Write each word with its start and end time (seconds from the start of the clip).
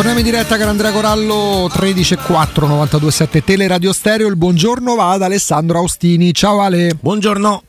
Torniamo 0.00 0.24
in 0.24 0.30
diretta 0.32 0.56
con 0.56 0.66
Andrea 0.66 0.92
Corallo 0.92 1.68
13 1.70 2.14
e 2.14 2.16
4 2.16 2.66
927 2.66 3.44
Teleradio 3.44 3.92
Stereo. 3.92 4.28
Il 4.28 4.36
buongiorno 4.36 4.94
va 4.94 5.10
ad 5.10 5.20
Alessandro 5.20 5.76
Austini. 5.76 6.32
Ciao 6.32 6.62
Ale. 6.62 6.96
Buongiorno. 6.98 7.62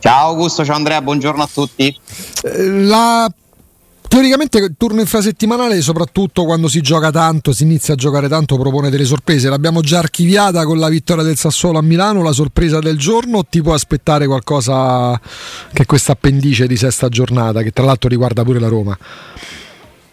Ciao 0.00 0.28
Augusto, 0.28 0.66
ciao 0.66 0.76
Andrea, 0.76 1.00
buongiorno 1.00 1.42
a 1.42 1.48
tutti. 1.50 1.98
La 2.42 3.26
Teoricamente 4.06 4.58
il 4.58 4.74
turno 4.76 5.00
infrasettimanale, 5.00 5.80
soprattutto 5.80 6.44
quando 6.44 6.68
si 6.68 6.82
gioca 6.82 7.10
tanto, 7.10 7.54
si 7.54 7.62
inizia 7.62 7.94
a 7.94 7.96
giocare 7.96 8.28
tanto, 8.28 8.58
propone 8.58 8.90
delle 8.90 9.06
sorprese. 9.06 9.48
L'abbiamo 9.48 9.80
già 9.80 10.00
archiviata 10.00 10.66
con 10.66 10.78
la 10.78 10.88
vittoria 10.88 11.24
del 11.24 11.38
Sassuolo 11.38 11.78
a 11.78 11.82
Milano, 11.82 12.22
la 12.22 12.32
sorpresa 12.32 12.80
del 12.80 12.98
giorno, 12.98 13.38
o 13.38 13.44
ti 13.44 13.62
può 13.62 13.72
aspettare 13.72 14.26
qualcosa 14.26 15.18
che 15.72 15.86
questa 15.86 16.12
appendice 16.12 16.66
di 16.66 16.76
sesta 16.76 17.08
giornata, 17.08 17.62
che 17.62 17.70
tra 17.70 17.86
l'altro 17.86 18.10
riguarda 18.10 18.44
pure 18.44 18.60
la 18.60 18.68
Roma? 18.68 18.96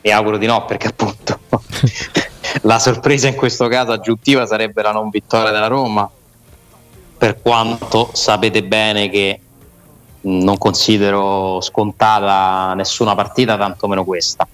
Mi 0.01 0.11
auguro 0.11 0.37
di 0.37 0.45
no, 0.45 0.65
perché 0.65 0.87
appunto 0.87 1.39
la 2.63 2.79
sorpresa 2.79 3.27
in 3.27 3.35
questo 3.35 3.67
caso 3.67 3.91
aggiuntiva 3.91 4.45
sarebbe 4.45 4.81
la 4.81 4.91
non 4.91 5.09
vittoria 5.09 5.51
della 5.51 5.67
Roma, 5.67 6.09
per 7.17 7.41
quanto 7.41 8.09
sapete 8.13 8.63
bene 8.63 9.09
che 9.09 9.39
non 10.21 10.57
considero 10.57 11.61
scontata 11.61 12.73
nessuna 12.73 13.15
partita, 13.15 13.57
tantomeno 13.57 14.03
questa. 14.03 14.47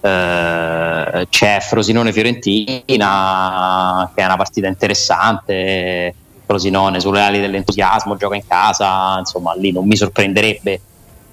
Eh, 0.00 1.26
c'è 1.28 1.58
Frosinone-Fiorentina, 1.60 4.10
che 4.14 4.22
è 4.22 4.24
una 4.24 4.36
partita 4.36 4.68
interessante. 4.68 6.14
Frosinone 6.46 7.00
sulle 7.00 7.20
ali 7.20 7.40
dell'entusiasmo, 7.40 8.16
gioca 8.16 8.34
in 8.34 8.46
casa, 8.46 9.18
insomma, 9.18 9.54
lì 9.54 9.70
non 9.70 9.86
mi 9.86 9.96
sorprenderebbe 9.96 10.80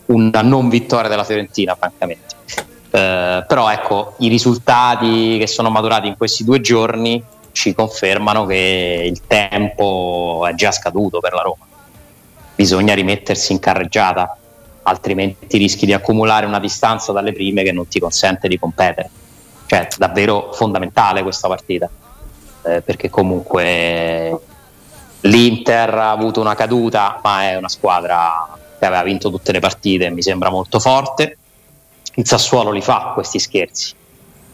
una 0.07 0.41
non 0.41 0.67
vittoria 0.67 1.07
della 1.07 1.23
Fiorentina, 1.23 1.73
francamente. 1.75 2.34
Eh, 2.95 3.43
però 3.47 3.69
ecco, 3.69 4.13
i 4.19 4.27
risultati 4.27 5.37
che 5.37 5.47
sono 5.47 5.69
maturati 5.69 6.07
in 6.07 6.15
questi 6.15 6.43
due 6.43 6.61
giorni 6.61 7.21
ci 7.51 7.73
confermano 7.73 8.45
che 8.45 9.05
il 9.09 9.21
tempo 9.27 10.45
è 10.47 10.53
già 10.55 10.71
scaduto 10.71 11.19
per 11.19 11.33
la 11.33 11.41
Roma 11.41 11.65
bisogna 12.55 12.93
rimettersi 12.93 13.51
in 13.51 13.59
carreggiata, 13.59 14.37
altrimenti 14.83 15.57
rischi 15.57 15.85
di 15.85 15.93
accumulare 15.93 16.45
una 16.45 16.59
distanza 16.59 17.11
dalle 17.11 17.33
prime 17.33 17.63
che 17.63 17.71
non 17.71 17.87
ti 17.87 17.99
consente 17.99 18.47
di 18.47 18.57
competere. 18.57 19.09
Cioè, 19.67 19.87
davvero 19.97 20.51
fondamentale 20.53 21.21
questa 21.21 21.47
partita, 21.47 21.89
eh, 22.63 22.81
perché 22.81 23.09
comunque 23.09 24.39
l'Inter 25.21 25.93
ha 25.95 26.11
avuto 26.11 26.39
una 26.39 26.55
caduta, 26.55 27.19
ma 27.21 27.43
è 27.43 27.55
una 27.55 27.69
squadra 27.69 28.57
che 28.77 28.85
aveva 28.85 29.03
vinto 29.03 29.29
tutte 29.29 29.51
le 29.51 29.59
partite 29.59 30.09
mi 30.09 30.21
sembra 30.21 30.49
molto 30.49 30.79
forte. 30.79 31.37
Il 32.15 32.27
Sassuolo 32.27 32.71
li 32.71 32.81
fa 32.81 33.11
questi 33.13 33.39
scherzi. 33.39 33.93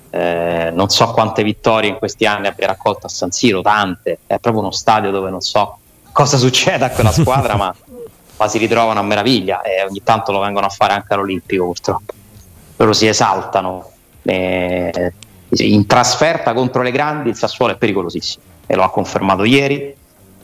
Eh, 0.09 0.71
non 0.73 0.89
so 0.89 1.11
quante 1.11 1.41
vittorie 1.41 1.89
in 1.89 1.97
questi 1.97 2.25
anni 2.25 2.47
abbia 2.47 2.67
raccolto 2.67 3.05
a 3.05 3.09
San 3.09 3.31
Siro, 3.31 3.61
tante. 3.61 4.19
È 4.25 4.39
proprio 4.39 4.61
uno 4.61 4.71
stadio 4.71 5.11
dove 5.11 5.29
non 5.29 5.41
so 5.41 5.77
cosa 6.11 6.37
succede 6.37 6.85
a 6.85 6.89
quella 6.89 7.11
squadra, 7.11 7.55
ma, 7.55 7.73
ma, 8.37 8.47
si 8.47 8.57
ritrovano 8.57 8.99
a 8.99 9.03
meraviglia 9.03 9.61
e 9.61 9.83
ogni 9.87 10.01
tanto 10.03 10.31
lo 10.31 10.39
vengono 10.39 10.65
a 10.65 10.69
fare 10.69 10.93
anche 10.93 11.13
all'Olimpico 11.13 11.65
purtroppo. 11.65 12.13
Loro 12.77 12.93
si 12.93 13.07
esaltano. 13.07 13.89
E 14.23 15.13
in 15.49 15.85
trasferta 15.85 16.53
contro 16.53 16.81
le 16.81 16.91
grandi 16.91 17.29
il 17.29 17.35
Sassuolo 17.35 17.73
è 17.73 17.77
pericolosissimo 17.77 18.43
e 18.65 18.75
lo 18.75 18.83
ha 18.83 18.89
confermato 18.89 19.43
ieri, 19.43 19.93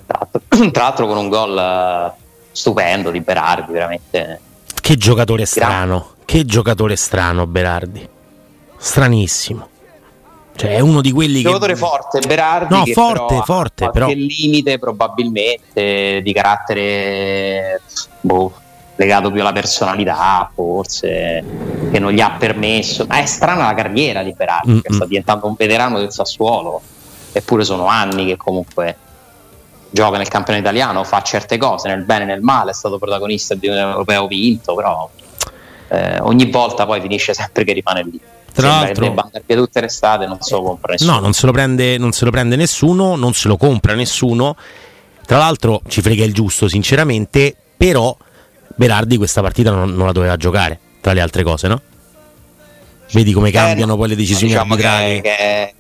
tra 0.06 0.20
l'altro, 0.20 0.42
tra 0.72 0.84
l'altro 0.84 1.08
con 1.08 1.18
un 1.18 1.30
gol 1.30 1.58
eh, 1.58 2.12
stupendo 2.52 3.10
di 3.12 3.22
Berardi, 3.22 3.72
veramente. 3.72 4.42
Che 4.82 4.96
giocatore 4.98 5.46
strano, 5.46 6.16
che 6.28 6.44
giocatore 6.44 6.98
strano 6.98 7.48
Berardi, 7.48 8.06
stranissimo. 8.76 9.70
Cioè, 10.58 10.76
è 10.76 10.80
uno 10.82 11.00
di 11.00 11.14
quelli 11.14 11.42
giocatore 11.42 11.72
che. 11.72 11.80
forte, 11.80 12.20
Berardi. 12.20 12.74
No, 12.74 12.86
forte, 12.88 13.26
però 13.28 13.44
forte. 13.44 13.86
Ha 13.86 13.90
però. 13.92 14.08
limite 14.08 14.78
probabilmente 14.78 16.20
di 16.22 16.34
carattere 16.34 17.80
boh, 18.20 18.54
legato 18.98 19.32
più 19.32 19.40
alla 19.40 19.54
personalità, 19.54 20.52
forse, 20.54 21.46
che 21.92 22.00
non 22.00 22.12
gli 22.12 22.20
ha 22.20 22.32
permesso. 22.32 23.06
Ma 23.08 23.20
è 23.20 23.26
strana 23.26 23.66
la 23.66 23.74
carriera 23.74 24.22
di 24.22 24.34
Berardi, 24.34 24.72
Mm-mm. 24.72 24.82
che 24.82 24.92
sta 24.92 25.06
diventando 25.06 25.48
un 25.48 25.56
veterano 25.56 25.98
del 25.98 26.12
Sassuolo. 26.12 26.82
Eppure 27.32 27.64
sono 27.64 27.86
anni 27.86 28.26
che 28.26 28.36
comunque 28.36 28.98
gioca 29.90 30.18
nel 30.18 30.28
campionato 30.28 30.66
italiano, 30.66 31.06
fa 31.06 31.22
certe 31.22 31.56
cose 31.56 31.88
nel 31.88 32.04
bene 32.04 32.24
e 32.24 32.28
nel 32.28 32.42
male, 32.42 32.72
è 32.72 32.74
stato 32.74 32.98
protagonista 32.98 33.56
di 33.56 33.70
un 33.70 33.78
europeo 33.78 34.28
vinto, 34.28 34.76
però 34.76 35.10
eh, 35.90 36.20
ogni 36.20 36.50
volta 36.50 36.86
poi 36.86 37.02
finisce 37.02 37.34
sempre 37.34 37.64
che 37.64 37.74
rimane 37.74 38.04
lì. 38.04 38.20
Tra 38.54 38.68
l'altro, 38.70 39.04
che 39.04 39.10
debba 39.10 39.30
via 39.46 39.56
tutte 39.56 39.82
le 39.82 39.90
strade, 39.90 40.26
non 40.26 40.42
se 40.42 40.56
lo 40.56 40.64
compra 40.64 40.94
nessuno. 40.94 41.12
No, 41.12 41.20
non 41.20 41.34
se 41.34 41.46
lo, 41.46 41.52
prende, 41.52 41.98
non 41.98 42.12
se 42.12 42.26
lo 42.26 42.32
prende 42.32 42.56
nessuno, 42.56 43.16
non 43.16 43.34
se 43.34 43.48
lo 43.48 43.56
compra 43.56 43.94
nessuno. 43.94 44.56
Tra 45.26 45.38
l'altro 45.38 45.82
ci 45.88 46.02
frega 46.02 46.24
il 46.24 46.34
giusto, 46.34 46.68
sinceramente, 46.68 47.56
però 47.78 48.16
Berardi 48.78 49.18
questa 49.18 49.42
partita 49.42 49.72
non, 49.72 49.90
non 49.96 50.06
la 50.06 50.12
doveva 50.12 50.38
giocare, 50.38 50.80
tra 51.02 51.14
le 51.14 51.22
altre 51.22 51.42
cose, 51.42 51.68
no? 51.68 51.82
Vedi 53.12 53.32
come 53.32 53.50
cambiano 53.50 53.96
eh, 53.96 53.98
poi 53.98 54.08
le 54.10 54.16
decisioni 54.16 54.52
diciamo 54.52 54.74
arbitrali. 54.74 55.22
Che, 55.22 55.74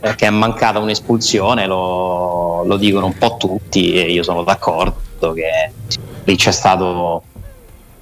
che, 0.00 0.14
che, 0.16 0.26
è 0.26 0.30
mancata 0.30 0.80
un'espulsione, 0.80 1.66
lo, 1.66 2.64
lo 2.64 2.76
dicono 2.76 3.06
un 3.06 3.16
po' 3.16 3.36
tutti 3.38 3.92
e 3.94 4.10
io 4.10 4.24
sono 4.24 4.42
d'accordo 4.42 5.32
che 5.32 5.72
lì 6.24 6.36
c'è 6.36 6.50
stato 6.50 7.22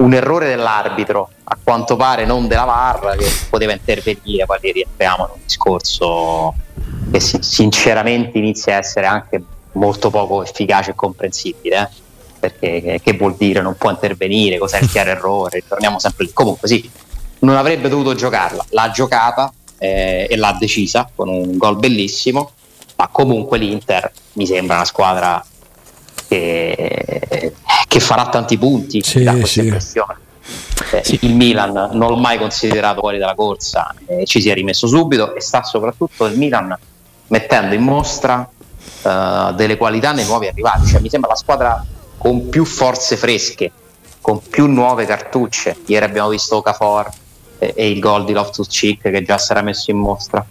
un 0.00 0.14
errore 0.14 0.48
dell'arbitro, 0.48 1.30
a 1.44 1.58
quanto 1.62 1.96
pare 1.96 2.24
non 2.24 2.48
della 2.48 2.64
VAR, 2.64 3.16
che 3.16 3.30
poteva 3.48 3.72
intervenire, 3.72 4.46
poi 4.46 4.58
rientriamo 4.60 5.24
in 5.24 5.30
un 5.34 5.40
discorso 5.44 6.54
che 7.10 7.20
sinceramente 7.20 8.38
inizia 8.38 8.74
a 8.74 8.78
essere 8.78 9.06
anche 9.06 9.42
molto 9.72 10.10
poco 10.10 10.42
efficace 10.42 10.90
e 10.90 10.94
comprensibile. 10.94 11.76
Eh? 11.76 11.88
Perché 12.40 12.80
che, 12.80 13.00
che, 13.02 13.12
vuol 13.12 13.36
dire 13.36 13.60
non 13.60 13.76
può 13.76 13.90
intervenire, 13.90 14.58
cos'è 14.58 14.78
il 14.80 14.88
chiaro 14.90 15.10
errore? 15.10 15.62
Torniamo 15.66 15.98
sempre 15.98 16.24
lì. 16.24 16.32
Comunque 16.32 16.68
sì, 16.68 16.90
non 17.40 17.56
avrebbe 17.56 17.88
dovuto 17.88 18.14
giocarla, 18.14 18.64
l'ha 18.70 18.90
giocata 18.90 19.52
eh, 19.78 20.26
e 20.30 20.36
l'ha 20.36 20.56
decisa 20.58 21.10
con 21.14 21.28
un 21.28 21.58
gol 21.58 21.76
bellissimo, 21.76 22.52
ma 22.96 23.08
comunque 23.08 23.58
l'Inter 23.58 24.10
mi 24.34 24.46
sembra 24.46 24.76
una 24.76 24.84
squadra 24.86 25.44
che, 26.30 27.52
che 27.88 28.00
farà 28.00 28.28
tanti 28.28 28.56
punti 28.56 29.02
sì, 29.02 29.24
da 29.24 29.32
questa 29.32 29.48
sì. 29.48 29.66
impressione. 29.66 30.16
Eh, 30.92 31.02
sì. 31.04 31.18
Il 31.22 31.34
Milan 31.34 31.72
non 31.72 32.08
l'ho 32.08 32.16
mai 32.16 32.38
considerato 32.38 33.00
fuori 33.00 33.18
dalla 33.18 33.34
corsa, 33.34 33.94
eh, 34.06 34.24
ci 34.24 34.40
si 34.40 34.48
è 34.48 34.54
rimesso 34.54 34.86
subito 34.86 35.34
e 35.34 35.40
sta 35.40 35.62
soprattutto 35.64 36.26
il 36.26 36.38
Milan 36.38 36.76
mettendo 37.28 37.74
in 37.74 37.82
mostra 37.82 38.48
uh, 39.02 39.54
delle 39.54 39.76
qualità 39.76 40.12
nei 40.12 40.24
nuovi 40.24 40.46
arrivati. 40.46 40.86
Cioè, 40.86 41.00
mi 41.00 41.08
sembra 41.08 41.30
la 41.30 41.36
squadra 41.36 41.84
con 42.16 42.48
più 42.48 42.64
forze 42.64 43.16
fresche, 43.16 43.70
con 44.20 44.40
più 44.40 44.66
nuove 44.66 45.04
cartucce. 45.04 45.76
Ieri 45.86 46.04
abbiamo 46.04 46.28
visto 46.28 46.56
Okafor 46.56 47.10
e, 47.58 47.72
e 47.76 47.90
il 47.90 47.98
gol 48.00 48.24
di 48.24 48.32
Loftus 48.32 48.68
Cheek 48.68 49.02
che 49.02 49.22
già 49.22 49.36
si 49.38 49.52
era 49.52 49.62
messo 49.62 49.90
in 49.90 49.98
mostra. 49.98 50.44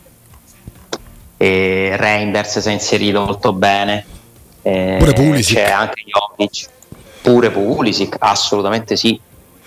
E 1.37 1.95
Reinders 1.95 2.59
si 2.59 2.69
è 2.69 2.71
inserito 2.71 3.23
molto 3.23 3.53
bene. 3.53 4.17
Eh, 4.61 4.95
pure 4.99 5.13
Pulisic. 5.13 5.55
C'è 5.55 5.69
anche 5.69 6.03
Jovic, 6.05 6.67
pure 7.21 7.51
Pulisic, 7.51 8.15
assolutamente 8.19 8.95
sì. 8.95 9.19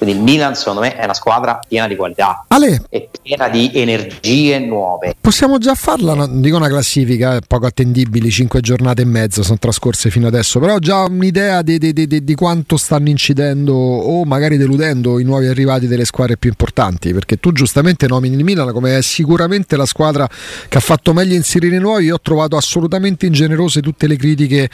Quindi 0.02 0.18
il 0.18 0.24
Milan 0.24 0.56
secondo 0.56 0.80
me 0.80 0.96
è 0.96 1.04
una 1.04 1.14
squadra 1.14 1.60
piena 1.64 1.86
di 1.86 1.94
qualità 1.94 2.44
Ale, 2.48 2.82
e 2.88 3.08
piena 3.22 3.48
di 3.48 3.70
energie 3.72 4.58
nuove. 4.58 5.14
Possiamo 5.20 5.58
già 5.58 5.76
farla, 5.76 6.14
non 6.14 6.40
dico 6.40 6.56
una 6.56 6.66
classifica, 6.66 7.38
poco 7.46 7.66
attendibili, 7.66 8.28
cinque 8.28 8.60
giornate 8.60 9.02
e 9.02 9.04
mezzo 9.04 9.44
sono 9.44 9.58
trascorse 9.58 10.10
fino 10.10 10.26
adesso, 10.26 10.58
però 10.58 10.74
ho 10.74 10.78
già 10.80 11.04
un'idea 11.04 11.62
di, 11.62 11.78
di, 11.78 11.92
di, 11.92 12.24
di, 12.24 12.34
quanto 12.34 12.76
stanno 12.76 13.10
incidendo 13.10 13.74
o 13.74 14.24
magari 14.24 14.56
deludendo 14.56 15.20
i 15.20 15.24
nuovi 15.24 15.46
arrivati 15.46 15.86
delle 15.86 16.04
squadre 16.04 16.36
più 16.36 16.48
importanti 16.48 16.71
importanti, 16.72 17.12
perché 17.12 17.36
tu 17.36 17.52
giustamente 17.52 18.06
nomini 18.06 18.36
il 18.36 18.44
Milan 18.44 18.72
come 18.72 18.96
è 18.96 19.02
sicuramente 19.02 19.76
la 19.76 19.84
squadra 19.84 20.28
che 20.68 20.78
ha 20.78 20.80
fatto 20.80 21.12
meglio 21.12 21.34
inserire 21.34 21.78
nuovi. 21.78 22.06
Io 22.06 22.14
ho 22.14 22.20
trovato 22.20 22.56
assolutamente 22.56 23.26
ingenerose 23.26 23.80
tutte 23.80 24.06
le 24.06 24.16
critiche 24.16 24.70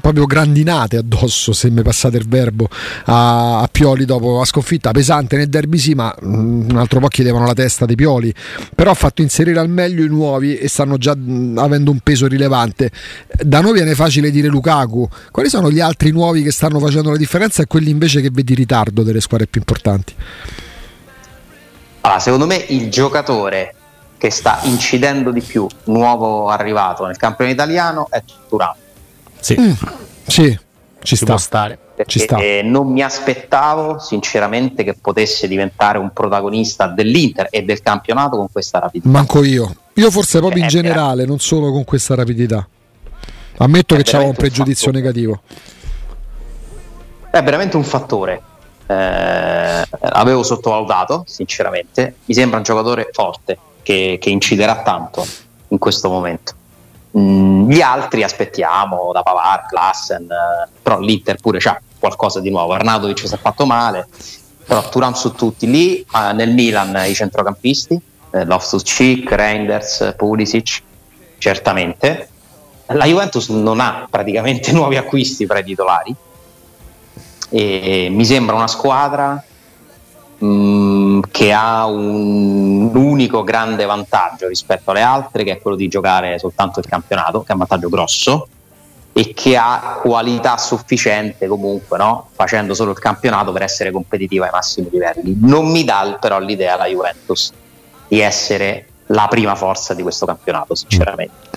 proprio 0.00 0.26
grandinate 0.26 0.96
addosso, 0.96 1.52
se 1.52 1.70
mi 1.70 1.82
passate 1.82 2.16
il 2.16 2.26
verbo, 2.26 2.68
a, 3.04 3.60
a 3.60 3.68
Pioli 3.70 4.04
dopo 4.04 4.38
la 4.38 4.44
sconfitta 4.44 4.90
pesante 4.90 5.36
nel 5.36 5.48
derby 5.48 5.78
sì, 5.78 5.94
ma 5.94 6.14
mm, 6.24 6.70
un 6.70 6.76
altro 6.76 6.98
po' 6.98 7.08
chiedevano 7.08 7.46
la 7.46 7.54
testa 7.54 7.86
dei 7.86 7.94
Pioli, 7.94 8.34
però 8.74 8.90
ha 8.90 8.94
fatto 8.94 9.22
inserire 9.22 9.60
al 9.60 9.70
meglio 9.70 10.04
i 10.04 10.08
nuovi 10.08 10.58
e 10.58 10.68
stanno 10.68 10.98
già 10.98 11.14
mm, 11.16 11.58
avendo 11.58 11.92
un 11.92 12.00
peso 12.00 12.26
rilevante. 12.26 12.90
Da 13.40 13.60
noi 13.60 13.72
viene 13.72 13.94
facile 13.94 14.30
dire 14.30 14.48
Lukaku, 14.48 15.08
quali 15.30 15.48
sono 15.48 15.70
gli 15.70 15.80
altri 15.80 16.10
nuovi 16.10 16.42
che 16.42 16.50
stanno 16.50 16.80
facendo 16.80 17.10
la 17.10 17.16
differenza 17.16 17.62
e 17.62 17.66
quelli 17.66 17.90
invece 17.90 18.20
che 18.20 18.30
vedi 18.32 18.54
ritardo 18.54 19.02
delle 19.02 19.20
squadre 19.20 19.46
più 19.46 19.60
importanti? 19.60 20.14
Allora, 22.06 22.20
secondo 22.20 22.46
me 22.46 22.54
il 22.68 22.88
giocatore 22.88 23.74
che 24.16 24.30
sta 24.30 24.60
incidendo 24.62 25.32
di 25.32 25.40
più, 25.40 25.66
nuovo 25.84 26.48
arrivato 26.48 27.04
nel 27.04 27.16
campione 27.16 27.50
italiano, 27.50 28.06
è 28.08 28.22
Turan. 28.48 28.74
Sì, 29.40 29.56
mm, 29.58 29.72
sì 30.24 30.42
ci, 30.44 30.58
ci 31.00 31.16
sta. 31.16 31.36
stare. 31.36 31.78
Ci 32.06 32.20
sta. 32.20 32.38
non 32.62 32.92
mi 32.92 33.02
aspettavo 33.02 33.98
sinceramente 33.98 34.84
che 34.84 34.94
potesse 35.00 35.48
diventare 35.48 35.98
un 35.98 36.12
protagonista 36.12 36.86
dell'Inter 36.86 37.48
e 37.50 37.62
del 37.62 37.80
campionato 37.82 38.36
con 38.36 38.52
questa 38.52 38.78
rapidità. 38.78 39.10
Manco 39.10 39.42
io. 39.42 39.74
Io 39.94 40.10
forse 40.12 40.38
proprio 40.38 40.62
in 40.62 40.68
generale, 40.68 41.24
non 41.24 41.40
solo 41.40 41.72
con 41.72 41.82
questa 41.82 42.14
rapidità. 42.14 42.68
Ammetto 43.56 43.96
che 43.96 44.04
c'era 44.04 44.22
un 44.22 44.34
pregiudizio 44.34 44.90
un 44.90 44.94
negativo. 44.94 45.40
È 47.30 47.42
veramente 47.42 47.76
un 47.76 47.84
fattore. 47.84 48.42
Eh, 48.86 49.84
avevo 50.00 50.42
sottovalutato, 50.42 51.24
sinceramente. 51.26 52.16
Mi 52.24 52.34
sembra 52.34 52.58
un 52.58 52.64
giocatore 52.64 53.08
forte 53.12 53.58
che, 53.82 54.18
che 54.20 54.30
inciderà 54.30 54.82
tanto 54.82 55.24
in 55.68 55.78
questo 55.78 56.08
momento. 56.08 56.52
Mm, 57.18 57.70
gli 57.70 57.80
altri 57.80 58.22
aspettiamo 58.22 59.10
da 59.12 59.22
Pavar, 59.22 59.66
Klassen, 59.66 60.24
eh, 60.30 60.68
però 60.82 60.98
l'Inter 61.00 61.36
pure 61.36 61.58
c'ha 61.58 61.80
qualcosa 61.98 62.40
di 62.40 62.50
nuovo. 62.50 62.74
Arnaudovic 62.74 63.26
si 63.26 63.34
è 63.34 63.38
fatto 63.38 63.66
male, 63.66 64.06
però 64.66 64.88
Turan 64.88 65.14
su 65.16 65.32
tutti. 65.32 65.68
Lì 65.68 66.00
eh, 66.00 66.32
nel 66.32 66.52
Milan 66.52 66.96
i 67.06 67.14
centrocampisti, 67.14 68.00
eh, 68.30 68.44
Loftus 68.44 68.82
Cheek, 68.82 69.30
Reinders, 69.32 70.14
Pulisic, 70.16 70.82
certamente. 71.38 72.28
La 72.88 73.06
Juventus 73.06 73.48
non 73.48 73.80
ha 73.80 74.06
praticamente 74.08 74.70
nuovi 74.72 74.96
acquisti 74.96 75.46
tra 75.46 75.58
i 75.58 75.64
titolari 75.64 76.14
e 77.48 78.08
mi 78.10 78.24
sembra 78.24 78.56
una 78.56 78.66
squadra 78.66 79.42
mh, 80.38 80.46
mm, 80.46 81.20
che 81.30 81.52
ha 81.52 81.86
un 81.86 82.90
unico 82.94 83.42
grande 83.44 83.84
vantaggio 83.84 84.48
rispetto 84.48 84.90
alle 84.90 85.02
altre, 85.02 85.44
che 85.44 85.52
è 85.52 85.60
quello 85.60 85.76
di 85.76 85.88
giocare 85.88 86.38
soltanto 86.38 86.80
il 86.80 86.86
campionato, 86.86 87.40
che 87.42 87.48
è 87.48 87.52
un 87.52 87.58
vantaggio 87.58 87.88
grosso 87.88 88.48
e 89.12 89.32
che 89.32 89.56
ha 89.56 89.98
qualità 90.02 90.58
sufficiente 90.58 91.46
comunque, 91.46 91.96
no? 91.96 92.28
facendo 92.34 92.74
solo 92.74 92.90
il 92.90 92.98
campionato 92.98 93.50
per 93.50 93.62
essere 93.62 93.90
competitiva 93.90 94.44
ai 94.44 94.50
massimi 94.52 94.90
livelli. 94.90 95.38
Non 95.40 95.70
mi 95.70 95.84
dà 95.84 96.18
però 96.20 96.38
l'idea 96.38 96.76
la 96.76 96.84
Juventus 96.84 97.50
di 98.08 98.20
essere 98.20 98.88
la 99.06 99.26
prima 99.28 99.54
forza 99.54 99.94
di 99.94 100.02
questo 100.02 100.26
campionato, 100.26 100.74
sinceramente. 100.74 101.48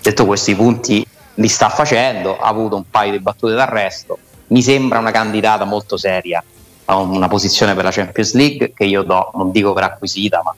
Detto 0.00 0.26
questi 0.26 0.54
punti 0.54 1.04
li 1.34 1.48
sta 1.48 1.68
facendo, 1.70 2.38
ha 2.38 2.46
avuto 2.46 2.76
un 2.76 2.84
paio 2.88 3.10
di 3.10 3.18
battute 3.18 3.54
d'arresto, 3.54 4.18
mi 4.48 4.62
sembra 4.62 4.98
una 4.98 5.10
candidata 5.10 5.64
molto 5.64 5.96
seria 5.96 6.42
a 6.86 6.96
una 6.96 7.28
posizione 7.28 7.74
per 7.74 7.84
la 7.84 7.90
Champions 7.90 8.34
League 8.34 8.72
che 8.74 8.84
io 8.84 9.02
do, 9.02 9.30
non 9.34 9.50
dico 9.50 9.72
per 9.72 9.84
acquisita, 9.84 10.42
ma 10.44 10.54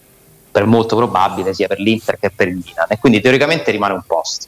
per 0.51 0.67
molto 0.67 0.97
probabile 0.97 1.53
sia 1.53 1.67
per 1.67 1.81
l'Inter 1.81 2.19
che 2.19 2.31
per 2.31 2.49
il 2.49 2.55
Milan 2.65 2.87
e 2.89 2.99
quindi 2.99 3.21
teoricamente 3.21 3.71
rimane 3.71 3.95
un 3.95 4.03
posto. 4.07 4.47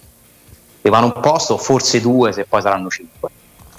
Rimane 0.82 1.06
un 1.06 1.20
posto, 1.20 1.56
forse 1.58 2.00
due 2.00 2.32
se 2.32 2.44
poi 2.44 2.62
saranno 2.62 2.88
cinque. 2.88 3.30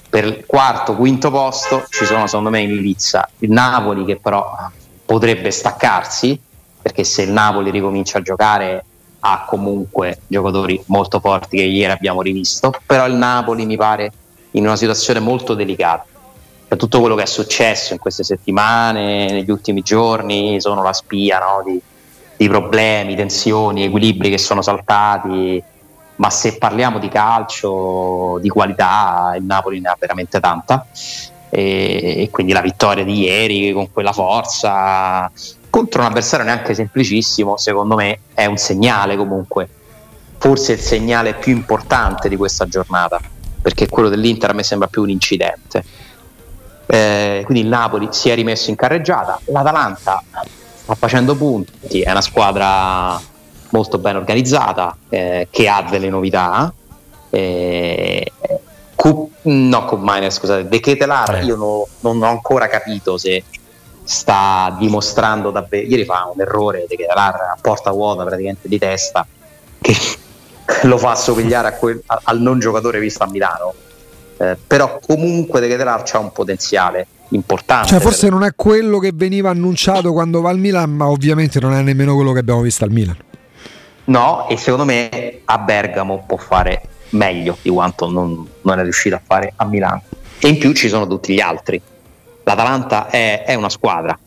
Per 0.08 0.24
il 0.24 0.44
quarto, 0.46 0.94
quinto 0.94 1.30
posto 1.30 1.86
ci 1.90 2.04
sono 2.04 2.26
secondo 2.26 2.50
me 2.50 2.60
in 2.60 2.76
Lizza 2.76 3.28
il 3.38 3.50
Napoli 3.50 4.04
che 4.04 4.18
però 4.18 4.54
potrebbe 5.04 5.50
staccarsi 5.50 6.38
perché 6.80 7.04
se 7.04 7.22
il 7.22 7.32
Napoli 7.32 7.70
ricomincia 7.70 8.18
a 8.18 8.22
giocare 8.22 8.84
ha 9.20 9.44
comunque 9.46 10.20
giocatori 10.26 10.80
molto 10.86 11.20
forti 11.20 11.56
che 11.56 11.64
ieri 11.64 11.92
abbiamo 11.92 12.22
rivisto, 12.22 12.72
però 12.86 13.06
il 13.06 13.14
Napoli 13.14 13.66
mi 13.66 13.76
pare 13.76 14.12
in 14.52 14.64
una 14.64 14.76
situazione 14.76 15.20
molto 15.20 15.54
delicata 15.54 16.04
per 16.68 16.76
tutto 16.76 17.00
quello 17.00 17.14
che 17.14 17.22
è 17.22 17.26
successo 17.26 17.94
in 17.94 17.98
queste 17.98 18.22
settimane, 18.22 19.30
negli 19.30 19.50
ultimi 19.50 19.80
giorni, 19.80 20.60
sono 20.60 20.82
la 20.82 20.92
spia 20.92 21.38
no? 21.38 21.62
di, 21.64 21.80
di, 22.36 22.46
problemi, 22.46 23.16
tensioni, 23.16 23.84
equilibri 23.84 24.28
che 24.28 24.36
sono 24.36 24.60
saltati, 24.60 25.62
ma 26.16 26.28
se 26.28 26.58
parliamo 26.58 26.98
di 26.98 27.08
calcio, 27.08 28.38
di 28.42 28.50
qualità, 28.50 29.34
il 29.38 29.44
Napoli 29.44 29.80
ne 29.80 29.88
ha 29.88 29.96
veramente 29.98 30.40
tanta. 30.40 30.86
E, 31.48 32.16
e 32.18 32.28
quindi 32.30 32.52
la 32.52 32.60
vittoria 32.60 33.02
di 33.02 33.20
ieri 33.20 33.72
con 33.72 33.90
quella 33.90 34.12
forza 34.12 35.32
contro 35.70 36.00
un 36.02 36.06
avversario 36.08 36.44
neanche 36.44 36.74
semplicissimo, 36.74 37.56
secondo 37.56 37.94
me 37.94 38.20
è 38.34 38.44
un 38.44 38.58
segnale 38.58 39.16
comunque, 39.16 39.66
forse 40.36 40.72
il 40.72 40.80
segnale 40.80 41.32
più 41.32 41.54
importante 41.54 42.28
di 42.28 42.36
questa 42.36 42.66
giornata, 42.66 43.18
perché 43.68 43.86
quello 43.88 44.08
dell'Inter 44.08 44.50
a 44.50 44.54
me 44.54 44.62
sembra 44.62 44.88
più 44.88 45.02
un 45.02 45.10
incidente 45.10 45.84
eh, 46.90 47.42
quindi 47.44 47.64
il 47.64 47.68
Napoli 47.68 48.08
si 48.12 48.30
è 48.30 48.34
rimesso 48.34 48.70
in 48.70 48.76
carreggiata, 48.76 49.38
l'Atalanta 49.46 50.22
sta 50.74 50.94
facendo 50.94 51.36
punti, 51.36 52.00
è 52.00 52.10
una 52.10 52.22
squadra 52.22 53.20
molto 53.70 53.98
ben 53.98 54.16
organizzata, 54.16 54.96
eh, 55.10 55.48
che 55.50 55.68
ha 55.68 55.82
delle 55.82 56.08
novità. 56.08 56.72
Eh, 57.28 58.32
Cup, 58.94 59.28
no, 59.42 59.84
Cup 59.84 59.98
Miner, 60.00 60.32
scusate, 60.32 60.66
De 60.66 60.80
Ketelar, 60.80 61.34
eh. 61.36 61.44
io 61.44 61.56
no, 61.56 61.86
non 62.00 62.22
ho 62.22 62.30
ancora 62.30 62.68
capito 62.68 63.18
se 63.18 63.44
sta 64.02 64.74
dimostrando 64.78 65.50
davvero. 65.50 65.86
Ieri 65.86 66.06
fa 66.06 66.30
un 66.32 66.40
errore 66.40 66.86
De 66.88 66.96
Ketelar 66.96 67.34
a 67.34 67.58
porta 67.60 67.90
vuota 67.90 68.24
praticamente 68.24 68.66
di 68.66 68.78
testa 68.78 69.26
che 69.78 69.94
lo 70.82 70.98
fa 70.98 71.12
assomigliare 71.12 71.76
quel, 71.78 72.02
al 72.06 72.40
non 72.40 72.58
giocatore 72.58 73.00
visto 73.00 73.24
a 73.24 73.28
Milano 73.28 73.74
eh, 74.38 74.56
però 74.66 75.00
comunque 75.04 75.60
De 75.60 75.68
Ketelar 75.68 76.04
ha 76.10 76.18
un 76.18 76.32
potenziale 76.32 77.06
importante. 77.30 77.88
Cioè, 77.88 78.00
forse 78.00 78.28
non 78.28 78.44
è 78.44 78.52
quello 78.54 78.98
che 78.98 79.10
veniva 79.12 79.50
annunciato 79.50 80.12
quando 80.12 80.40
va 80.40 80.50
al 80.50 80.58
Milan, 80.58 80.90
ma 80.90 81.08
ovviamente 81.08 81.60
non 81.60 81.74
è 81.74 81.82
nemmeno 81.82 82.14
quello 82.14 82.32
che 82.32 82.38
abbiamo 82.38 82.60
visto 82.60 82.84
al 82.84 82.90
Milan. 82.90 83.16
No, 84.04 84.48
e 84.48 84.56
secondo 84.56 84.84
me 84.84 85.40
a 85.44 85.58
Bergamo 85.58 86.24
può 86.26 86.36
fare 86.36 86.82
meglio 87.10 87.58
di 87.60 87.68
quanto 87.68 88.08
non, 88.08 88.46
non 88.62 88.78
è 88.78 88.82
riuscito 88.82 89.16
a 89.16 89.20
fare 89.22 89.52
a 89.56 89.64
Milano. 89.64 90.02
E 90.38 90.48
in 90.48 90.58
più 90.58 90.72
ci 90.72 90.88
sono 90.88 91.06
tutti 91.06 91.34
gli 91.34 91.40
altri. 91.40 91.80
L'Atalanta 92.44 93.08
è, 93.08 93.44
è 93.44 93.54
una 93.54 93.68
squadra. 93.68 94.18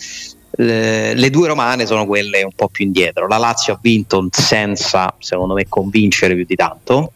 Le, 0.53 1.13
le, 1.13 1.30
due 1.30 1.48
romane 1.48 1.86
sono 1.86 2.06
quelle 2.06 2.44
un 2.44 2.51
po' 2.53 2.68
più 2.68 2.86
indietro. 2.86 3.27
La 3.27 3.38
Lazio 3.38 3.74
ha 3.74 3.80
vinto 3.81 4.27
senza, 4.31 5.13
secondo 5.19 5.54
me, 5.54 5.66
convincere 5.68 6.35
più 6.35 6.45
di 6.45 6.56
tanto 6.56 7.11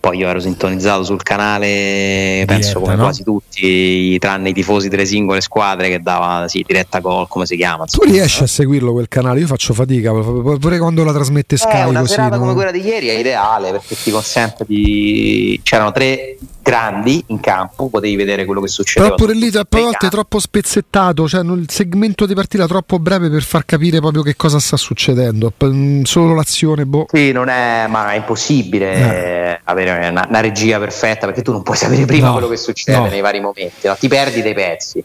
poi 0.00 0.16
io 0.16 0.28
ero 0.28 0.40
sintonizzato 0.40 1.04
sul 1.04 1.22
canale, 1.22 2.44
penso 2.46 2.78
diretta, 2.78 2.80
come 2.80 2.94
no? 2.94 3.02
quasi 3.02 3.22
tutti, 3.22 4.18
tranne 4.18 4.48
i 4.48 4.52
tifosi 4.54 4.88
delle 4.88 5.04
singole 5.04 5.42
squadre 5.42 5.90
che 5.90 6.00
dava 6.00 6.48
sì, 6.48 6.64
diretta 6.66 7.00
gol, 7.00 7.28
come 7.28 7.44
si 7.44 7.54
chiama. 7.54 7.82
Insomma. 7.82 8.06
Tu 8.06 8.12
riesci 8.12 8.42
a 8.42 8.46
seguirlo 8.46 8.92
quel 8.92 9.08
canale? 9.08 9.40
Io 9.40 9.46
faccio 9.46 9.74
fatica, 9.74 10.10
pure 10.10 10.78
quando 10.78 11.04
la 11.04 11.12
trasmette 11.12 11.58
Sky. 11.58 11.80
Eh, 11.80 11.84
una 11.84 12.00
così, 12.00 12.14
serata 12.14 12.36
no? 12.36 12.40
come 12.40 12.54
quella 12.54 12.70
di 12.70 12.80
ieri 12.80 13.08
è 13.08 13.18
ideale 13.18 13.72
perché 13.72 13.94
ti 14.02 14.10
consente 14.10 14.64
di. 14.66 15.60
c'erano 15.62 15.92
tre 15.92 16.38
grandi 16.62 17.22
in 17.28 17.40
campo, 17.40 17.88
potevi 17.88 18.16
vedere 18.16 18.44
quello 18.44 18.60
che 18.60 18.68
succedeva. 18.68 19.14
Però 19.14 19.26
pure 19.26 19.38
lì 19.38 19.48
a 19.56 19.66
volte 19.68 20.06
è 20.06 20.10
troppo 20.10 20.38
spezzettato, 20.38 21.28
cioè 21.28 21.42
il 21.42 21.66
segmento 21.68 22.26
di 22.26 22.34
partita 22.34 22.66
troppo 22.66 22.98
breve 22.98 23.28
per 23.28 23.42
far 23.42 23.64
capire 23.64 23.98
proprio 24.00 24.22
che 24.22 24.36
cosa 24.36 24.58
sta 24.58 24.76
succedendo. 24.76 25.52
Mm, 25.64 26.02
solo 26.02 26.34
l'azione, 26.34 26.84
boh. 26.84 27.06
Sì, 27.10 27.32
non 27.32 27.48
è, 27.48 27.86
ma 27.88 28.12
è 28.12 28.16
impossibile 28.16 28.94
eh. 28.94 29.60
avere 29.64 30.08
una, 30.08 30.26
una, 30.28 30.40
regia 30.40 30.78
perfetta 30.78 31.26
perché 31.26 31.42
tu 31.42 31.52
non 31.52 31.62
puoi 31.62 31.76
sapere 31.76 32.04
prima 32.04 32.26
no. 32.26 32.32
quello 32.32 32.48
che 32.48 32.56
succede 32.56 32.98
no. 32.98 33.06
nei 33.06 33.20
vari 33.20 33.40
momenti, 33.40 33.86
no? 33.86 33.96
ti 33.98 34.08
perdi 34.08 34.42
dei 34.42 34.54
pezzi. 34.54 35.02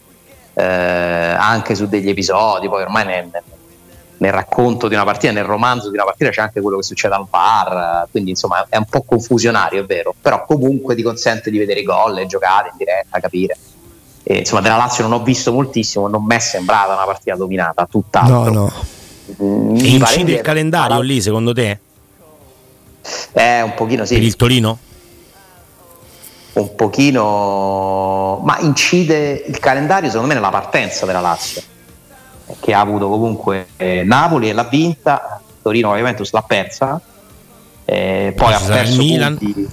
Eh, 0.58 0.64
anche 0.64 1.74
su 1.74 1.86
degli 1.86 2.08
episodi, 2.08 2.66
poi 2.68 2.80
ormai 2.80 3.04
ne, 3.04 3.28
ne 3.30 3.42
nel 4.18 4.32
racconto 4.32 4.88
di 4.88 4.94
una 4.94 5.04
partita, 5.04 5.32
nel 5.32 5.44
romanzo 5.44 5.90
di 5.90 5.96
una 5.96 6.04
partita 6.04 6.30
c'è 6.30 6.40
anche 6.40 6.60
quello 6.60 6.78
che 6.78 6.84
succede 6.84 7.14
al 7.14 7.26
VAR, 7.28 8.08
quindi 8.10 8.30
insomma 8.30 8.66
è 8.68 8.76
un 8.76 8.86
po' 8.86 9.02
confusionario, 9.02 9.82
è 9.82 9.84
vero, 9.84 10.14
però 10.18 10.44
comunque 10.46 10.94
ti 10.94 11.02
consente 11.02 11.50
di 11.50 11.58
vedere 11.58 11.80
i 11.80 11.84
gol, 11.84 12.14
le 12.14 12.26
giocate 12.26 12.70
in 12.70 12.76
diretta, 12.78 13.20
capire. 13.20 13.56
E, 14.22 14.38
insomma, 14.38 14.60
della 14.60 14.76
Lazio 14.76 15.06
non 15.06 15.20
ho 15.20 15.22
visto 15.22 15.52
moltissimo, 15.52 16.08
non 16.08 16.24
mi 16.24 16.34
è 16.34 16.38
sembrata 16.38 16.94
una 16.94 17.04
partita 17.04 17.36
dominata, 17.36 17.86
tutt'altro. 17.86 18.50
No, 18.50 18.50
no. 18.50 18.72
Mm, 19.42 19.76
e 19.76 19.88
incide 19.88 20.32
il 20.32 20.40
calendario 20.40 21.00
lì, 21.00 21.20
secondo 21.20 21.52
te? 21.52 21.78
Eh, 23.32 23.62
un 23.62 23.74
pochino 23.74 24.04
sì. 24.04 24.14
Per 24.14 24.22
il 24.22 24.34
Torino? 24.34 24.78
Un 26.54 26.74
pochino, 26.74 28.40
ma 28.42 28.58
incide 28.60 29.44
il 29.46 29.58
calendario 29.58 30.08
secondo 30.08 30.28
me 30.28 30.34
nella 30.34 30.48
partenza 30.48 31.04
della 31.04 31.20
Lazio 31.20 31.74
che 32.60 32.72
ha 32.72 32.80
avuto 32.80 33.08
comunque 33.08 33.68
eh, 33.76 34.02
Napoli 34.04 34.48
e 34.48 34.52
l'ha 34.52 34.64
vinta, 34.64 35.40
Torino 35.62 35.90
ovviamente 35.90 36.24
l'ha 36.30 36.42
persa, 36.42 37.00
eh, 37.84 38.32
poi 38.36 38.52
ha 38.52 38.60
perso 38.60 38.96
Milan. 38.96 39.36
Punti. 39.36 39.68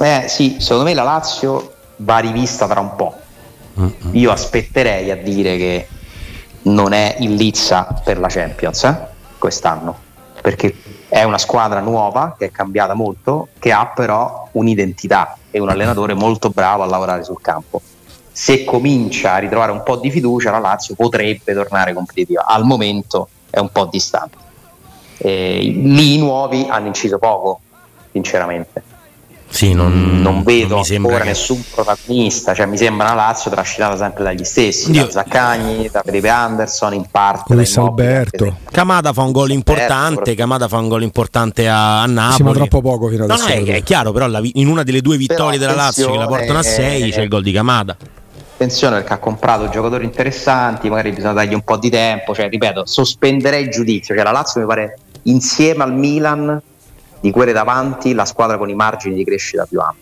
Eh 0.00 0.24
sì, 0.28 0.56
secondo 0.60 0.84
me 0.84 0.94
la 0.94 1.02
Lazio 1.02 1.74
va 1.96 2.18
rivista 2.18 2.66
tra 2.66 2.80
un 2.80 2.94
po'. 2.94 3.14
Mm-hmm. 3.80 4.14
Io 4.14 4.30
aspetterei 4.30 5.10
a 5.10 5.16
dire 5.16 5.56
che 5.56 5.88
non 6.62 6.92
è 6.92 7.16
in 7.20 7.34
lizza 7.36 8.00
per 8.04 8.18
la 8.18 8.28
Champions 8.28 8.84
eh, 8.84 8.96
quest'anno, 9.38 9.96
perché 10.40 10.74
è 11.08 11.22
una 11.22 11.38
squadra 11.38 11.80
nuova 11.80 12.34
che 12.38 12.46
è 12.46 12.50
cambiata 12.50 12.94
molto, 12.94 13.48
che 13.58 13.72
ha 13.72 13.86
però 13.86 14.48
un'identità 14.52 15.36
e 15.50 15.58
un 15.58 15.70
allenatore 15.70 16.14
molto 16.14 16.50
bravo 16.50 16.82
a 16.82 16.86
lavorare 16.86 17.24
sul 17.24 17.40
campo. 17.40 17.80
Se 18.38 18.62
comincia 18.62 19.32
a 19.32 19.38
ritrovare 19.38 19.72
un 19.72 19.82
po' 19.82 19.96
di 19.96 20.12
fiducia, 20.12 20.52
la 20.52 20.60
Lazio 20.60 20.94
potrebbe 20.94 21.54
tornare 21.54 21.92
competitiva. 21.92 22.44
Al 22.46 22.62
momento 22.64 23.28
è 23.50 23.58
un 23.58 23.68
po' 23.72 23.86
distante. 23.86 24.36
E 25.16 25.58
lì 25.58 26.14
i 26.14 26.18
nuovi 26.18 26.64
hanno 26.70 26.86
inciso 26.86 27.18
poco, 27.18 27.58
sinceramente. 28.12 28.80
Sì, 29.48 29.72
non, 29.72 30.20
non 30.22 30.44
vedo 30.44 30.76
non 30.76 30.84
ancora 30.88 31.22
che... 31.22 31.30
nessun 31.30 31.64
protagonista, 31.74 32.54
cioè 32.54 32.66
mi 32.66 32.76
sembra 32.76 33.06
una 33.06 33.16
Lazio 33.16 33.50
trascinata 33.50 33.96
sempre 33.96 34.22
dagli 34.22 34.44
stessi, 34.44 34.92
Dio. 34.92 35.06
da 35.06 35.10
Zaccagni, 35.10 35.88
da 35.90 36.02
Felipe 36.04 36.28
Anderson, 36.28 36.94
in 36.94 37.06
parte 37.10 37.54
Luis 37.54 37.76
Alberto. 37.76 38.58
Camada 38.70 39.12
fa 39.12 39.22
un 39.22 39.32
gol 39.32 39.50
importante, 39.50 40.36
Camada 40.36 40.68
fa 40.68 40.76
un 40.76 40.86
gol 40.86 41.02
importante 41.02 41.68
a, 41.68 42.02
a 42.02 42.06
Napoli. 42.06 42.44
Ma 42.44 42.52
troppo 42.52 42.80
poco 42.82 43.08
fino 43.08 43.24
adesso. 43.24 43.48
No, 43.48 43.54
no, 43.54 43.66
è, 43.66 43.74
è, 43.78 43.82
chiaro, 43.82 44.12
però 44.12 44.28
la, 44.28 44.40
in 44.44 44.68
una 44.68 44.84
delle 44.84 45.00
due 45.00 45.16
vittorie 45.16 45.58
però, 45.58 45.72
della 45.72 45.82
Lazio 45.82 46.08
che 46.12 46.18
la 46.18 46.26
portano 46.28 46.60
a 46.60 46.62
6 46.62 47.10
c'è 47.10 47.22
il 47.22 47.28
gol 47.28 47.42
di 47.42 47.50
Camada. 47.50 47.96
Attenzione 48.58 48.96
perché 48.96 49.12
ha 49.12 49.18
comprato 49.18 49.68
giocatori 49.68 50.04
interessanti, 50.04 50.88
magari 50.90 51.12
bisogna 51.12 51.34
dargli 51.34 51.54
un 51.54 51.62
po' 51.62 51.76
di 51.76 51.90
tempo, 51.90 52.34
cioè 52.34 52.48
ripeto, 52.48 52.86
sospenderei 52.86 53.62
il 53.62 53.70
giudizio, 53.70 54.16
cioè 54.16 54.24
la 54.24 54.32
Lazio 54.32 54.60
mi 54.60 54.66
pare 54.66 54.98
insieme 55.22 55.84
al 55.84 55.94
Milan 55.94 56.60
di 57.20 57.30
quelle 57.30 57.52
davanti 57.52 58.14
la 58.14 58.24
squadra 58.24 58.58
con 58.58 58.68
i 58.68 58.74
margini 58.74 59.14
di 59.14 59.24
crescita 59.24 59.64
più 59.64 59.78
ampi, 59.78 60.00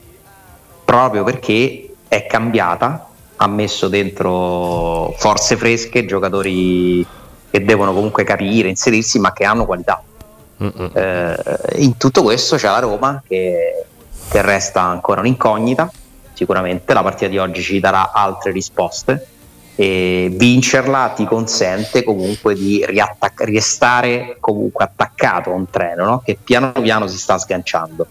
proprio 0.86 1.22
perché 1.22 1.96
è 2.08 2.24
cambiata, 2.24 3.06
ha 3.36 3.46
messo 3.46 3.88
dentro 3.88 5.12
forze 5.18 5.58
fresche, 5.58 6.06
giocatori 6.06 7.06
che 7.50 7.62
devono 7.62 7.92
comunque 7.92 8.24
capire, 8.24 8.70
inserirsi, 8.70 9.18
ma 9.18 9.34
che 9.34 9.44
hanno 9.44 9.66
qualità. 9.66 10.02
Eh, 10.56 11.36
in 11.74 11.98
tutto 11.98 12.22
questo 12.22 12.56
c'è 12.56 12.68
la 12.68 12.78
Roma 12.78 13.22
che, 13.28 13.84
che 14.30 14.40
resta 14.40 14.80
ancora 14.80 15.20
un'incognita, 15.20 15.92
sicuramente 16.36 16.92
la 16.92 17.02
partita 17.02 17.30
di 17.30 17.38
oggi 17.38 17.62
ci 17.62 17.80
darà 17.80 18.12
altre 18.12 18.52
risposte 18.52 19.26
e 19.74 20.28
vincerla 20.30 21.12
ti 21.16 21.24
consente 21.24 22.02
comunque 22.02 22.54
di 22.54 22.84
riattac- 22.86 23.42
restare 23.44 24.36
comunque 24.38 24.84
attaccato 24.84 25.50
a 25.50 25.54
un 25.54 25.68
treno 25.70 26.04
no? 26.04 26.22
che 26.24 26.38
piano 26.42 26.72
piano 26.72 27.06
si 27.06 27.16
sta 27.16 27.38
sganciando 27.38 28.06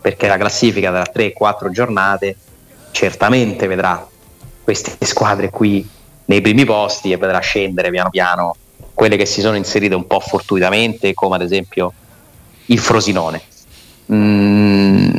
perché 0.00 0.26
la 0.26 0.36
classifica 0.36 0.90
tra 0.90 1.04
3-4 1.12 1.70
giornate 1.70 2.36
certamente 2.90 3.68
vedrà 3.68 4.06
queste 4.62 4.96
squadre 5.04 5.50
qui 5.50 5.88
nei 6.24 6.40
primi 6.40 6.64
posti 6.64 7.12
e 7.12 7.16
vedrà 7.16 7.38
scendere 7.38 7.90
piano 7.90 8.10
piano 8.10 8.56
quelle 8.92 9.16
che 9.16 9.26
si 9.26 9.40
sono 9.40 9.56
inserite 9.56 9.94
un 9.94 10.06
po' 10.06 10.20
fortuitamente 10.20 11.14
come 11.14 11.36
ad 11.36 11.42
esempio 11.42 11.92
il 12.66 12.78
Frosinone 12.78 13.42
mm, 14.12 15.14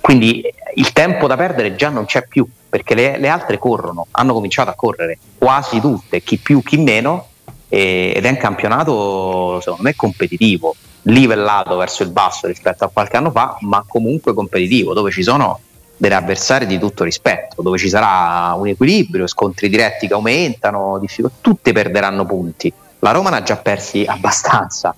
quindi 0.00 0.42
il 0.76 0.92
tempo 0.92 1.26
da 1.26 1.36
perdere 1.36 1.74
già 1.74 1.88
non 1.88 2.04
c'è 2.04 2.26
più 2.26 2.46
perché 2.68 2.94
le, 2.94 3.18
le, 3.18 3.28
altre 3.28 3.58
corrono, 3.58 4.06
hanno 4.10 4.34
cominciato 4.34 4.70
a 4.70 4.74
correre 4.74 5.18
quasi 5.38 5.80
tutte, 5.80 6.22
chi 6.22 6.36
più 6.36 6.62
chi 6.62 6.76
meno, 6.76 7.28
e, 7.68 8.12
ed 8.14 8.24
è 8.24 8.28
un 8.28 8.36
campionato 8.36 9.60
secondo 9.60 9.82
me 9.82 9.94
competitivo, 9.94 10.74
livellato 11.02 11.76
verso 11.76 12.02
il 12.02 12.10
basso 12.10 12.46
rispetto 12.46 12.84
a 12.84 12.90
qualche 12.92 13.16
anno 13.16 13.30
fa, 13.30 13.56
ma 13.60 13.84
comunque 13.86 14.34
competitivo, 14.34 14.92
dove 14.92 15.10
ci 15.10 15.22
sono 15.22 15.60
delle 15.96 16.14
avversarie 16.14 16.66
di 16.66 16.78
tutto 16.78 17.04
rispetto, 17.04 17.62
dove 17.62 17.78
ci 17.78 17.88
sarà 17.88 18.52
un 18.54 18.66
equilibrio, 18.66 19.26
scontri 19.26 19.70
diretti 19.70 20.06
che 20.06 20.12
aumentano, 20.12 21.00
tutte 21.40 21.72
perderanno 21.72 22.26
punti. 22.26 22.70
La 22.98 23.12
Roma 23.12 23.30
ne 23.30 23.36
ha 23.36 23.42
già 23.42 23.56
persi 23.56 24.04
abbastanza 24.06 24.94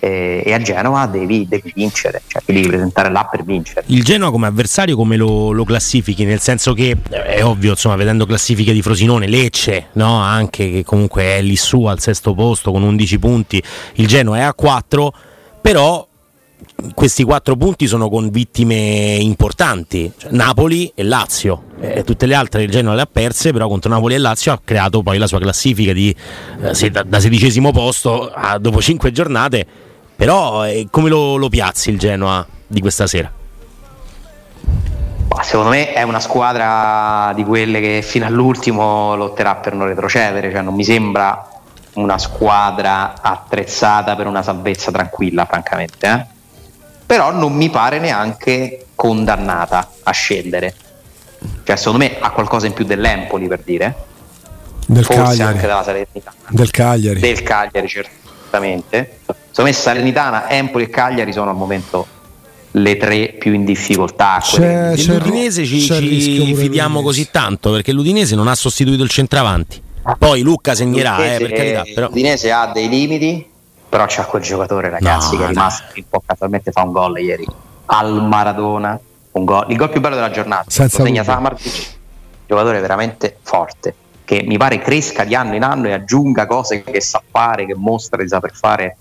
e, 0.00 0.42
e 0.44 0.52
a 0.52 0.58
Genova 0.60 1.06
devi, 1.06 1.46
devi 1.48 1.72
vincere, 1.74 2.22
cioè 2.26 2.42
devi 2.44 2.66
presentare 2.66 3.10
là 3.10 3.26
per 3.30 3.44
vincere. 3.44 3.84
Il 3.86 4.04
Genova 4.04 4.30
come 4.30 4.46
avversario 4.46 4.96
come 4.96 5.16
lo, 5.16 5.50
lo 5.52 5.64
classifichi? 5.64 6.24
Nel 6.24 6.40
senso 6.40 6.72
che 6.72 6.96
eh, 7.10 7.24
è 7.24 7.44
ovvio, 7.44 7.70
insomma, 7.70 7.96
vedendo 7.96 8.26
classifiche 8.26 8.72
di 8.72 8.82
Frosinone, 8.82 9.26
Lecce, 9.26 9.88
no? 9.92 10.18
anche 10.18 10.70
che 10.70 10.84
comunque 10.84 11.22
è 11.22 11.42
lì 11.42 11.56
su 11.56 11.84
al 11.84 12.00
sesto 12.00 12.34
posto 12.34 12.70
con 12.70 12.82
11 12.82 13.18
punti, 13.18 13.62
il 13.94 14.06
Genova 14.06 14.38
è 14.38 14.42
a 14.42 14.54
4, 14.54 15.12
però 15.60 16.06
questi 16.94 17.24
quattro 17.24 17.56
punti 17.56 17.86
sono 17.86 18.08
con 18.08 18.30
vittime 18.30 19.16
importanti, 19.20 20.12
cioè 20.16 20.30
Napoli 20.32 20.90
e 20.94 21.02
Lazio. 21.02 21.64
Eh, 21.80 22.04
tutte 22.04 22.26
le 22.26 22.34
altre 22.34 22.64
il 22.64 22.70
Genoa 22.70 22.94
le 22.94 23.02
ha 23.02 23.08
perse, 23.10 23.52
però 23.52 23.68
contro 23.68 23.90
Napoli 23.90 24.14
e 24.14 24.18
Lazio 24.18 24.52
ha 24.52 24.60
creato 24.62 25.02
poi 25.02 25.18
la 25.18 25.26
sua 25.26 25.38
classifica 25.38 25.92
di, 25.92 26.14
eh, 26.62 26.90
da, 26.90 27.02
da, 27.02 27.20
sedicesimo 27.20 27.70
posto 27.72 28.30
a, 28.30 28.58
dopo 28.58 28.80
cinque 28.80 29.12
giornate 29.12 29.66
però 30.18 30.66
eh, 30.66 30.88
come 30.90 31.08
lo, 31.08 31.36
lo 31.36 31.48
piazzi 31.48 31.90
il 31.90 31.98
Genoa 31.98 32.44
di 32.66 32.80
questa 32.80 33.06
sera? 33.06 33.30
Secondo 35.42 35.70
me 35.70 35.92
è 35.92 36.02
una 36.02 36.18
squadra 36.18 37.32
di 37.36 37.44
quelle 37.44 37.80
che 37.80 38.02
fino 38.02 38.26
all'ultimo 38.26 39.14
lotterà 39.14 39.54
per 39.54 39.74
non 39.74 39.86
retrocedere, 39.86 40.50
cioè 40.50 40.62
non 40.62 40.74
mi 40.74 40.82
sembra 40.82 41.48
una 41.94 42.18
squadra 42.18 43.14
attrezzata 43.22 44.16
per 44.16 44.26
una 44.26 44.42
salvezza 44.42 44.90
tranquilla, 44.90 45.44
francamente. 45.44 46.06
Eh? 46.08 46.26
Però 47.06 47.30
non 47.30 47.52
mi 47.52 47.70
pare 47.70 48.00
neanche 48.00 48.86
condannata 48.96 49.88
a 50.02 50.10
scendere. 50.10 50.74
Cioè, 51.62 51.76
secondo 51.76 51.98
me 51.98 52.16
ha 52.18 52.32
qualcosa 52.32 52.66
in 52.66 52.72
più 52.72 52.84
dell'Empoli 52.84 53.46
per 53.46 53.60
dire. 53.60 53.94
Del 54.84 55.04
Forse 55.04 55.22
Cagliari. 55.22 55.52
anche 55.52 55.66
della 55.68 55.82
Salernitana. 55.84 56.36
Del 56.48 56.70
Cagliari. 56.72 57.20
Del 57.20 57.42
Cagliari, 57.44 57.86
certamente. 57.86 59.20
Secondo 59.58 59.72
me 59.72 59.72
Salernitana, 59.72 60.48
Empoli 60.48 60.84
e 60.84 60.88
Cagliari 60.88 61.32
sono 61.32 61.50
al 61.50 61.56
momento 61.56 62.06
le 62.70 62.96
tre 62.96 63.34
più 63.40 63.54
in 63.54 63.64
difficoltà. 63.64 64.38
C'è, 64.40 64.92
c'è 64.94 65.14
l'Udinese 65.14 65.64
ci, 65.64 65.80
ci 65.80 66.54
fidiamo 66.54 67.02
così 67.02 67.28
tanto 67.28 67.72
perché 67.72 67.90
l'Udinese 67.90 68.36
non 68.36 68.46
ha 68.46 68.54
sostituito 68.54 69.02
il 69.02 69.08
centravanti. 69.08 69.82
Poi 70.16 70.42
Lucca 70.42 70.76
segnerà, 70.76 71.34
eh, 71.34 71.38
per 71.38 71.52
carità. 71.52 71.82
Però. 71.92 72.06
L'Udinese 72.06 72.52
ha 72.52 72.70
dei 72.72 72.88
limiti, 72.88 73.44
però 73.88 74.04
c'ha 74.06 74.26
quel 74.26 74.42
giocatore, 74.42 74.90
ragazzi, 74.90 75.32
no, 75.32 75.40
che 75.40 75.44
è 75.46 75.48
rimasto 75.48 75.92
un 75.96 76.04
po' 76.08 76.22
casualmente 76.24 76.70
fa 76.70 76.82
un 76.82 76.92
gol 76.92 77.18
ieri 77.18 77.46
al 77.86 78.24
Maradona. 78.24 78.96
Un 79.32 79.44
gol, 79.44 79.66
il 79.70 79.76
gol 79.76 79.90
più 79.90 80.00
bello 80.00 80.14
della 80.14 80.30
giornata. 80.30 80.70
Senza 80.70 81.02
segna 81.02 81.24
Samardzic, 81.24 81.96
giocatore 82.46 82.78
veramente 82.78 83.38
forte 83.42 83.92
che 84.24 84.44
mi 84.46 84.56
pare 84.56 84.78
cresca 84.78 85.24
di 85.24 85.34
anno 85.34 85.56
in 85.56 85.64
anno 85.64 85.88
e 85.88 85.94
aggiunga 85.94 86.46
cose 86.46 86.84
che 86.84 87.00
sa 87.00 87.20
fare, 87.28 87.66
che 87.66 87.74
mostra 87.74 88.22
di 88.22 88.28
saper 88.28 88.52
fare 88.54 88.96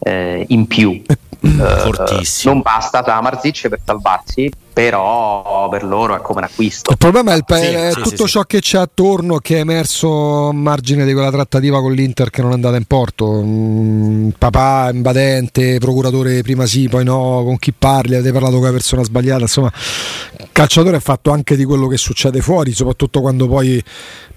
eh, 0.00 0.44
in 0.48 0.66
più. 0.66 1.02
Fortissimo. 1.40 2.52
Uh, 2.52 2.54
non 2.54 2.62
basta 2.62 3.02
Samarzic 3.04 3.68
per 3.68 3.80
salvarsi, 3.84 4.50
però 4.72 5.68
per 5.68 5.84
loro 5.84 6.16
è 6.16 6.20
come 6.20 6.40
un 6.40 6.44
acquisto. 6.44 6.90
Il 6.90 6.96
problema 6.96 7.32
è, 7.32 7.36
il, 7.36 7.44
sì, 7.46 7.54
è 7.54 7.90
sì, 7.92 8.00
tutto 8.00 8.26
sì, 8.26 8.32
ciò 8.32 8.42
che 8.42 8.60
c'è 8.60 8.78
attorno 8.78 9.38
che 9.38 9.56
è 9.56 9.60
emerso 9.60 10.48
a 10.48 10.52
margine 10.52 11.04
di 11.04 11.12
quella 11.12 11.30
trattativa 11.30 11.80
con 11.80 11.92
l'Inter 11.92 12.30
che 12.30 12.42
non 12.42 12.52
è 12.52 12.54
andata 12.54 12.76
in 12.76 12.84
porto. 12.84 13.42
Mm, 13.42 14.30
papà 14.38 14.90
invadente, 14.92 15.78
procuratore 15.78 16.42
prima 16.42 16.66
sì, 16.66 16.88
poi 16.88 17.04
no, 17.04 17.42
con 17.44 17.58
chi 17.58 17.72
parli, 17.72 18.14
avete 18.14 18.32
parlato 18.32 18.56
con 18.56 18.64
la 18.64 18.72
persona 18.72 19.02
sbagliata. 19.02 19.42
Insomma, 19.42 19.72
il 20.38 20.48
calciatore 20.52 20.96
è 20.96 21.00
fatto 21.00 21.30
anche 21.30 21.56
di 21.56 21.64
quello 21.64 21.86
che 21.86 21.96
succede 21.96 22.40
fuori, 22.40 22.72
soprattutto 22.72 23.20
quando 23.20 23.48
poi 23.48 23.82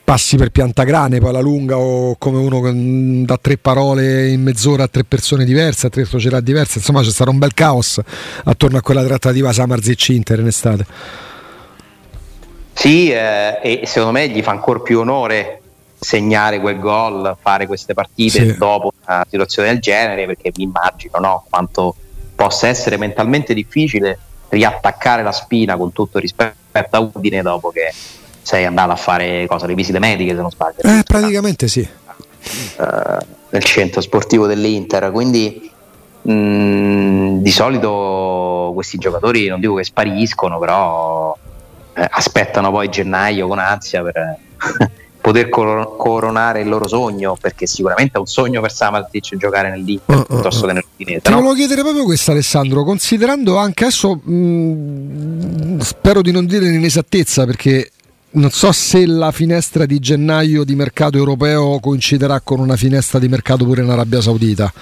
passi 0.03 0.35
per 0.35 0.49
piantagrane, 0.49 1.19
poi 1.19 1.29
alla 1.29 1.39
lunga 1.39 1.77
o 1.77 2.17
come 2.17 2.37
uno 2.37 2.59
che 2.59 3.23
da 3.25 3.37
tre 3.41 3.57
parole 3.57 4.29
in 4.29 4.41
mezz'ora 4.41 4.83
a 4.83 4.87
tre 4.87 5.05
persone 5.05 5.45
diverse, 5.45 5.87
a 5.87 5.89
tre 5.89 6.03
società 6.03 6.41
diverse, 6.41 6.79
insomma 6.79 7.01
c'è 7.01 7.09
stato 7.09 7.31
un 7.31 7.37
bel 7.37 7.53
caos 7.53 8.01
attorno 8.43 8.77
a 8.77 8.81
quella 8.81 9.03
trattativa 9.03 9.53
Samarzic-Inter 10.23 10.39
in 10.39 10.47
estate. 10.47 10.85
Sì, 12.73 13.11
eh, 13.11 13.59
e 13.61 13.81
secondo 13.85 14.13
me 14.13 14.29
gli 14.29 14.41
fa 14.41 14.51
ancora 14.51 14.79
più 14.79 14.99
onore 14.99 15.59
segnare 15.99 16.59
quel 16.59 16.79
gol, 16.79 17.37
fare 17.39 17.67
queste 17.67 17.93
partite 17.93 18.51
sì. 18.51 18.57
dopo 18.57 18.93
una 19.05 19.25
situazione 19.29 19.69
del 19.69 19.79
genere, 19.79 20.25
perché 20.25 20.51
mi 20.55 20.63
immagino 20.63 21.19
no, 21.19 21.45
quanto 21.49 21.95
possa 22.35 22.67
essere 22.67 22.97
mentalmente 22.97 23.53
difficile 23.53 24.17
riattaccare 24.49 25.23
la 25.23 25.31
spina 25.31 25.77
con 25.77 25.93
tutto 25.93 26.19
rispetto 26.19 26.55
a 26.89 26.99
Udine 26.99 27.41
dopo 27.41 27.69
che 27.69 27.93
sei 28.41 28.65
andato 28.65 28.91
a 28.91 28.95
fare 28.95 29.45
cosa, 29.47 29.65
le 29.65 29.75
visite 29.75 29.99
mediche 29.99 30.35
se 30.35 30.41
non 30.41 30.49
sbaglio. 30.49 30.81
Eh, 30.81 31.03
praticamente 31.03 31.67
sì. 31.67 31.87
Uh, 32.77 33.25
nel 33.51 33.63
centro 33.63 34.01
sportivo 34.01 34.47
dell'Inter, 34.47 35.09
quindi 35.11 35.71
mh, 36.23 36.31
mm, 36.31 37.37
di 37.37 37.51
solito 37.51 38.71
questi 38.73 38.97
giocatori 38.97 39.47
non 39.47 39.59
dico 39.59 39.75
che 39.75 39.83
spariscono, 39.83 40.59
però 40.59 41.35
eh, 41.93 42.07
aspettano 42.09 42.71
poi 42.71 42.89
gennaio 42.89 43.47
con 43.47 43.59
ansia 43.59 44.01
per, 44.01 44.37
poter 45.23 45.47
coronare 45.47 46.61
il 46.61 46.67
loro 46.67 46.85
sogno, 46.85 47.37
perché 47.39 47.65
sicuramente 47.65 48.17
è 48.17 48.19
un 48.19 48.25
sogno 48.25 48.59
per 48.59 48.73
Samartic 48.73 49.37
giocare 49.37 49.69
nell'Inter 49.69 50.17
uh, 50.17 50.25
piuttosto 50.25 50.67
che 50.67 50.73
nell'Udinese. 50.73 51.21
Ti 51.21 51.29
no? 51.29 51.37
volevo 51.37 51.53
chiedere 51.53 51.81
proprio 51.81 52.03
questo 52.03 52.31
Alessandro, 52.31 52.83
considerando 52.83 53.55
anche 53.55 53.85
adesso, 53.85 54.15
mh, 54.15 55.77
spero 55.79 56.21
di 56.21 56.31
non 56.31 56.45
dire 56.45 56.65
l'inesattezza 56.65 57.45
perché 57.45 57.89
non 58.31 58.49
so 58.49 58.73
se 58.73 59.05
la 59.05 59.31
finestra 59.31 59.85
di 59.85 59.99
gennaio 59.99 60.65
di 60.65 60.75
mercato 60.75 61.17
europeo 61.17 61.79
coinciderà 61.79 62.41
con 62.41 62.59
una 62.59 62.75
finestra 62.75 63.17
di 63.17 63.29
mercato 63.29 63.63
pure 63.63 63.83
in 63.83 63.89
Arabia 63.89 64.19
Saudita 64.19 64.73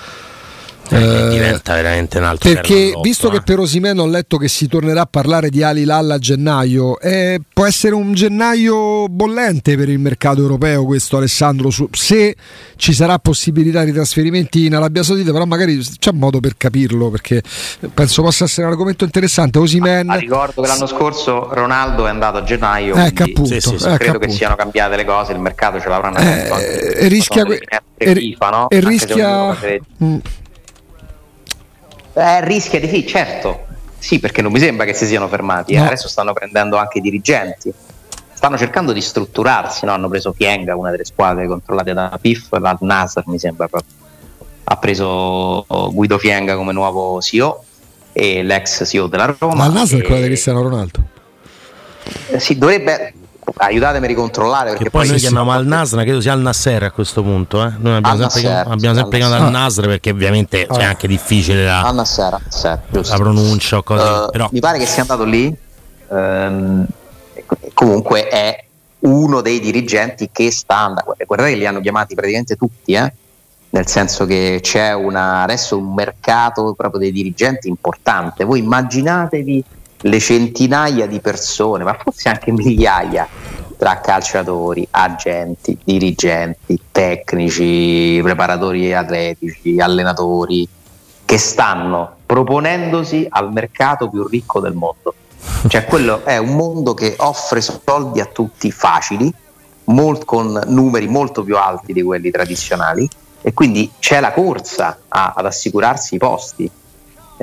eh, 0.97 1.29
diventa 1.29 1.73
veramente 1.73 2.17
un 2.17 2.23
altro 2.25 2.51
perché 2.51 2.93
visto 3.01 3.29
eh. 3.29 3.31
che 3.31 3.41
per 3.41 3.59
Osimen 3.59 3.99
ho 3.99 4.07
letto 4.07 4.37
che 4.37 4.47
si 4.47 4.67
tornerà 4.67 5.01
a 5.01 5.07
parlare 5.09 5.49
di 5.49 5.63
Ali 5.63 5.85
Lalla 5.85 6.15
a 6.15 6.19
gennaio 6.19 6.99
eh, 6.99 7.39
può 7.53 7.65
essere 7.65 7.95
un 7.95 8.13
gennaio 8.13 9.07
bollente 9.07 9.77
per 9.77 9.89
il 9.89 9.99
mercato 9.99 10.41
europeo 10.41 10.85
questo 10.85 11.17
Alessandro 11.17 11.69
su, 11.69 11.87
se 11.91 12.35
ci 12.75 12.93
sarà 12.93 13.19
possibilità 13.19 13.83
di 13.83 13.91
trasferimenti 13.91 14.65
in 14.65 14.75
Arabia 14.75 15.03
Saudita 15.03 15.31
però 15.31 15.45
magari 15.45 15.79
c'è 15.99 16.11
modo 16.11 16.39
per 16.39 16.55
capirlo 16.57 17.09
perché 17.09 17.41
penso 17.93 18.21
possa 18.21 18.43
essere 18.45 18.65
un 18.67 18.73
argomento 18.73 19.03
interessante 19.03 19.59
Osimen 19.59 20.09
ah, 20.09 20.15
ricordo 20.15 20.61
che 20.61 20.67
l'anno 20.67 20.87
scorso 20.87 21.53
Ronaldo 21.53 22.05
è 22.07 22.09
andato 22.09 22.37
a 22.37 22.43
gennaio 22.43 22.95
ecco 22.95 23.23
appunto, 23.23 23.45
sì, 23.45 23.59
sì, 23.61 23.77
sì. 23.77 23.85
Ecco 23.85 23.95
credo 23.95 24.11
appunto. 24.11 24.27
che 24.27 24.31
siano 24.31 24.55
cambiate 24.55 24.95
le 24.95 25.05
cose 25.05 25.31
il 25.31 25.39
mercato 25.39 25.79
ce 25.79 25.89
l'avranno 25.89 26.17
eh, 26.17 27.07
rischia, 27.07 27.45
que- 27.45 27.61
FIFA, 27.97 28.49
no? 28.49 28.69
e 28.69 28.79
rischia 28.79 29.57
eh, 32.13 32.45
rischia 32.45 32.79
di 32.79 32.87
sì, 32.87 33.05
certo. 33.07 33.67
Sì, 33.97 34.19
perché 34.19 34.41
non 34.41 34.51
mi 34.51 34.59
sembra 34.59 34.85
che 34.85 34.93
si 34.93 35.05
siano 35.05 35.27
fermati. 35.27 35.73
Eh. 35.73 35.77
No. 35.77 35.85
Adesso 35.85 36.07
stanno 36.07 36.33
prendendo 36.33 36.77
anche 36.77 36.97
i 36.97 37.01
dirigenti. 37.01 37.71
Stanno 38.33 38.57
cercando 38.57 38.91
di 38.91 39.01
strutturarsi. 39.01 39.85
No? 39.85 39.91
Hanno 39.91 40.09
preso 40.09 40.33
Fienga, 40.33 40.75
una 40.75 40.89
delle 40.89 41.05
squadre 41.05 41.47
controllate 41.47 41.93
da 41.93 42.17
PIF, 42.19 42.47
l'Al 42.57 42.77
Nasr 42.79 43.21
mi 43.27 43.37
sembra 43.37 43.67
proprio. 43.67 43.91
Ha 44.63 44.77
preso 44.77 45.65
Guido 45.91 46.17
Fienga 46.17 46.55
come 46.55 46.71
nuovo 46.73 47.19
CEO 47.21 47.63
e 48.13 48.41
l'ex 48.41 48.85
CEO 48.85 49.07
della 49.07 49.35
Roma. 49.37 49.55
Ma 49.55 49.65
Al 49.65 49.73
Nasr 49.73 49.99
è 49.99 50.01
quella 50.01 50.21
di 50.21 50.27
Cristiano 50.27 50.61
Ronaldo. 50.61 50.99
Eh, 52.29 52.39
sì, 52.39 52.57
dovrebbe, 52.57 53.13
aiutatemi 53.55 54.05
a 54.05 54.07
ricontrollare. 54.07 54.69
Perché 54.69 54.85
che 54.85 54.89
poi, 54.89 55.01
poi 55.01 55.11
noi 55.11 55.19
chiamiamo 55.19 55.51
Al 55.51 55.65
Nasr, 55.65 56.01
credo 56.01 56.21
sia 56.21 56.33
Al 56.33 56.41
Nasser 56.41 56.83
a 56.83 56.91
questo 56.91 57.21
punto. 57.21 57.65
Eh? 57.65 57.71
Noi 57.77 57.95
abbiamo 57.95 58.17
sempre, 58.17 58.41
chiamato, 58.41 58.69
abbiamo 58.69 58.95
sempre 58.95 59.19
chiamato 59.19 59.43
Al 59.43 59.51
Nasr 59.51 59.85
perché 59.85 60.09
ovviamente 60.11 60.65
ah. 60.65 60.77
è 60.77 60.83
anche 60.83 61.07
difficile 61.07 61.65
la, 61.65 61.81
Al 61.81 61.95
Nasser, 61.95 62.37
Nasser, 62.43 62.79
la 62.89 63.15
pronuncia 63.15 63.77
o 63.77 63.83
cose. 63.83 64.03
Uh, 64.03 64.29
però. 64.29 64.49
Mi 64.51 64.59
pare 64.59 64.77
che 64.77 64.85
sia 64.85 65.01
andato 65.01 65.23
lì. 65.23 65.55
Um, 66.07 66.85
comunque 67.73 68.27
è 68.27 68.65
uno 68.99 69.41
dei 69.41 69.59
dirigenti 69.59 70.29
che 70.31 70.51
sta 70.51 70.77
andando. 70.77 71.15
Guardate 71.25 71.51
che 71.51 71.57
li 71.57 71.65
hanno 71.65 71.79
chiamati 71.79 72.13
praticamente 72.13 72.55
tutti, 72.55 72.93
eh? 72.93 73.13
nel 73.71 73.87
senso 73.87 74.25
che 74.25 74.59
c'è 74.61 74.93
una, 74.93 75.43
adesso 75.43 75.77
un 75.77 75.93
mercato 75.93 76.73
proprio 76.75 76.99
dei 76.99 77.11
dirigenti 77.11 77.67
importante. 77.67 78.43
Voi 78.43 78.59
immaginatevi 78.59 79.63
le 80.01 80.19
centinaia 80.19 81.07
di 81.07 81.19
persone, 81.19 81.83
ma 81.83 81.97
forse 82.01 82.29
anche 82.29 82.51
migliaia, 82.51 83.27
tra 83.77 83.99
calciatori, 83.99 84.87
agenti, 84.91 85.77
dirigenti, 85.83 86.79
tecnici, 86.91 88.19
preparatori 88.21 88.93
atletici, 88.93 89.79
allenatori, 89.79 90.67
che 91.25 91.37
stanno 91.37 92.17
proponendosi 92.25 93.25
al 93.29 93.51
mercato 93.51 94.09
più 94.09 94.27
ricco 94.27 94.59
del 94.59 94.73
mondo. 94.73 95.15
Cioè 95.67 95.85
quello 95.85 96.23
è 96.23 96.37
un 96.37 96.55
mondo 96.55 96.93
che 96.93 97.15
offre 97.17 97.61
soldi 97.61 98.19
a 98.19 98.25
tutti 98.25 98.71
facili, 98.71 99.33
molt, 99.85 100.25
con 100.25 100.61
numeri 100.67 101.07
molto 101.07 101.43
più 101.43 101.57
alti 101.57 101.93
di 101.93 102.03
quelli 102.03 102.29
tradizionali 102.29 103.09
e 103.41 103.53
quindi 103.53 103.91
c'è 103.97 104.19
la 104.19 104.31
corsa 104.31 104.99
a, 105.07 105.33
ad 105.35 105.45
assicurarsi 105.45 106.15
i 106.15 106.17
posti 106.19 106.69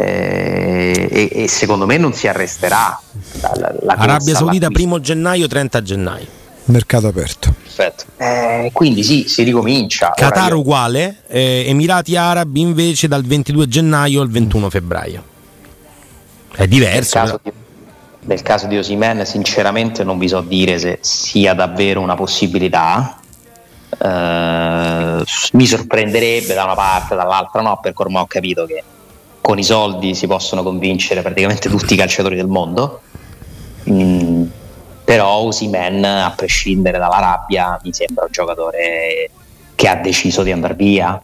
eh, 0.00 1.08
e, 1.10 1.42
e, 1.42 1.48
secondo 1.48 1.84
me 1.84 1.96
non 1.96 2.12
si 2.12 2.28
arresterà. 2.28 3.00
La, 3.40 3.74
la 3.82 3.94
Arabia 3.94 4.32
Saudita 4.36 4.68
primo 4.68 5.00
gennaio, 5.00 5.48
30 5.48 5.82
gennaio. 5.82 6.26
Mercato 6.66 7.08
aperto. 7.08 7.52
Perfetto. 7.60 8.04
Eh, 8.16 8.70
quindi 8.72 9.02
sì, 9.02 9.24
si 9.26 9.42
ricomincia. 9.42 10.12
Qatar 10.14 10.50
io... 10.50 10.58
uguale, 10.58 11.22
eh, 11.26 11.64
Emirati 11.66 12.14
Arabi 12.14 12.60
invece 12.60 13.08
dal 13.08 13.24
22 13.24 13.66
gennaio 13.66 14.22
al 14.22 14.30
21 14.30 14.70
febbraio. 14.70 15.22
È 16.54 16.68
diverso. 16.68 17.18
Nel 17.18 17.26
caso, 17.26 17.40
di, 17.42 17.52
nel 18.20 18.42
caso 18.42 18.66
di 18.68 18.78
Osimen, 18.78 19.26
sinceramente 19.26 20.04
non 20.04 20.16
vi 20.18 20.28
so 20.28 20.40
dire 20.42 20.78
se 20.78 20.98
sia 21.00 21.54
davvero 21.54 22.00
una 22.00 22.14
possibilità. 22.14 23.18
Eh, 23.98 25.24
mi 25.52 25.66
sorprenderebbe 25.66 26.54
da 26.54 26.62
una 26.62 26.74
parte, 26.74 27.16
dall'altra 27.16 27.62
no, 27.62 27.80
perché 27.82 28.00
ormai 28.00 28.22
ho 28.22 28.26
capito 28.26 28.64
che 28.64 28.84
con 29.40 29.58
i 29.58 29.64
soldi 29.64 30.14
si 30.14 30.26
possono 30.26 30.62
convincere 30.62 31.22
praticamente 31.22 31.68
tutti 31.68 31.94
i 31.94 31.96
calciatori 31.96 32.36
del 32.36 32.46
mondo. 32.46 33.00
Mm, 33.88 34.44
però 35.04 35.38
Osimen, 35.38 36.04
a 36.04 36.32
prescindere 36.36 36.98
dalla 36.98 37.18
rabbia, 37.18 37.80
mi 37.82 37.92
sembra 37.94 38.24
un 38.24 38.30
giocatore 38.30 39.30
che 39.74 39.88
ha 39.88 39.94
deciso 39.96 40.42
di 40.42 40.52
andare 40.52 40.74
via. 40.74 41.20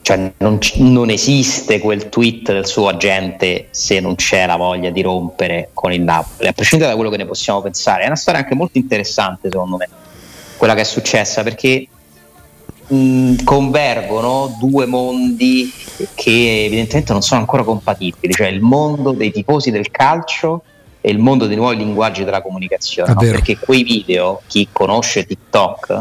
Cioè, 0.00 0.32
non, 0.38 0.58
non, 0.76 1.10
esiste 1.10 1.80
quel 1.80 2.08
tweet 2.08 2.52
del 2.52 2.66
suo 2.66 2.88
agente 2.88 3.66
se 3.72 4.00
non 4.00 4.14
c'è 4.14 4.46
la 4.46 4.56
voglia 4.56 4.88
di 4.88 5.02
rompere 5.02 5.68
con 5.74 5.92
il 5.92 6.00
Napoli, 6.00 6.48
a 6.48 6.52
prescindere 6.54 6.90
da 6.90 6.96
quello 6.96 7.10
che 7.10 7.18
ne 7.18 7.26
possiamo 7.26 7.60
pensare. 7.60 8.04
È 8.04 8.06
una 8.06 8.16
storia 8.16 8.40
anche 8.40 8.54
molto 8.54 8.78
interessante, 8.78 9.50
secondo 9.50 9.76
me, 9.76 9.88
quella 10.56 10.74
che 10.74 10.80
è 10.80 10.84
successa, 10.84 11.42
perché 11.42 11.86
mh, 12.88 13.44
convergono 13.44 14.56
due 14.58 14.86
mondi 14.86 15.72
che 16.14 16.64
evidentemente 16.64 17.12
non 17.12 17.22
sono 17.22 17.40
ancora 17.40 17.62
compatibili, 17.62 18.32
cioè 18.32 18.48
il 18.48 18.60
mondo 18.60 19.12
dei 19.12 19.30
tifosi 19.30 19.70
del 19.70 19.90
calcio 19.90 20.62
e 21.00 21.10
il 21.10 21.18
mondo 21.18 21.46
dei 21.46 21.56
nuovi 21.56 21.76
linguaggi 21.76 22.24
della 22.24 22.42
comunicazione, 22.42 23.12
no? 23.12 23.20
perché 23.20 23.58
quei 23.58 23.82
video, 23.82 24.42
chi 24.46 24.68
conosce 24.72 25.26
TikTok 25.26 26.00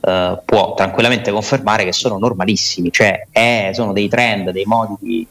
uh, 0.00 0.38
può 0.44 0.74
tranquillamente 0.74 1.30
confermare 1.30 1.84
che 1.84 1.92
sono 1.92 2.18
normalissimi, 2.18 2.90
cioè 2.90 3.26
è, 3.30 3.70
sono 3.74 3.92
dei 3.92 4.08
trend, 4.08 4.50
dei 4.50 4.64
modi 4.64 4.94
di, 5.00 5.26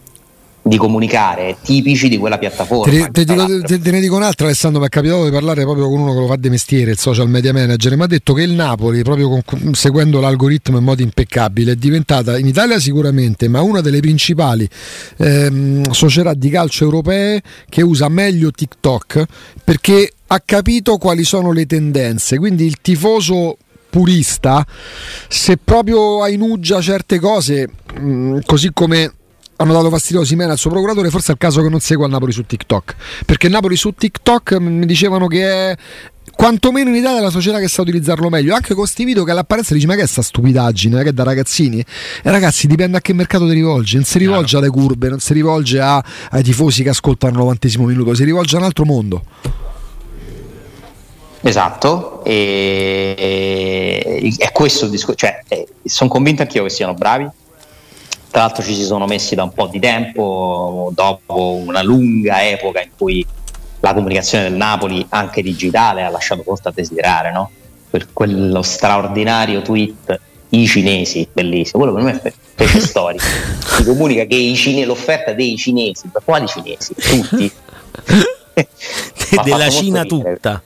di 0.63 0.77
comunicare 0.77 1.57
tipici 1.61 2.07
di 2.07 2.17
quella 2.17 2.37
piattaforma. 2.37 2.91
Te, 2.91 3.09
te, 3.11 3.25
dico, 3.25 3.61
te, 3.61 3.79
te 3.79 3.91
ne 3.91 3.99
dico 3.99 4.15
un'altra, 4.15 4.45
Alessandro. 4.45 4.79
Mi 4.79 4.87
è 4.87 4.89
capitato 4.89 5.25
di 5.25 5.31
parlare 5.31 5.63
proprio 5.63 5.89
con 5.89 5.99
uno 5.99 6.13
che 6.13 6.19
lo 6.19 6.27
fa 6.27 6.35
di 6.35 6.49
mestiere, 6.49 6.91
il 6.91 6.97
social 6.97 7.27
media 7.29 7.51
manager. 7.51 7.95
Mi 7.95 8.03
ha 8.03 8.07
detto 8.07 8.33
che 8.33 8.43
il 8.43 8.51
Napoli, 8.51 9.01
proprio 9.01 9.41
con, 9.43 9.73
seguendo 9.73 10.19
l'algoritmo 10.19 10.77
in 10.77 10.83
modo 10.83 11.01
impeccabile, 11.01 11.73
è 11.73 11.75
diventata 11.75 12.37
in 12.37 12.45
Italia 12.45 12.79
sicuramente, 12.79 13.47
ma 13.47 13.61
una 13.61 13.81
delle 13.81 13.99
principali 13.99 14.67
ehm, 15.17 15.89
società 15.91 16.33
di 16.33 16.49
calcio 16.49 16.83
europee 16.83 17.41
che 17.67 17.81
usa 17.81 18.07
meglio 18.09 18.51
TikTok 18.51 19.25
perché 19.63 20.11
ha 20.27 20.41
capito 20.45 20.97
quali 20.97 21.23
sono 21.23 21.51
le 21.51 21.65
tendenze. 21.65 22.37
Quindi 22.37 22.65
il 22.65 22.77
tifoso 22.81 23.57
purista, 23.89 24.65
se 25.27 25.57
proprio 25.57 26.21
ainugia 26.21 26.81
certe 26.81 27.19
cose, 27.19 27.67
mh, 27.99 28.01
mm, 28.01 28.37
così 28.45 28.69
come 28.73 29.13
hanno 29.61 29.73
dato 29.73 29.89
fastidio 29.89 30.21
a 30.21 30.25
Simena 30.25 30.53
al 30.53 30.57
suo 30.57 30.71
procuratore, 30.71 31.09
forse 31.09 31.29
è 31.29 31.31
il 31.33 31.37
caso 31.37 31.61
che 31.61 31.69
non 31.69 31.79
segua 31.79 32.07
il 32.07 32.11
Napoli 32.11 32.31
su 32.31 32.43
TikTok. 32.43 32.95
Perché 33.25 33.47
Napoli 33.47 33.75
su 33.75 33.93
TikTok 33.93 34.53
mi 34.53 34.85
dicevano 34.85 35.27
che 35.27 35.45
è 35.45 35.75
quantomeno 36.33 36.89
in 36.89 36.95
Italia 36.95 37.21
la 37.21 37.29
società 37.29 37.59
che 37.59 37.67
sa 37.67 37.81
utilizzarlo 37.81 38.29
meglio. 38.29 38.55
Anche 38.55 38.69
con 38.69 38.77
questi 38.77 39.05
video 39.05 39.23
che 39.23 39.31
all'apparenza 39.31 39.75
dici: 39.75 39.85
Ma 39.85 39.95
che 39.95 40.01
è 40.01 40.07
sta 40.07 40.23
stupidaggine? 40.23 41.03
Che 41.03 41.09
è 41.09 41.13
da 41.13 41.23
ragazzini? 41.23 41.79
E 41.79 42.31
ragazzi, 42.31 42.65
dipende 42.65 42.97
a 42.97 43.01
che 43.01 43.13
mercato 43.13 43.47
ti 43.47 43.53
rivolgi. 43.53 43.95
Non 43.95 44.05
si 44.05 44.17
rivolge 44.17 44.57
alle 44.57 44.69
curve, 44.69 45.09
non 45.09 45.19
si 45.19 45.33
rivolge 45.33 45.79
a, 45.79 46.03
ai 46.31 46.43
tifosi 46.43 46.81
che 46.81 46.89
ascoltano 46.89 47.33
il 47.33 47.39
90 47.39 47.67
minuto, 47.77 48.15
si 48.15 48.23
rivolge 48.23 48.55
a 48.55 48.59
un 48.59 48.65
altro 48.65 48.85
mondo. 48.85 49.23
Esatto, 51.43 52.23
e, 52.23 54.35
è 54.37 54.51
questo 54.51 54.85
il 54.85 54.91
discorso. 54.91 55.17
Cioè, 55.17 55.43
eh, 55.47 55.67
sono 55.85 56.09
convinto 56.09 56.41
anch'io 56.41 56.63
che 56.63 56.69
siano 56.69 56.93
bravi 56.93 57.27
tra 58.31 58.41
l'altro 58.41 58.63
ci 58.63 58.73
si 58.73 58.83
sono 58.83 59.05
messi 59.05 59.35
da 59.35 59.43
un 59.43 59.53
po' 59.53 59.67
di 59.67 59.79
tempo, 59.79 60.89
dopo 60.95 61.55
una 61.55 61.83
lunga 61.83 62.47
epoca 62.47 62.81
in 62.81 62.89
cui 62.97 63.25
la 63.81 63.93
comunicazione 63.93 64.45
del 64.45 64.53
Napoli, 64.53 65.05
anche 65.09 65.41
digitale, 65.41 66.03
ha 66.03 66.09
lasciato 66.09 66.43
molto 66.45 66.69
a 66.69 66.71
desiderare, 66.73 67.31
no? 67.31 67.51
Per 67.89 68.07
quello 68.13 68.61
straordinario 68.61 69.61
tweet 69.61 70.19
i 70.49 70.65
cinesi, 70.65 71.27
bellissimo, 71.31 71.83
quello 71.83 71.93
per 71.93 72.03
me 72.03 72.21
è 72.21 72.33
fece 72.55 72.79
storico. 72.87 73.23
Si 73.23 73.83
comunica 73.83 74.23
che 74.23 74.35
i 74.35 74.55
cinesi, 74.55 74.85
l'offerta 74.85 75.33
dei 75.33 75.57
cinesi, 75.57 76.09
ma 76.13 76.21
quali 76.23 76.47
cinesi? 76.47 76.93
Tutti. 76.95 77.51
Della 79.43 79.69
Cina 79.69 80.05
tutta. 80.05 80.61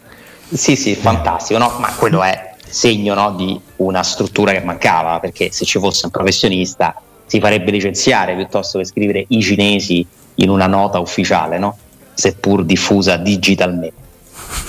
Sì, 0.51 0.75
sì, 0.75 0.93
fantastico, 0.93 1.58
no? 1.58 1.73
Ma 1.80 1.93
quello 1.95 2.21
è 2.21 2.54
segno 2.67 3.13
no, 3.13 3.34
di 3.34 3.60
una 3.78 4.04
struttura 4.04 4.51
che 4.51 4.62
mancava, 4.62 5.19
perché 5.19 5.51
se 5.51 5.65
ci 5.65 5.80
fosse 5.80 6.06
un 6.06 6.12
professionista 6.12 7.01
si 7.25 7.39
farebbe 7.39 7.71
licenziare 7.71 8.35
piuttosto 8.35 8.77
che 8.77 8.85
scrivere 8.85 9.25
i 9.29 9.41
cinesi 9.41 10.05
in 10.35 10.49
una 10.49 10.67
nota 10.67 10.99
ufficiale, 10.99 11.57
no? 11.57 11.77
seppur 12.13 12.63
diffusa 12.63 13.17
digitalmente. 13.17 14.03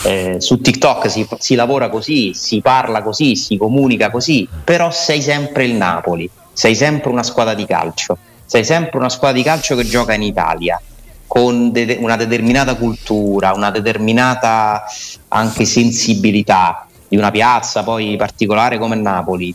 eh, 0.03 0.37
su 0.41 0.61
TikTok 0.61 1.09
si, 1.11 1.27
si, 1.39 1.55
lavora 1.55 1.89
così, 1.89 2.35
si 2.35 2.61
parla 2.61 3.03
così, 3.03 3.37
si 3.37 3.57
comunica 3.57 4.11
così, 4.11 4.49
però 4.65 4.91
sei 4.91 5.23
sempre 5.23 5.65
il 5.65 5.75
Napoli, 5.75 6.29
sei 6.53 6.75
sempre 6.75 7.11
una 7.11 7.23
squadra 7.23 7.55
di 7.55 7.67
calcio, 7.67 8.17
sei 8.45 8.65
sempre 8.65 8.99
una 8.99 9.09
squadra 9.09 9.37
di 9.37 9.45
calcio 9.45 9.77
che 9.77 9.85
gioca 9.85 10.15
in 10.15 10.23
Italia 10.23 10.81
con 11.27 11.73
de- 11.73 11.99
una 12.01 12.17
determinata 12.17 12.77
cultura, 12.77 13.53
una 13.53 13.71
determinata 13.71 14.85
anche 15.29 15.65
sensibilità 15.65 16.87
di 17.09 17.17
una 17.17 17.31
piazza 17.31 17.83
poi 17.83 18.17
particolare 18.17 18.79
come 18.79 18.97
Napoli 18.97 19.55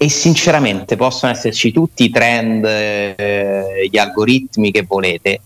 e 0.00 0.08
sinceramente 0.08 0.94
possono 0.94 1.32
esserci 1.32 1.72
tutti 1.72 2.04
i 2.04 2.10
trend, 2.10 2.64
eh, 2.64 3.88
gli 3.90 3.98
algoritmi 3.98 4.70
che 4.70 4.84
volete, 4.86 5.40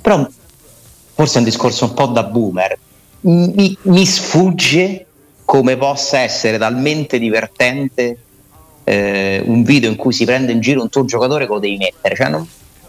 però 0.00 0.28
forse 1.14 1.36
è 1.36 1.38
un 1.38 1.44
discorso 1.44 1.86
un 1.86 1.94
po' 1.94 2.06
da 2.06 2.22
boomer, 2.22 2.78
mi, 3.20 3.76
mi 3.82 4.04
sfugge 4.04 5.06
come 5.46 5.78
possa 5.78 6.18
essere 6.18 6.58
talmente 6.58 7.18
divertente 7.18 8.18
eh, 8.84 9.42
un 9.46 9.62
video 9.62 9.88
in 9.88 9.96
cui 9.96 10.12
si 10.12 10.26
prende 10.26 10.52
in 10.52 10.60
giro 10.60 10.82
un 10.82 10.90
tuo 10.90 11.06
giocatore 11.06 11.46
che 11.46 11.52
lo 11.52 11.58
devi 11.58 11.78
mettere, 11.78 12.14
cioè, 12.14 12.28
non, 12.28 12.46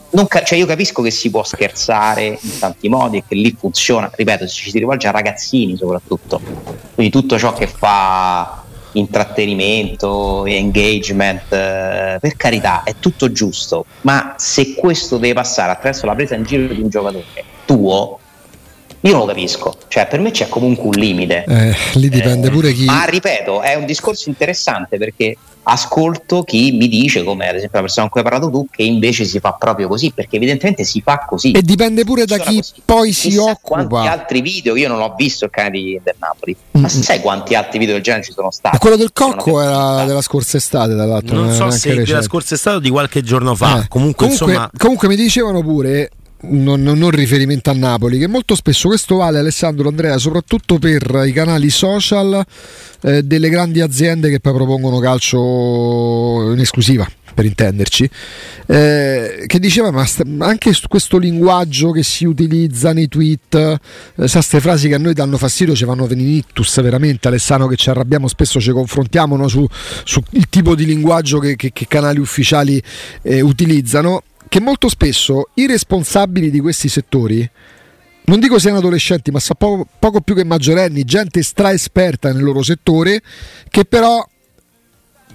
non, 0.10 0.28
cioè 0.30 0.58
io 0.58 0.66
capisco 0.66 1.02
che 1.02 1.12
si 1.12 1.30
può 1.30 1.44
scherzare 1.44 2.38
in 2.42 2.60
tanti 2.60 2.90
modi 2.90 3.18
e 3.18 3.24
che 3.26 3.36
lì 3.36 3.56
funziona, 3.58 4.12
ripeto, 4.14 4.48
ci 4.48 4.70
si 4.70 4.80
rivolge 4.80 5.08
a 5.08 5.12
ragazzini 5.12 5.78
soprattutto, 5.78 6.42
quindi 6.94 7.10
tutto 7.10 7.38
ciò 7.38 7.54
che 7.54 7.68
fa 7.68 8.65
intrattenimento, 8.96 10.46
engagement, 10.46 11.52
eh, 11.52 12.18
per 12.20 12.36
carità 12.36 12.84
è 12.84 12.96
tutto 13.00 13.32
giusto, 13.32 13.86
ma 14.02 14.36
se 14.38 14.76
questo 14.76 15.18
deve 15.18 15.34
passare 15.34 15.72
attraverso 15.72 16.06
la 16.06 16.16
presa 16.16 16.36
in 16.36 16.44
giro 16.44 16.74
di 16.74 16.82
un 16.82 16.90
giocatore 16.90 17.26
tuo, 17.66 18.20
io 19.06 19.12
non 19.12 19.22
lo 19.22 19.28
capisco, 19.28 19.78
cioè 19.88 20.08
per 20.08 20.20
me 20.20 20.32
c'è 20.32 20.50
comunque 20.50 20.86
un 20.86 20.94
limite. 20.94 21.44
Eh, 21.48 21.76
lì 21.94 22.10
dipende 22.10 22.48
eh, 22.48 22.52
pure 22.52 22.74
chi. 22.74 22.86
Ma 22.86 23.06
ripeto, 23.06 23.62
è 23.62 23.76
un 23.76 23.86
discorso 23.86 24.30
interessante 24.30 24.98
perché 24.98 25.38
ascolto 25.62 26.44
chi 26.44 26.72
mi 26.72 26.88
dice, 26.88 27.24
come 27.24 27.48
ad 27.48 27.56
esempio 27.56 27.78
la 27.78 27.86
persona 27.86 28.08
con 28.08 28.22
cui 28.22 28.22
hai 28.22 28.38
parlato 28.38 28.52
tu, 28.52 28.68
che 28.70 28.82
invece 28.82 29.26
si 29.26 29.40
fa 29.40 29.54
proprio 29.54 29.88
così, 29.88 30.12
perché 30.12 30.38
evidentemente 30.38 30.84
si 30.84 31.02
fa 31.02 31.24
così. 31.28 31.52
E 31.52 31.62
dipende 31.62 32.04
pure 32.04 32.26
da 32.26 32.40
chi 32.40 32.56
così. 32.56 32.74
poi 32.84 33.12
si 33.12 33.30
Chissà 33.30 33.44
occupa. 33.44 33.86
Quanti 33.86 34.08
altri 34.08 34.42
video, 34.42 34.76
io 34.76 34.88
non 34.88 35.00
ho 35.00 35.14
visto 35.16 35.46
il 35.46 35.52
cane 35.52 35.70
di, 35.70 36.00
del 36.04 36.16
Napoli, 36.18 36.56
mm-hmm. 36.56 36.82
ma 36.82 36.90
sai 36.90 37.20
quanti 37.20 37.54
altri 37.54 37.78
video 37.78 37.94
del 37.94 38.04
genere 38.04 38.24
ci 38.24 38.32
sono 38.32 38.50
stati? 38.50 38.74
Ma 38.74 38.80
quello 38.80 38.96
del 38.96 39.12
Cocco 39.14 39.62
era 39.62 40.04
della 40.06 40.22
scorsa 40.22 40.58
estate, 40.58 40.96
dall'altro. 40.96 41.36
Non 41.36 41.54
so 41.54 41.70
se 41.70 41.90
recente. 41.90 42.12
della 42.12 42.24
scorsa 42.24 42.56
estate 42.56 42.78
o 42.78 42.80
di 42.80 42.90
qualche 42.90 43.22
giorno 43.22 43.54
fa. 43.54 43.84
Eh. 43.84 43.88
Comunque, 43.88 44.26
comunque, 44.26 44.48
insomma... 44.48 44.72
comunque 44.76 45.08
mi 45.08 45.16
dicevano 45.16 45.62
pure 45.62 46.10
non, 46.42 46.82
non, 46.82 47.10
riferimento 47.10 47.70
a 47.70 47.74
Napoli, 47.74 48.20
che 48.20 48.28
molto 48.28 48.56
spesso 48.56 48.88
questo 48.88 49.16
vale 49.18 49.40
Alessandro 49.40 49.88
Andrea, 49.88 50.18
soprattutto 50.18 50.78
per 50.80 51.24
i 51.26 51.32
canali 51.32 51.70
social 51.70 52.44
eh, 53.02 53.24
delle 53.24 53.50
grandi 53.50 53.82
aziende 53.82 54.30
che 54.30 54.40
poi 54.40 54.54
propongono 54.54 55.00
in 56.54 56.60
esclusiva 56.60 57.08
per 57.36 57.46
intenderci, 57.46 58.10
eh, 58.68 59.44
che 59.46 59.60
diceva 59.60 59.92
ma 59.92 60.06
st- 60.06 60.24
anche 60.40 60.72
questo 60.88 61.18
linguaggio 61.18 61.92
che 61.92 62.02
si 62.02 62.26
utilizza 62.26 62.94
nei 62.94 63.10
tweet, 63.10 63.56
eh, 63.56 64.28
sa 64.28 64.40
queste 64.40 64.62
frasi 64.62 64.88
che 64.88 64.96
a 64.96 64.98
noi 64.98 65.14
danno 65.14 65.38
fastidio, 65.38 65.76
ci 65.76 65.86
fanno 65.86 66.08
venire 66.08 66.30
ictus 66.30 66.82
veramente, 66.82 67.28
Alessandro 67.28 67.68
che 67.68 67.76
ci 67.76 67.90
arrabbiamo, 67.90 68.28
spesso 68.28 68.60
ci 68.62 68.72
confrontiamo 68.72 69.36
no, 69.36 69.48
su, 69.50 69.68
sul 70.06 70.24
tipo 70.50 70.74
di 70.76 70.86
linguaggio 70.86 71.40
che, 71.40 71.56
che, 71.58 71.72
che 71.74 71.86
canali 71.88 72.20
ufficiali 72.20 72.82
eh, 73.22 73.42
utilizzano 73.42 74.24
che 74.48 74.60
molto 74.60 74.90
spesso 74.90 75.50
i 75.56 75.68
responsabili 75.68 76.50
di 76.50 76.60
questi 76.60 76.90
settori 76.90 77.50
non 78.26 78.40
dico 78.40 78.58
siano 78.58 78.78
adolescenti, 78.78 79.32
ma 79.32 79.40
sa 79.40 79.54
poco, 79.54 79.88
poco 80.00 80.22
più 80.22 80.36
che 80.36 80.44
maggiorenni, 80.44 81.04
gente 81.04 81.44
straesperta 81.44 82.32
nel 82.32 82.44
loro 82.44 82.64
settore, 82.64 83.22
che 83.70 83.86
però 83.86 84.26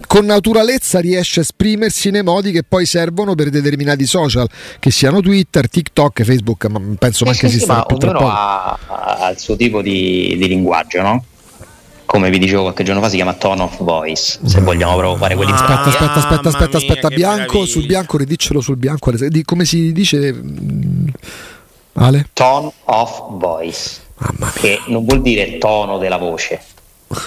con 0.06 0.24
naturalezza 0.24 0.98
riesce 0.98 1.40
a 1.40 1.42
esprimersi 1.42 2.10
nei 2.10 2.22
modi 2.22 2.52
che 2.52 2.62
poi 2.62 2.86
servono 2.86 3.34
per 3.34 3.50
determinati 3.50 4.06
social, 4.06 4.48
che 4.78 4.90
siano 4.90 5.20
Twitter, 5.20 5.68
TikTok, 5.68 6.22
Facebook, 6.22 6.66
ma 6.66 6.80
penso 6.98 7.24
eh, 7.24 7.28
anche 7.28 7.48
sì, 7.48 7.56
esistano 7.56 7.84
sì, 7.88 7.96
più 7.96 8.08
ognuno 8.08 8.28
ha, 8.28 8.78
ha, 8.86 9.30
il 9.30 9.38
suo 9.38 9.56
tipo 9.56 9.82
di, 9.82 10.34
di 10.36 10.48
linguaggio, 10.48 11.02
no? 11.02 11.24
Come 12.10 12.28
vi 12.28 12.40
dicevo 12.40 12.62
qualche 12.62 12.82
giorno 12.82 13.00
fa, 13.00 13.08
si 13.08 13.14
chiama 13.14 13.34
Tone 13.34 13.62
of 13.62 13.80
Voice. 13.84 14.40
Se 14.44 14.60
vogliamo 14.60 14.96
proprio 14.96 15.16
fare 15.16 15.36
quelli. 15.36 15.52
Aspetta, 15.52 15.82
aspetta, 15.82 16.14
aspetta, 16.14 16.48
aspetta, 16.48 16.76
aspetta. 16.78 17.08
Bianco 17.08 17.64
sul 17.66 17.86
bianco, 17.86 18.16
ridiccelo 18.16 18.60
sul 18.60 18.74
bianco. 18.74 19.12
Come 19.44 19.64
si 19.64 19.92
dice? 19.92 20.32
Mm, 20.32 21.06
Ale? 21.92 22.26
Tone 22.32 22.72
of 22.86 23.38
Voice. 23.38 24.00
Che 24.54 24.80
non 24.88 25.04
vuol 25.04 25.22
dire 25.22 25.58
tono 25.58 25.98
della 25.98 26.16
voce, 26.16 26.60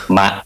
ma 0.08 0.44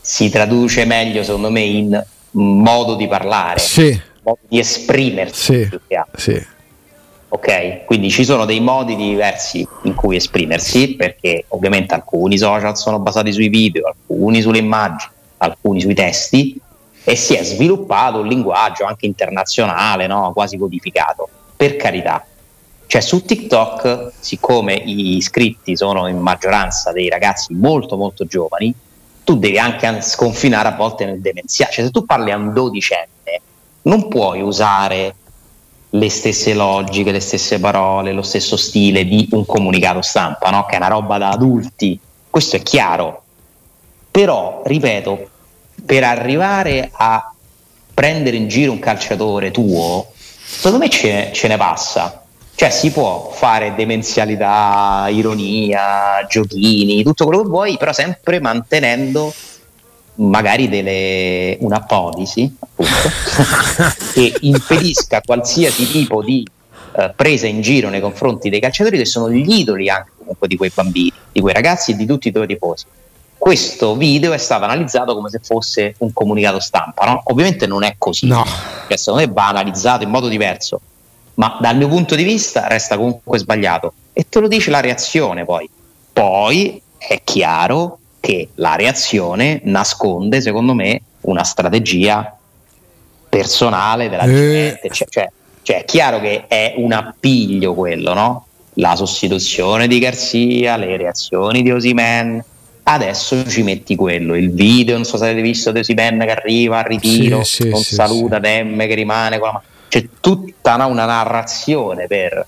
si 0.00 0.30
traduce 0.30 0.84
meglio, 0.84 1.22
secondo 1.22 1.52
me, 1.52 1.60
in 1.60 2.04
modo 2.32 2.96
di 2.96 3.06
parlare, 3.06 3.60
sì. 3.60 4.02
modo 4.22 4.40
di 4.48 4.58
esprimersi. 4.58 5.68
Sì. 5.70 5.78
sì 6.16 6.46
ok? 7.28 7.84
Quindi 7.84 8.10
ci 8.10 8.24
sono 8.24 8.44
dei 8.44 8.60
modi 8.60 8.96
diversi 8.96 9.66
in 9.82 9.94
cui 9.94 10.16
esprimersi, 10.16 10.94
perché 10.94 11.44
ovviamente 11.48 11.94
alcuni 11.94 12.38
social 12.38 12.76
sono 12.76 12.98
basati 12.98 13.32
sui 13.32 13.48
video, 13.48 13.86
alcuni 13.86 14.40
sulle 14.40 14.58
immagini, 14.58 15.10
alcuni 15.38 15.80
sui 15.80 15.94
testi, 15.94 16.60
e 17.04 17.14
si 17.14 17.34
è 17.34 17.44
sviluppato 17.44 18.20
un 18.20 18.26
linguaggio 18.26 18.84
anche 18.84 19.06
internazionale, 19.06 20.06
no? 20.06 20.32
quasi 20.32 20.56
codificato, 20.56 21.28
per 21.56 21.76
carità. 21.76 22.24
Cioè 22.88 23.00
su 23.00 23.24
TikTok, 23.24 24.12
siccome 24.18 24.74
i 24.74 25.16
iscritti 25.16 25.76
sono 25.76 26.06
in 26.06 26.18
maggioranza 26.18 26.92
dei 26.92 27.08
ragazzi 27.08 27.52
molto 27.52 27.96
molto 27.96 28.26
giovani, 28.26 28.72
tu 29.24 29.36
devi 29.38 29.58
anche 29.58 30.02
sconfinare 30.02 30.68
a 30.68 30.76
volte 30.76 31.04
nel 31.04 31.20
demenziale. 31.20 31.72
Cioè 31.72 31.84
se 31.84 31.90
tu 31.90 32.04
parli 32.04 32.30
a 32.30 32.36
un 32.36 32.52
dodicenne, 32.52 33.40
non 33.82 34.08
puoi 34.08 34.40
usare 34.40 35.14
le 35.98 36.10
stesse 36.10 36.54
logiche, 36.54 37.10
le 37.10 37.20
stesse 37.20 37.58
parole, 37.58 38.12
lo 38.12 38.22
stesso 38.22 38.56
stile 38.56 39.04
di 39.04 39.28
un 39.32 39.44
comunicato 39.46 40.02
stampa, 40.02 40.50
no? 40.50 40.66
che 40.66 40.74
è 40.74 40.76
una 40.76 40.88
roba 40.88 41.18
da 41.18 41.30
adulti, 41.30 41.98
questo 42.28 42.56
è 42.56 42.62
chiaro. 42.62 43.22
Però, 44.10 44.62
ripeto, 44.64 45.28
per 45.84 46.04
arrivare 46.04 46.90
a 46.92 47.32
prendere 47.92 48.36
in 48.36 48.48
giro 48.48 48.72
un 48.72 48.78
calciatore 48.78 49.50
tuo, 49.50 50.12
secondo 50.14 50.78
me 50.78 50.88
ce, 50.88 51.30
ce 51.32 51.48
ne 51.48 51.56
passa. 51.56 52.22
Cioè 52.54 52.70
si 52.70 52.90
può 52.90 53.30
fare 53.34 53.74
demenzialità, 53.74 55.08
ironia, 55.10 56.24
giochini, 56.26 57.02
tutto 57.02 57.26
quello 57.26 57.42
che 57.42 57.48
vuoi, 57.48 57.76
però 57.76 57.92
sempre 57.92 58.40
mantenendo 58.40 59.32
magari 60.16 60.68
delle, 60.68 61.56
una 61.60 61.80
policy 61.80 62.54
appunto, 62.58 62.92
che 64.12 64.34
impedisca 64.40 65.20
qualsiasi 65.24 65.90
tipo 65.90 66.22
di 66.22 66.46
uh, 66.92 67.12
presa 67.14 67.46
in 67.46 67.60
giro 67.60 67.88
nei 67.88 68.00
confronti 68.00 68.48
dei 68.48 68.60
calciatori 68.60 68.98
che 68.98 69.06
sono 69.06 69.30
gli 69.30 69.58
idoli 69.58 69.88
anche 69.88 70.10
comunque 70.18 70.48
di 70.48 70.56
quei 70.56 70.70
bambini, 70.74 71.12
di 71.32 71.40
quei 71.40 71.54
ragazzi 71.54 71.92
e 71.92 71.96
di 71.96 72.06
tutti 72.06 72.28
i 72.28 72.32
tuoi 72.32 72.46
tifosi. 72.46 72.84
Questo 73.38 73.96
video 73.96 74.32
è 74.32 74.38
stato 74.38 74.64
analizzato 74.64 75.14
come 75.14 75.28
se 75.28 75.40
fosse 75.42 75.94
un 75.98 76.12
comunicato 76.12 76.58
stampa, 76.58 77.04
no? 77.04 77.22
Ovviamente 77.26 77.66
non 77.66 77.84
è 77.84 77.94
così, 77.98 78.26
no. 78.26 78.44
cioè, 78.88 78.96
secondo 78.96 79.26
me 79.26 79.32
va 79.32 79.48
analizzato 79.48 80.02
in 80.02 80.10
modo 80.10 80.26
diverso, 80.26 80.80
ma 81.34 81.58
dal 81.60 81.76
mio 81.76 81.86
punto 81.86 82.14
di 82.14 82.24
vista 82.24 82.66
resta 82.66 82.96
comunque 82.96 83.38
sbagliato 83.38 83.92
e 84.12 84.26
te 84.28 84.40
lo 84.40 84.48
dice 84.48 84.70
la 84.70 84.80
reazione 84.80 85.44
poi. 85.44 85.68
Poi 86.12 86.80
è 86.96 87.20
chiaro 87.22 87.98
che 88.26 88.48
la 88.56 88.74
reazione 88.74 89.60
nasconde, 89.62 90.40
secondo 90.40 90.74
me, 90.74 91.00
una 91.20 91.44
strategia 91.44 92.36
personale 93.28 94.08
della 94.08 94.24
gente. 94.24 94.80
Eh. 94.80 94.90
Cioè, 94.90 95.06
cioè, 95.08 95.30
cioè, 95.62 95.76
è 95.82 95.84
chiaro 95.84 96.18
che 96.18 96.48
è 96.48 96.74
un 96.76 96.90
appiglio 96.90 97.72
quello, 97.74 98.14
no? 98.14 98.46
La 98.74 98.96
sostituzione 98.96 99.86
di 99.86 100.00
Garzia, 100.00 100.76
le 100.76 100.96
reazioni 100.96 101.62
di 101.62 101.70
Osimen. 101.70 102.44
Adesso 102.82 103.46
ci 103.48 103.62
metti 103.62 103.94
quello, 103.94 104.34
il 104.34 104.52
video, 104.52 104.96
non 104.96 105.04
so 105.04 105.18
se 105.18 105.26
avete 105.26 105.42
visto 105.42 105.70
di 105.70 105.78
Osimen 105.78 106.18
che 106.18 106.32
arriva 106.32 106.78
al 106.78 106.84
ritiro, 106.84 107.44
sì, 107.44 107.62
sì, 107.62 107.68
non 107.68 107.80
sì, 107.80 107.94
saluta 107.94 108.40
Demme 108.40 108.88
che 108.88 108.94
rimane 108.94 109.38
con 109.38 109.46
la 109.46 109.52
mano. 109.52 109.64
C'è 109.86 110.04
tutta 110.20 110.74
no, 110.74 110.88
una 110.88 111.04
narrazione 111.04 112.08
per 112.08 112.44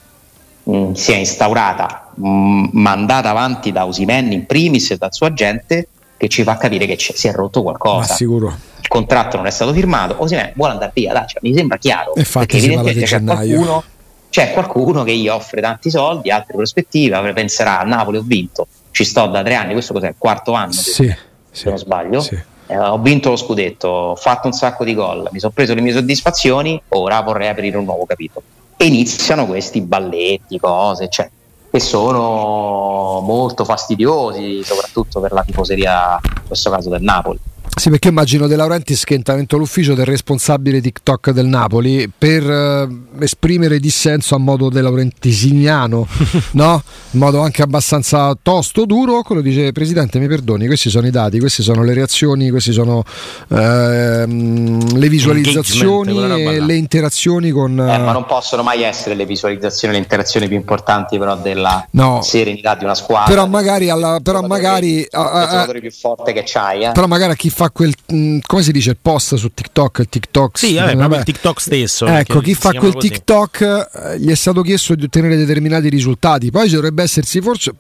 mh, 0.69 0.77
mm, 0.77 0.93
sia 0.93 1.17
instaurata, 1.17 2.11
mh, 2.15 2.29
mm, 2.29 2.65
mandata 2.73 3.31
avanti 3.31 3.73
da 3.73 3.87
Osimen 3.87 4.31
in 4.33 4.47
primis 4.47 4.91
e 4.91 4.97
dal 4.97 5.13
suo 5.13 5.27
agente, 5.27 5.89
che 6.17 6.29
ci 6.29 6.43
fa 6.43 6.57
capire 6.57 6.87
che 6.87 6.97
si 6.99 7.29
è 7.29 7.33
rotto 7.33 7.63
qualcosa. 7.63 8.17
Il 8.23 8.89
contratto 8.89 9.37
non 9.37 9.47
è 9.47 9.51
stato 9.51 9.73
firmato, 9.73 10.17
Osimen 10.19 10.53
vuole 10.55 10.73
andare 10.73 10.93
via, 10.95 11.13
dai, 11.13 11.27
cioè, 11.27 11.41
mi 11.43 11.55
sembra 11.55 11.79
chiaro. 11.79 12.13
Infatti 12.17 12.47
perché 12.47 12.65
evidentemente 12.65 13.05
c'è 13.05 13.23
qualcuno, 13.23 13.85
c'è 14.31 14.53
qualcuno 14.53 15.05
che 15.05 15.17
gli 15.17 15.29
offre 15.29 15.61
tanti 15.61 15.91
soldi, 15.91 16.31
altre 16.31 16.55
prospettive, 16.55 17.33
penserà 17.33 17.81
a 17.81 17.85
Napoli 17.85 18.19
ho 18.19 18.23
vinto, 18.25 18.67
ci 18.91 19.05
sto 19.05 19.27
da 19.27 19.43
tre 19.43 19.55
anni, 19.55 19.73
questo 19.73 19.93
cos'è? 19.93 20.09
Il 20.09 20.15
quarto 20.19 20.53
anno, 20.53 20.73
sì, 20.73 20.93
se 20.93 21.19
sì, 21.51 21.69
non 21.69 21.79
sbaglio. 21.79 22.21
Sì. 22.21 22.39
Eh, 22.71 22.77
ho 22.77 22.99
vinto 22.99 23.31
lo 23.31 23.37
scudetto, 23.37 23.89
ho 23.89 24.17
fatto 24.17 24.47
un 24.47 24.53
sacco 24.53 24.85
di 24.85 24.93
gol, 24.93 25.27
mi 25.33 25.39
sono 25.39 25.53
preso 25.55 25.73
le 25.73 25.81
mie 25.81 25.95
soddisfazioni, 25.95 26.81
ora 26.89 27.19
vorrei 27.23 27.49
aprire 27.49 27.79
un 27.79 27.85
nuovo 27.85 28.05
capitolo 28.05 28.45
iniziano 28.87 29.47
questi 29.47 29.81
balletti, 29.81 30.59
cose, 30.59 31.09
cioè 31.09 31.31
che 31.71 31.81
sono 31.81 33.21
molto 33.21 33.65
fastidiosi, 33.65 34.63
soprattutto 34.65 35.21
per 35.21 35.33
la 35.33 35.43
tifoseria, 35.43 36.19
in 36.23 36.47
questo 36.47 36.71
caso 36.71 36.89
del 36.89 37.03
Napoli. 37.03 37.39
Sì, 37.79 37.91
perché 37.91 38.09
immagino 38.09 38.49
De 38.49 38.57
Laurentiis 38.57 39.05
che 39.05 39.15
entra 39.15 39.37
l'ufficio 39.51 39.95
del 39.95 40.05
responsabile 40.05 40.81
TikTok 40.81 41.31
del 41.31 41.47
Napoli 41.47 42.11
per 42.17 42.43
eh, 42.43 42.89
esprimere 43.21 43.79
dissenso 43.79 44.35
a 44.35 44.39
modo 44.39 44.69
de 44.69 44.83
Laurentisiniano, 44.83 46.07
no? 46.53 46.83
In 47.13 47.21
modo 47.21 47.41
anche 47.41 47.63
abbastanza 47.63 48.37
tosto, 48.43 48.85
duro, 48.85 49.23
quello 49.23 49.41
dice 49.41 49.71
Presidente 49.71 50.19
mi 50.19 50.27
perdoni, 50.27 50.67
questi 50.67 50.91
sono 50.91 51.07
i 51.07 51.13
dati, 51.13 51.39
queste 51.39 51.63
sono 51.63 51.85
le 51.85 51.95
reazioni, 51.95 52.51
queste 52.51 52.73
sono 52.73 53.05
ehm, 53.49 54.99
le 54.99 55.09
visualizzazioni 55.09 56.57
e 56.57 56.61
le 56.61 56.75
interazioni 56.75 57.51
con... 57.51 57.79
Eh, 57.79 57.99
ma 57.99 58.11
non 58.11 58.27
possono 58.27 58.65
mai 58.65 58.83
essere 58.83 59.15
le 59.15 59.25
visualizzazioni 59.25 59.95
e 59.95 59.99
le 59.99 60.03
interazioni 60.03 60.49
più 60.49 60.57
importanti 60.57 61.17
però 61.17 61.37
della 61.37 61.87
no. 61.93 62.23
serenità 62.23 62.75
di 62.75 62.83
una 62.83 62.97
squadra. 62.97 63.33
Però 63.33 63.47
magari... 63.47 63.89
Alla, 63.89 64.19
però 64.21 64.43
magari 64.43 65.07
a, 65.11 65.31
a, 65.31 65.43
il 65.43 65.49
giocatore 65.49 65.81
più 65.81 65.93
forte 65.93 66.33
che 66.33 66.43
c'hai. 66.45 66.85
Eh? 66.85 66.93
Però 66.93 67.07
magari 67.07 67.33
a 67.33 67.37
chi 67.37 67.51
fa 67.51 67.68
quel 67.71 67.95
mm, 68.13 68.39
come 68.47 68.63
si 68.63 68.73
dice 68.73 68.91
il 68.91 68.99
post 69.01 69.35
su 69.37 69.53
TikTok, 69.53 69.99
il 69.99 70.09
TikTok. 70.09 70.59
Sì, 70.59 70.75
vabbè, 70.75 70.97
vabbè. 70.97 71.19
il 71.19 71.25
TikTok 71.25 71.61
stesso. 71.61 72.07
Ecco, 72.07 72.41
chi 72.41 72.55
fa 72.55 72.73
quel 72.73 72.93
così. 72.93 73.09
TikTok 73.09 73.61
eh, 73.61 74.21
gli 74.21 74.31
è 74.31 74.35
stato 74.35 74.63
chiesto 74.63 74.95
di 74.95 75.05
ottenere 75.05 75.37
determinati 75.37 75.89
risultati. 75.89 76.51
Poi 76.51 76.69
ci 76.69 76.75
dovrebbe 76.75 77.03
essersi 77.03 77.41
forse 77.41 77.73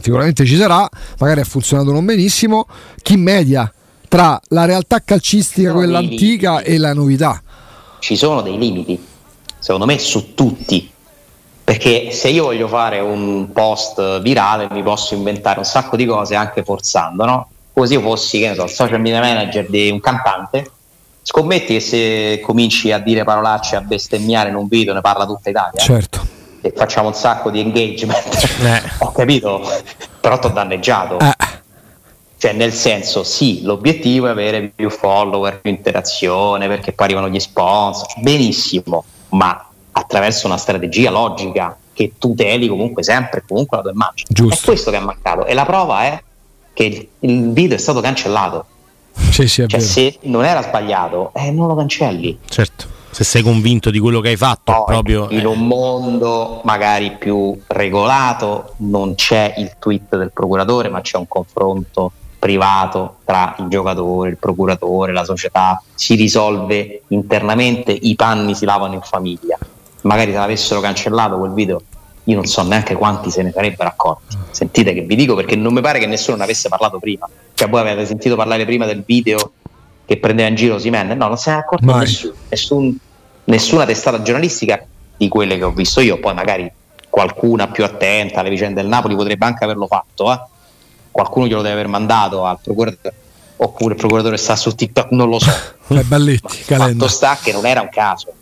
sicuramente 0.00 0.44
ci 0.44 0.56
sarà, 0.56 0.88
magari 1.18 1.40
ha 1.40 1.44
funzionato 1.44 1.90
non 1.90 2.04
benissimo, 2.04 2.66
chi 3.02 3.16
media 3.16 3.72
tra 4.08 4.40
la 4.48 4.64
realtà 4.64 5.00
calcistica, 5.00 5.72
quella 5.72 5.98
antica 5.98 6.60
e 6.60 6.78
la 6.78 6.94
novità. 6.94 7.42
Ci 7.98 8.16
sono 8.16 8.42
dei 8.42 8.56
limiti, 8.56 9.02
secondo 9.58 9.86
me, 9.86 9.98
su 9.98 10.34
tutti. 10.34 10.90
Perché 11.64 12.10
se 12.12 12.28
io 12.28 12.44
voglio 12.44 12.68
fare 12.68 13.00
un 13.00 13.50
post 13.50 14.20
virale 14.20 14.68
mi 14.70 14.82
posso 14.82 15.14
inventare 15.14 15.58
un 15.58 15.64
sacco 15.64 15.96
di 15.96 16.04
cose 16.04 16.34
anche 16.34 16.62
forzando, 16.62 17.24
no? 17.24 17.48
Come 17.74 17.86
se 17.88 17.94
io 17.94 18.00
fossi, 18.00 18.38
che 18.38 18.48
ne 18.48 18.54
so, 18.54 18.68
social 18.68 19.00
media 19.00 19.20
manager 19.20 19.68
di 19.68 19.90
un 19.90 20.00
cantante, 20.00 20.70
scommetti 21.22 21.74
che 21.74 21.80
se 21.80 22.40
cominci 22.40 22.92
a 22.92 22.98
dire 22.98 23.24
parolacce, 23.24 23.74
a 23.74 23.80
bestemmiare 23.80 24.48
in 24.48 24.54
un 24.54 24.68
video, 24.68 24.94
ne 24.94 25.00
parla 25.00 25.26
tutta 25.26 25.50
Italia. 25.50 25.80
Certo. 25.80 26.24
E 26.60 26.72
facciamo 26.74 27.08
un 27.08 27.14
sacco 27.14 27.50
di 27.50 27.58
engagement. 27.58 28.60
Eh. 28.62 28.82
Ho 29.04 29.10
capito, 29.10 29.68
però 30.20 30.38
ti 30.38 30.46
ho 30.46 30.50
danneggiato. 30.50 31.18
Eh. 31.18 31.34
Cioè, 32.38 32.52
nel 32.52 32.72
senso, 32.72 33.24
sì, 33.24 33.62
l'obiettivo 33.62 34.28
è 34.28 34.30
avere 34.30 34.70
più 34.74 34.88
follower, 34.88 35.60
più 35.60 35.70
interazione, 35.70 36.68
perché 36.68 36.92
poi 36.92 37.06
arrivano 37.06 37.28
gli 37.28 37.40
sponsor, 37.40 38.06
benissimo, 38.20 39.04
ma 39.30 39.68
attraverso 39.92 40.46
una 40.46 40.56
strategia 40.56 41.10
logica 41.10 41.76
che 41.92 42.12
tuteli 42.18 42.68
comunque 42.68 43.02
sempre 43.02 43.42
comunque 43.46 43.78
la 43.78 43.82
tua 43.82 43.92
immagine. 43.92 44.28
Giusto. 44.30 44.54
È 44.54 44.64
questo 44.64 44.90
che 44.90 44.96
è 44.98 45.00
mancato. 45.00 45.46
E 45.46 45.54
la 45.54 45.64
prova 45.64 46.02
è 46.04 46.22
che 46.74 47.08
il 47.18 47.52
video 47.52 47.76
è 47.76 47.80
stato 47.80 48.00
cancellato. 48.00 48.66
Sì, 49.30 49.46
sì, 49.46 49.64
cioè, 49.66 49.80
se 49.80 50.18
non 50.22 50.44
era 50.44 50.60
sbagliato, 50.60 51.30
eh, 51.34 51.50
non 51.50 51.68
lo 51.68 51.76
cancelli. 51.76 52.38
Certo, 52.46 52.86
se 53.10 53.24
sei 53.24 53.42
convinto 53.42 53.90
di 53.90 54.00
quello 54.00 54.20
che 54.20 54.30
hai 54.30 54.36
fatto, 54.36 54.72
Poi, 54.72 54.84
proprio. 54.84 55.28
In 55.30 55.40
eh. 55.40 55.46
un 55.46 55.66
mondo 55.66 56.60
magari 56.64 57.16
più 57.16 57.58
regolato, 57.68 58.74
non 58.78 59.14
c'è 59.14 59.54
il 59.56 59.76
tweet 59.78 60.16
del 60.16 60.32
procuratore, 60.32 60.88
ma 60.88 61.00
c'è 61.00 61.16
un 61.16 61.28
confronto 61.28 62.12
privato 62.38 63.18
tra 63.24 63.54
il 63.60 63.68
giocatore, 63.68 64.30
il 64.30 64.36
procuratore, 64.36 65.12
la 65.12 65.24
società, 65.24 65.80
si 65.94 66.14
risolve 66.14 67.02
internamente, 67.08 67.92
i 67.92 68.14
panni 68.16 68.54
si 68.54 68.64
lavano 68.64 68.94
in 68.94 69.00
famiglia. 69.00 69.56
Magari 70.02 70.32
se 70.32 70.38
l'avessero 70.38 70.80
cancellato 70.80 71.38
quel 71.38 71.52
video 71.52 71.80
io 72.24 72.36
non 72.36 72.46
so 72.46 72.62
neanche 72.62 72.94
quanti 72.94 73.30
se 73.30 73.42
ne 73.42 73.52
sarebbero 73.52 73.88
accorti. 73.88 74.36
Sentite 74.50 74.94
che 74.94 75.02
vi 75.02 75.14
dico 75.14 75.34
perché 75.34 75.56
non 75.56 75.74
mi 75.74 75.80
pare 75.80 75.98
che 75.98 76.06
nessuno 76.06 76.38
ne 76.38 76.44
avesse 76.44 76.68
parlato 76.68 76.98
prima. 76.98 77.28
Cioè, 77.54 77.68
voi 77.68 77.80
avete 77.80 78.06
sentito 78.06 78.34
parlare 78.34 78.64
prima 78.64 78.86
del 78.86 79.02
video 79.04 79.52
che 80.06 80.18
prendeva 80.18 80.48
in 80.48 80.54
giro 80.54 80.78
Simen? 80.78 81.08
No, 81.08 81.28
non 81.28 81.36
se 81.36 81.50
ne 81.50 81.56
è 81.56 81.60
accorto 81.60 81.84
Mai. 81.84 82.00
nessuno. 82.00 82.34
Nessun, 82.48 82.98
nessuna 83.44 83.84
testata 83.84 84.22
giornalistica 84.22 84.84
di 85.16 85.28
quelle 85.28 85.58
che 85.58 85.64
ho 85.64 85.72
visto 85.72 86.00
io. 86.00 86.18
Poi 86.18 86.34
magari 86.34 86.70
qualcuna 87.10 87.68
più 87.68 87.84
attenta 87.84 88.40
alle 88.40 88.50
vicende 88.50 88.80
del 88.80 88.88
Napoli 88.88 89.14
potrebbe 89.14 89.44
anche 89.44 89.64
averlo 89.64 89.86
fatto. 89.86 90.32
Eh? 90.32 90.40
Qualcuno 91.10 91.46
glielo 91.46 91.62
deve 91.62 91.74
aver 91.74 91.88
mandato 91.88 92.44
al 92.44 92.58
procuratore. 92.60 93.14
Oppure 93.56 93.94
il 93.94 94.00
procuratore 94.00 94.36
sta 94.36 94.56
su 94.56 94.74
TikTok, 94.74 95.10
non 95.10 95.28
lo 95.28 95.38
so. 95.38 95.50
Balletti, 96.06 96.64
Ma 96.70 96.88
fatto 96.88 97.06
sta 97.06 97.38
che 97.40 97.52
non 97.52 97.66
era 97.66 97.82
un 97.82 97.88
caso. 97.90 98.32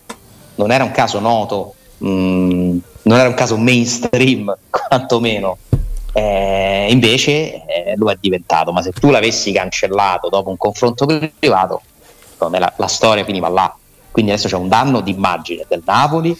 Non 0.55 0.71
era 0.71 0.85
un 0.85 0.91
caso 0.93 1.19
noto. 1.19 1.75
Mm, 2.05 2.79
non 3.03 3.19
era 3.19 3.29
un 3.29 3.35
caso 3.35 3.57
mainstream, 3.57 4.55
quantomeno. 4.71 5.59
Eh, 6.15 6.89
invece 6.91 7.65
eh, 7.65 7.95
lo 7.97 8.11
è 8.11 8.17
diventato, 8.21 8.73
ma 8.73 8.83
se 8.83 8.93
tu 8.93 9.11
l'avessi 9.11 9.51
cancellato 9.53 10.29
dopo 10.29 10.51
un 10.51 10.59
confronto 10.59 11.07
privato, 11.39 11.81
la, 12.39 12.73
la 12.77 12.87
storia 12.87 13.25
finiva 13.25 13.49
là. 13.49 13.75
Quindi 14.11 14.31
adesso 14.33 14.49
c'è 14.49 14.57
un 14.57 14.69
danno 14.69 15.01
d'immagine 15.01 15.65
del 15.67 15.83
Napoli 15.85 16.37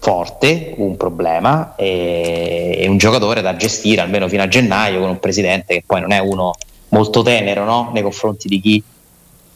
forte, 0.00 0.74
un 0.78 0.96
problema 0.96 1.74
e, 1.76 2.78
e, 2.78 2.88
un 2.88 2.96
giocatore 2.96 3.42
da 3.42 3.54
gestire 3.54 4.00
almeno 4.00 4.28
fino 4.28 4.42
a 4.42 4.48
gennaio 4.48 4.98
con 4.98 5.10
un 5.10 5.18
presidente 5.20 5.74
che 5.74 5.82
poi 5.86 6.00
non 6.00 6.12
è 6.12 6.18
uno 6.18 6.52
molto 6.88 7.22
tenero 7.22 7.64
no? 7.64 7.90
nei 7.92 8.02
confronti 8.02 8.48
di 8.48 8.60
chi 8.60 8.82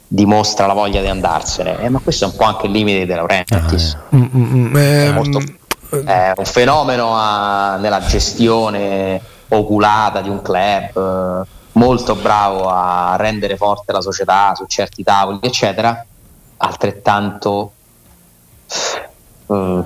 dimostra 0.06 0.66
la 0.66 0.74
voglia 0.74 1.00
di 1.00 1.08
andarsene. 1.08 1.80
Eh, 1.80 1.88
ma 1.88 1.98
questo 1.98 2.26
è 2.26 2.28
un 2.28 2.36
po' 2.36 2.44
anche 2.44 2.66
il 2.66 2.72
limite 2.72 3.06
della 3.06 3.22
Laurentiis. 3.22 3.96
Ah, 4.10 4.16
mm, 4.16 4.22
mm, 4.22 4.54
mm, 4.54 4.76
è 4.76 5.06
ehm, 5.06 5.14
molto 5.14 5.40
è 6.02 6.32
un 6.36 6.44
fenomeno 6.44 7.14
a, 7.14 7.76
nella 7.76 8.00
gestione 8.00 9.20
oculata 9.48 10.20
di 10.20 10.28
un 10.28 10.42
club, 10.42 11.46
molto 11.72 12.14
bravo 12.14 12.68
a 12.68 13.16
rendere 13.16 13.56
forte 13.56 13.92
la 13.92 14.00
società 14.00 14.54
su 14.54 14.64
certi 14.66 15.02
tavoli, 15.02 15.38
eccetera, 15.42 16.04
altrettanto 16.58 17.72
uh, 19.46 19.84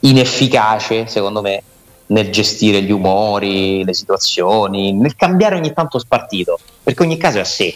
inefficace, 0.00 1.06
secondo 1.06 1.40
me, 1.40 1.62
nel 2.06 2.30
gestire 2.30 2.82
gli 2.82 2.90
umori, 2.90 3.84
le 3.84 3.94
situazioni, 3.94 4.92
nel 4.92 5.16
cambiare 5.16 5.56
ogni 5.56 5.72
tanto 5.72 5.98
spartito, 5.98 6.58
perché 6.82 7.02
ogni 7.02 7.16
caso 7.16 7.38
è 7.38 7.40
a 7.40 7.44
sé. 7.44 7.74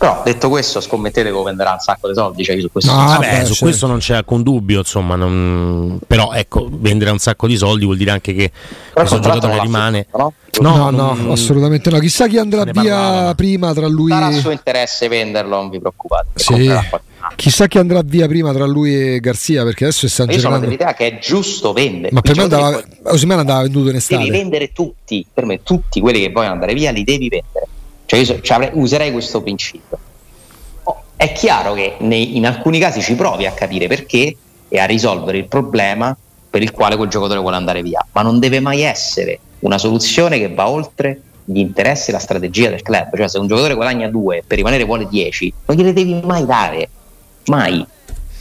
Però 0.00 0.22
detto 0.24 0.48
questo, 0.48 0.80
scommettete 0.80 1.30
che 1.30 1.42
venderà 1.42 1.72
un 1.72 1.78
sacco 1.78 2.08
di 2.08 2.14
soldi. 2.14 2.42
Cioè 2.42 2.58
su 2.58 2.72
questo, 2.72 2.90
no, 2.90 3.04
vabbè, 3.04 3.18
beh, 3.18 3.40
su 3.40 3.48
certo. 3.48 3.64
questo 3.66 3.86
non 3.86 3.98
c'è 3.98 4.14
alcun 4.14 4.42
dubbio. 4.42 4.78
Insomma, 4.78 5.14
non... 5.14 5.98
però 6.06 6.32
ecco, 6.32 6.70
vendere 6.72 7.10
un 7.10 7.18
sacco 7.18 7.46
di 7.46 7.54
soldi 7.58 7.84
vuol 7.84 7.98
dire 7.98 8.10
anche 8.10 8.32
che 8.32 8.50
però 8.50 9.06
questo 9.06 9.18
giocatore 9.18 9.60
rimane. 9.60 10.06
no? 10.16 10.32
No, 10.60 10.88
no, 10.88 11.12
no, 11.12 11.32
assolutamente 11.32 11.90
no. 11.90 11.98
Chissà 11.98 12.28
chi 12.28 12.38
andrà 12.38 12.64
via 12.64 12.72
parlava. 12.72 13.34
prima 13.34 13.74
tra 13.74 13.86
lui. 13.88 14.10
Sarà 14.10 14.32
suo 14.32 14.50
interesse 14.52 15.06
venderlo, 15.08 15.56
non 15.56 15.68
vi 15.68 15.78
preoccupate. 15.78 16.28
Sì. 16.34 16.72
Chissà 17.36 17.66
chi 17.66 17.76
andrà 17.76 18.00
via 18.02 18.26
prima 18.26 18.54
tra 18.54 18.64
lui 18.64 18.94
e 18.94 19.20
Garzia 19.20 19.64
perché 19.64 19.84
adesso 19.84 20.08
sta 20.08 20.24
Io 20.24 20.38
sono 20.38 20.58
dell'idea 20.58 20.94
che 20.94 21.08
è 21.08 21.18
giusto 21.18 21.74
vendere. 21.74 22.14
Ma 22.14 22.22
per 22.22 22.36
me 22.36 22.42
andava, 22.44 22.82
Osimena 23.02 23.40
andava 23.40 23.60
venduto 23.60 23.90
in 23.90 23.96
estate. 23.96 24.22
Devi 24.22 24.30
vendere 24.30 24.72
tutti, 24.72 25.26
per 25.30 25.44
me 25.44 25.62
tutti 25.62 26.00
quelli 26.00 26.20
che 26.20 26.30
vogliono 26.30 26.54
andare 26.54 26.72
via 26.72 26.90
li 26.90 27.04
devi 27.04 27.28
vendere 27.28 27.68
cioè 28.10 28.18
io 28.18 28.40
cioè, 28.40 28.70
userei 28.74 29.12
questo 29.12 29.40
principio. 29.40 29.96
Oh, 30.82 31.02
è 31.14 31.30
chiaro 31.30 31.74
che 31.74 31.94
nei, 32.00 32.36
in 32.36 32.44
alcuni 32.44 32.80
casi 32.80 33.00
ci 33.00 33.14
provi 33.14 33.46
a 33.46 33.52
capire 33.52 33.86
perché 33.86 34.36
e 34.68 34.78
a 34.80 34.84
risolvere 34.84 35.38
il 35.38 35.46
problema 35.46 36.16
per 36.50 36.60
il 36.60 36.72
quale 36.72 36.96
quel 36.96 37.08
giocatore 37.08 37.38
vuole 37.38 37.54
andare 37.54 37.82
via, 37.82 38.04
ma 38.10 38.22
non 38.22 38.40
deve 38.40 38.58
mai 38.58 38.80
essere 38.80 39.38
una 39.60 39.78
soluzione 39.78 40.38
che 40.38 40.52
va 40.52 40.68
oltre 40.68 41.20
gli 41.44 41.58
interessi 41.58 42.10
e 42.10 42.12
la 42.12 42.18
strategia 42.18 42.68
del 42.68 42.82
club. 42.82 43.16
Cioè, 43.16 43.28
se 43.28 43.38
un 43.38 43.46
giocatore 43.46 43.74
guadagna 43.74 44.08
2 44.08 44.42
per 44.44 44.56
rimanere 44.56 44.82
vuole 44.82 45.06
10, 45.08 45.54
non 45.66 45.76
gliele 45.76 45.92
devi 45.92 46.20
mai 46.24 46.44
dare. 46.44 46.88
Mai 47.46 47.86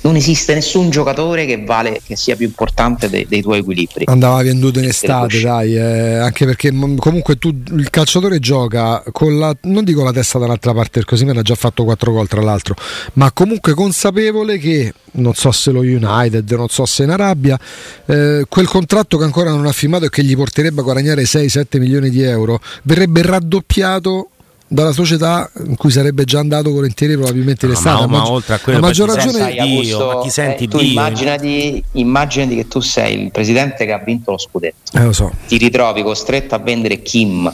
non 0.02 0.16
esiste 0.16 0.54
nessun 0.54 0.90
giocatore 0.90 1.46
che, 1.46 1.64
vale, 1.64 2.02
che 2.04 2.16
sia 2.16 2.36
più 2.36 2.46
importante 2.46 3.10
dei, 3.10 3.26
dei 3.28 3.42
tuoi 3.42 3.60
equilibri. 3.60 4.06
Andava 4.08 4.42
venduto 4.42 4.80
in 4.80 4.86
estate, 4.86 5.42
dai, 5.42 5.76
eh, 5.76 6.16
anche 6.16 6.46
perché 6.46 6.72
comunque 6.72 7.38
tu 7.38 7.54
il 7.72 7.90
calciatore 7.90 8.40
gioca 8.40 9.04
con 9.12 9.38
la, 9.38 9.56
non 9.64 9.84
dico 9.84 10.04
la 10.04 10.14
testa 10.14 10.40
dall'altra 10.40 10.74
parte, 10.74 11.04
così 11.04 11.26
ha 11.26 11.42
già 11.42 11.56
fatto 11.56 11.84
4 11.84 12.12
gol 12.12 12.28
tra 12.28 12.42
l'altro, 12.42 12.76
ma 13.14 13.32
comunque 13.32 13.74
consapevole 13.74 14.58
che 14.58 14.94
non 15.12 15.34
so 15.34 15.52
se 15.52 15.72
lo 15.72 15.82
United, 15.82 16.50
non 16.52 16.70
so 16.70 16.86
se 16.86 17.04
in 17.04 17.10
Arabia, 17.10 17.60
eh, 18.06 18.46
quel 18.48 18.68
contratto 18.68 19.18
che 19.18 19.24
ancora 19.24 19.50
non 19.50 19.66
ha 19.66 19.72
firmato 19.72 20.06
e 20.06 20.10
che 20.10 20.24
gli 20.24 20.36
porterebbe 20.36 20.82
a 20.82 20.84
guadagnare 20.84 21.24
6-7 21.24 21.80
milioni 21.80 22.10
di 22.10 22.22
euro, 22.22 22.62
verrebbe 22.84 23.22
raddoppiato 23.22 24.30
dalla 24.72 24.92
società 24.92 25.50
in 25.66 25.76
cui 25.76 25.90
sarebbe 25.90 26.24
già 26.26 26.40
andato 26.40 26.72
volentieri 26.72 27.16
probabilmente 27.16 27.66
no, 27.66 27.72
l'estate. 27.74 28.06
Ma, 28.06 28.08
ma, 28.08 28.18
ma 28.20 28.32
oltre 28.32 28.54
a 28.54 28.60
quello, 28.60 28.78
a 28.78 28.82
maggior 28.82 29.10
ragione 29.10 29.52
Dio, 29.52 30.08
ma 30.08 30.22
chi 30.22 30.30
senti 30.30 30.66
eh, 30.66 30.68
tu 30.68 30.78
Dio? 30.78 30.92
Immaginati, 30.92 31.84
immaginati, 31.94 32.56
che 32.56 32.68
tu 32.68 32.80
sei 32.80 33.24
il 33.24 33.32
presidente 33.32 33.86
che 33.86 33.92
ha 33.92 33.98
vinto 33.98 34.32
lo 34.32 34.38
scudetto. 34.38 34.98
Eh, 34.98 35.04
lo 35.04 35.12
so. 35.12 35.34
Ti 35.48 35.58
ritrovi 35.58 36.04
costretto 36.04 36.56
a 36.56 36.60
vendere 36.60 37.02
Kim 37.02 37.52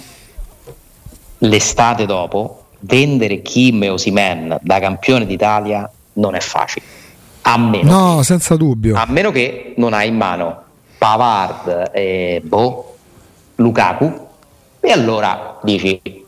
l'estate 1.39 2.06
dopo. 2.06 2.60
Vendere 2.80 3.41
Kim 3.41 3.82
e 3.82 3.89
Osimen 3.89 4.60
da 4.62 4.80
campione 4.80 5.25
d'Italia 5.25 5.89
non 6.13 6.36
è 6.36 6.39
facile. 6.39 6.86
A 7.43 7.58
meno 7.58 7.91
no, 7.91 8.17
che, 8.17 8.23
senza 8.25 8.56
dubbio. 8.58 8.95
A 8.95 9.06
meno 9.08 9.32
che 9.32 9.73
non 9.78 9.93
hai 9.93 10.10
in 10.10 10.17
mano 10.17 10.63
Pavard 10.97 11.91
e 11.93 12.41
boh, 12.43 12.95
Lukaku, 13.56 14.28
e 14.82 14.91
allora 14.91 15.60
dici 15.63 16.23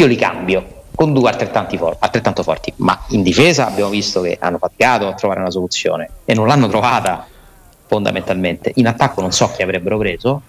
io 0.00 0.06
li 0.06 0.16
cambio 0.16 0.78
con 0.94 1.12
due 1.12 1.28
altrettanti 1.28 1.76
for- 1.76 1.96
altrettanto 1.98 2.42
forti, 2.42 2.72
ma 2.76 2.98
in 3.08 3.22
difesa 3.22 3.66
abbiamo 3.66 3.90
visto 3.90 4.22
che 4.22 4.38
hanno 4.40 4.58
faticato 4.58 5.08
a 5.08 5.14
trovare 5.14 5.40
una 5.40 5.50
soluzione 5.50 6.08
e 6.24 6.34
non 6.34 6.46
l'hanno 6.46 6.68
trovata 6.68 7.26
fondamentalmente. 7.86 8.72
In 8.76 8.86
attacco 8.86 9.20
non 9.20 9.32
so 9.32 9.50
chi 9.54 9.62
avrebbero 9.62 9.98
preso, 9.98 10.42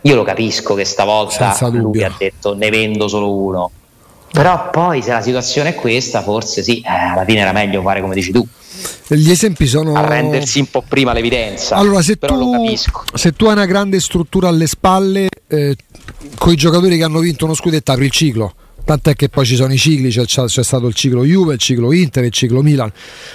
io 0.00 0.14
lo 0.14 0.22
capisco 0.22 0.74
che 0.74 0.84
stavolta 0.84 1.56
lui 1.70 2.02
ha 2.02 2.12
detto 2.16 2.54
ne 2.54 2.70
vendo 2.70 3.06
solo 3.06 3.32
uno, 3.32 3.70
però 4.32 4.70
poi 4.70 5.02
se 5.02 5.12
la 5.12 5.20
situazione 5.20 5.70
è 5.70 5.74
questa 5.74 6.22
forse 6.22 6.62
sì, 6.62 6.80
eh, 6.80 6.88
alla 6.88 7.24
fine 7.24 7.40
era 7.40 7.52
meglio 7.52 7.82
fare 7.82 8.00
come 8.00 8.14
dici 8.14 8.32
tu. 8.32 8.46
Gli 9.08 9.30
esempi 9.30 9.66
sono. 9.66 9.94
A 9.94 10.06
rendersi 10.06 10.60
un 10.60 10.70
po' 10.70 10.82
prima 10.86 11.12
l'evidenza. 11.12 11.76
Allora, 11.76 12.00
se, 12.00 12.16
tu, 12.16 12.76
se 13.14 13.32
tu 13.32 13.46
hai 13.46 13.52
una 13.52 13.66
grande 13.66 14.00
struttura 14.00 14.48
alle 14.48 14.66
spalle, 14.66 15.28
eh, 15.48 15.76
con 16.38 16.52
i 16.52 16.56
giocatori 16.56 16.96
che 16.96 17.04
hanno 17.04 17.18
vinto 17.18 17.44
uno 17.44 17.54
scudetto, 17.54 17.92
apri 17.92 18.04
il 18.04 18.10
ciclo 18.10 18.54
tant'è 18.90 19.14
che 19.14 19.28
poi 19.28 19.46
ci 19.46 19.54
sono 19.54 19.72
i 19.72 19.78
cicli, 19.78 20.10
c'è, 20.10 20.24
c'è, 20.24 20.64
stato 20.64 20.88
il 20.88 20.94
ciclo 20.94 21.24
Juve, 21.24 21.54
il 21.54 21.60
ciclo 21.60 21.92
Inter, 21.92 22.24
il 22.24 22.32
ciclo 22.32 22.60
Milan. 22.60 22.90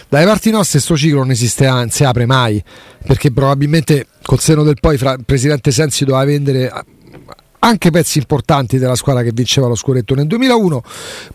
Dalle 0.09 0.25
parti 0.25 0.49
nostre 0.51 0.79
questo 0.79 0.97
ciclo 0.97 1.19
non 1.19 1.31
esiste, 1.31 1.65
non 1.69 1.89
si 1.89 2.03
apre 2.03 2.25
mai, 2.25 2.61
perché 3.05 3.31
probabilmente 3.31 4.07
col 4.21 4.39
seno 4.41 4.63
del 4.63 4.75
poi 4.81 4.97
fra, 4.97 5.13
il 5.13 5.23
presidente 5.25 5.71
Sensi 5.71 6.03
doveva 6.03 6.25
vendere 6.25 6.71
anche 7.59 7.89
pezzi 7.89 8.17
importanti 8.17 8.77
della 8.77 8.95
squadra 8.95 9.23
che 9.23 9.31
vinceva 9.33 9.67
lo 9.67 9.75
scuretto 9.75 10.13
nel 10.13 10.27
2001. 10.27 10.83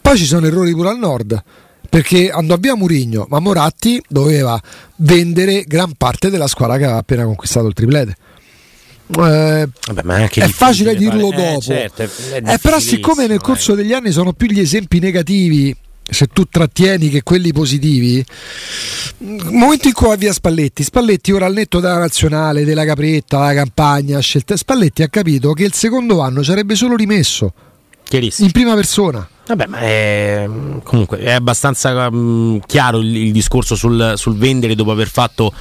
Poi 0.03 0.19
ci 0.19 0.27
sono 0.27 0.47
errori 0.47 0.73
pure 0.73 0.91
al 0.91 0.99
nord 0.99 1.43
perché 1.89 2.31
andò 2.31 2.57
via 2.57 2.77
Murigno, 2.77 3.27
ma 3.31 3.41
Moratti 3.41 4.03
doveva 4.07 4.61
vendere 4.97 5.65
gran 5.67 5.95
parte 5.97 6.29
della 6.29 6.47
squadra 6.47 6.77
che 6.77 6.85
aveva 6.85 6.99
appena 6.99 7.25
conquistato 7.25 7.67
il 7.67 7.73
triplete. 7.73 8.17
Eh, 9.19 9.69
Vabbè, 9.93 10.29
è, 10.29 10.49
facile 10.49 10.95
dirlo 10.95 11.31
fare. 11.31 11.43
Eh, 11.43 11.53
dopo, 11.53 11.59
eh, 11.59 11.63
certo, 11.63 12.03
è, 12.03 12.43
eh, 12.45 12.59
però 12.59 12.79
siccome 12.79 13.27
nel 13.27 13.41
corso 13.41 13.75
degli 13.75 13.93
anni 13.93 14.13
sono 14.13 14.33
più 14.33 14.47
gli 14.47 14.61
esempi 14.61 15.01
negativi 15.01 15.77
se 16.11 16.27
tu 16.27 16.45
trattieni 16.45 17.09
che 17.09 17.23
quelli 17.23 17.53
positivi, 17.53 18.25
il 19.19 19.49
momento 19.51 19.87
in 19.87 19.95
cui 19.95 20.09
va 20.09 20.17
via 20.17 20.33
Spalletti, 20.33 20.83
Spalletti 20.83 21.31
ora 21.31 21.47
al 21.47 21.53
netto 21.53 21.79
della 21.79 21.99
nazionale, 21.99 22.65
della 22.65 22.85
capretta, 22.85 23.39
la 23.39 23.55
campagna, 23.55 24.19
scelta, 24.19 24.57
Spalletti 24.57 25.03
ha 25.03 25.09
capito 25.09 25.53
che 25.53 25.65
il 25.65 25.73
secondo 25.73 26.21
anno 26.21 26.43
ci 26.43 26.51
avrebbe 26.51 26.75
solo 26.75 26.97
rimesso 26.97 27.53
in 28.19 28.51
prima 28.51 28.75
persona. 28.75 29.27
Vabbè, 29.47 29.67
ma 29.67 29.79
è, 29.79 30.49
comunque 30.83 31.19
è 31.19 31.33
abbastanza 31.33 32.09
um, 32.09 32.61
chiaro 32.67 32.99
il, 32.99 33.17
il 33.17 33.33
discorso 33.33 33.75
sul, 33.75 34.13
sul, 34.17 34.37
vendere 34.37 34.75
dopo 34.75 34.93
aver 34.93 35.09
fatto 35.09 35.53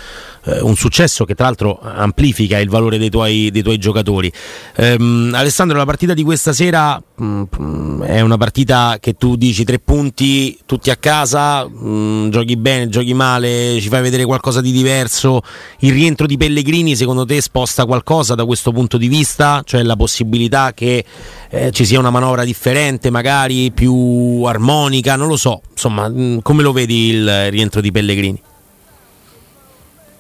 uh, 0.62 0.66
un 0.66 0.76
successo 0.76 1.26
che 1.26 1.36
tra 1.36 1.46
l'altro 1.46 1.80
amplifica 1.82 2.60
il 2.60 2.70
valore 2.70 2.98
dei 2.98 3.10
tuoi, 3.10 3.50
dei 3.52 3.62
tuoi 3.62 3.78
giocatori. 3.78 4.32
Um, 4.78 5.32
Alessandro, 5.34 5.78
la 5.78 5.86
partita 5.86 6.14
di 6.14 6.24
questa 6.24 6.54
sera 6.54 7.02
um, 7.18 8.04
è 8.04 8.22
una 8.22 8.38
partita 8.38 8.98
che 9.00 9.14
tu 9.14 9.36
dici 9.36 9.64
tre 9.64 9.80
punti, 9.80 10.58
tutti 10.66 10.90
a 10.90 10.96
casa, 10.96 11.68
mm, 11.68 12.30
giochi 12.30 12.58
bene, 12.58 12.90
giochi 12.90 13.14
male, 13.14 13.78
ci 13.80 13.90
fai 13.90 14.02
vedere 14.02 14.26
qualcosa 14.26 14.62
di 14.62 14.72
diverso. 14.72 15.42
Il 15.80 15.94
rientro 15.94 16.26
di 16.26 16.38
Pellegrini 16.38 16.96
secondo 16.96 17.26
te 17.26 17.42
sposta 17.42 17.86
qualcosa 17.86 18.36
da 18.36 18.46
questo 18.46 18.72
punto 18.72 18.98
di 18.98 19.08
vista? 19.08 19.62
Cioè 19.66 19.84
la 19.84 19.96
possibilità 19.96 20.74
che 20.74 21.04
eh, 21.50 21.72
ci 21.72 21.86
sia 21.86 22.00
una 22.00 22.10
manovra 22.10 22.44
differente 22.44 23.10
magari? 23.10 23.72
più 23.72 24.44
armonica, 24.44 25.16
non 25.16 25.28
lo 25.28 25.38
so, 25.38 25.62
insomma, 25.72 26.10
mm, 26.10 26.40
come 26.40 26.64
lo 26.64 26.72
vedi 26.72 27.10
il 27.10 27.50
rientro 27.50 27.82
di 27.82 27.92
Pellegrini? 27.92 28.42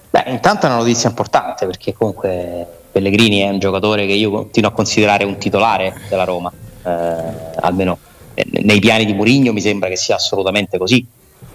Beh, 0.09 0.23
intanto 0.27 0.65
è 0.65 0.69
una 0.69 0.79
notizia 0.79 1.09
importante 1.09 1.65
perché 1.65 1.93
comunque 1.93 2.65
Pellegrini 2.91 3.39
è 3.39 3.49
un 3.49 3.59
giocatore 3.59 4.05
che 4.07 4.13
io 4.13 4.31
continuo 4.31 4.69
a 4.69 4.73
considerare 4.73 5.23
un 5.23 5.37
titolare 5.37 5.93
della 6.09 6.23
Roma, 6.23 6.51
eh, 6.83 6.89
almeno 7.59 7.97
nei 8.63 8.79
piani 8.79 9.05
di 9.05 9.13
Murigno 9.13 9.53
mi 9.53 9.61
sembra 9.61 9.89
che 9.89 9.97
sia 9.97 10.15
assolutamente 10.15 10.77
così. 10.77 11.05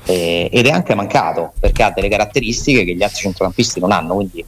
Eh, 0.06 0.50
ed 0.52 0.66
è 0.66 0.70
anche 0.70 0.94
mancato 0.94 1.52
perché 1.58 1.82
ha 1.82 1.90
delle 1.90 2.08
caratteristiche 2.08 2.84
che 2.84 2.94
gli 2.94 3.02
altri 3.02 3.22
centrocampisti 3.22 3.80
non 3.80 3.90
hanno, 3.90 4.14
quindi 4.14 4.44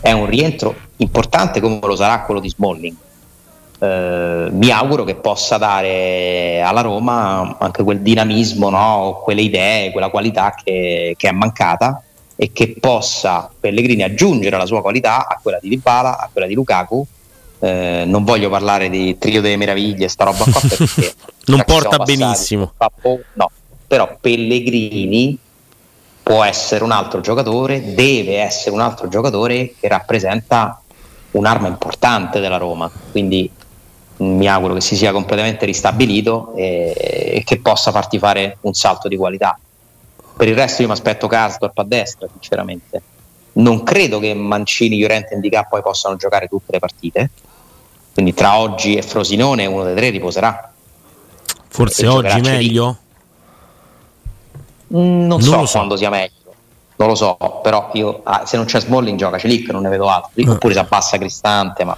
è 0.00 0.12
un 0.12 0.26
rientro 0.26 0.74
importante 0.98 1.60
come 1.60 1.78
lo 1.80 1.96
sarà 1.96 2.20
quello 2.22 2.40
di 2.40 2.50
Smalling 2.50 2.96
eh, 3.80 4.48
mi 4.50 4.70
auguro 4.70 5.04
che 5.04 5.14
possa 5.14 5.56
dare 5.56 6.60
alla 6.60 6.80
Roma 6.80 7.56
anche 7.58 7.84
quel 7.84 8.00
dinamismo, 8.00 8.70
no? 8.70 9.20
quelle 9.22 9.42
idee, 9.42 9.92
quella 9.92 10.08
qualità 10.08 10.52
che, 10.62 11.14
che, 11.16 11.28
è 11.28 11.32
mancata 11.32 12.02
e 12.40 12.52
che 12.52 12.76
possa 12.78 13.50
Pellegrini 13.58 14.04
aggiungere 14.04 14.56
la 14.56 14.64
sua 14.64 14.80
qualità 14.80 15.26
a 15.26 15.40
quella 15.42 15.58
di 15.60 15.68
Dybala, 15.68 16.18
a 16.18 16.30
quella 16.32 16.46
di 16.46 16.54
Lukaku. 16.54 17.04
Eh, 17.58 18.04
non 18.06 18.22
voglio 18.22 18.48
parlare 18.48 18.88
di 18.88 19.18
trio 19.18 19.40
delle 19.40 19.56
meraviglie, 19.56 20.06
sta 20.06 20.22
roba 20.22 20.44
qua 20.44 20.60
perché 20.60 21.14
non 21.46 21.64
porta 21.66 21.98
benissimo. 21.98 22.74
no, 23.34 23.50
però 23.88 24.16
Pellegrini 24.20 25.36
può 26.22 26.44
essere 26.44 26.84
un 26.84 26.92
altro 26.92 27.20
giocatore, 27.20 27.94
deve 27.94 28.38
essere 28.38 28.70
un 28.70 28.82
altro 28.82 29.08
giocatore 29.08 29.74
che 29.80 29.88
rappresenta 29.88 30.80
un'arma 31.32 31.66
importante 31.66 32.38
della 32.38 32.58
Roma. 32.58 32.88
Quindi 33.10 33.50
mi 34.18 34.46
auguro 34.46 34.74
che 34.74 34.80
si 34.80 34.94
sia 34.94 35.10
completamente 35.10 35.66
ristabilito 35.66 36.52
e, 36.54 36.92
e, 37.34 37.42
che 37.44 37.58
possa 37.60 37.90
farti 37.90 38.20
fare 38.20 38.58
un 38.60 38.74
salto 38.74 39.08
di 39.08 39.16
qualità. 39.16 39.58
Per 40.38 40.46
il 40.46 40.54
resto 40.54 40.82
io 40.82 40.86
mi 40.86 40.94
aspetto 40.94 41.26
Karsdorp 41.26 41.76
a 41.78 41.82
destra, 41.82 42.28
sinceramente. 42.30 43.02
Non 43.54 43.82
credo 43.82 44.20
che 44.20 44.34
Mancini, 44.34 44.96
Llorente 44.96 45.32
e 45.32 45.34
Indica 45.34 45.64
poi 45.64 45.82
possano 45.82 46.14
giocare 46.14 46.46
tutte 46.46 46.70
le 46.70 46.78
partite. 46.78 47.30
Quindi 48.14 48.34
tra 48.34 48.56
oggi 48.56 48.94
e 48.94 49.02
Frosinone 49.02 49.66
uno 49.66 49.82
dei 49.82 49.96
tre 49.96 50.10
riposerà. 50.10 50.72
Forse 51.66 52.06
oggi 52.06 52.40
meglio? 52.40 52.98
Mm, 54.94 55.26
non, 55.26 55.26
non, 55.26 55.42
so, 55.42 55.66
so 55.66 55.78
quando 55.78 55.96
sia 55.96 56.08
meglio. 56.08 56.54
Non 56.94 57.08
lo 57.08 57.14
so, 57.16 57.36
però 57.60 57.90
io 57.94 58.20
ah, 58.22 58.46
se 58.46 58.56
non 58.56 58.66
c'è 58.66 58.80
Smalling 58.80 59.18
gioca 59.18 59.38
Celic, 59.38 59.70
non 59.70 59.82
ne 59.82 59.88
vedo 59.88 60.08
altri. 60.08 60.44
Eh. 60.44 60.50
Oppure 60.50 60.72
si 60.72 60.78
abbassa 60.78 61.18
Cristante, 61.18 61.82
ma 61.82 61.96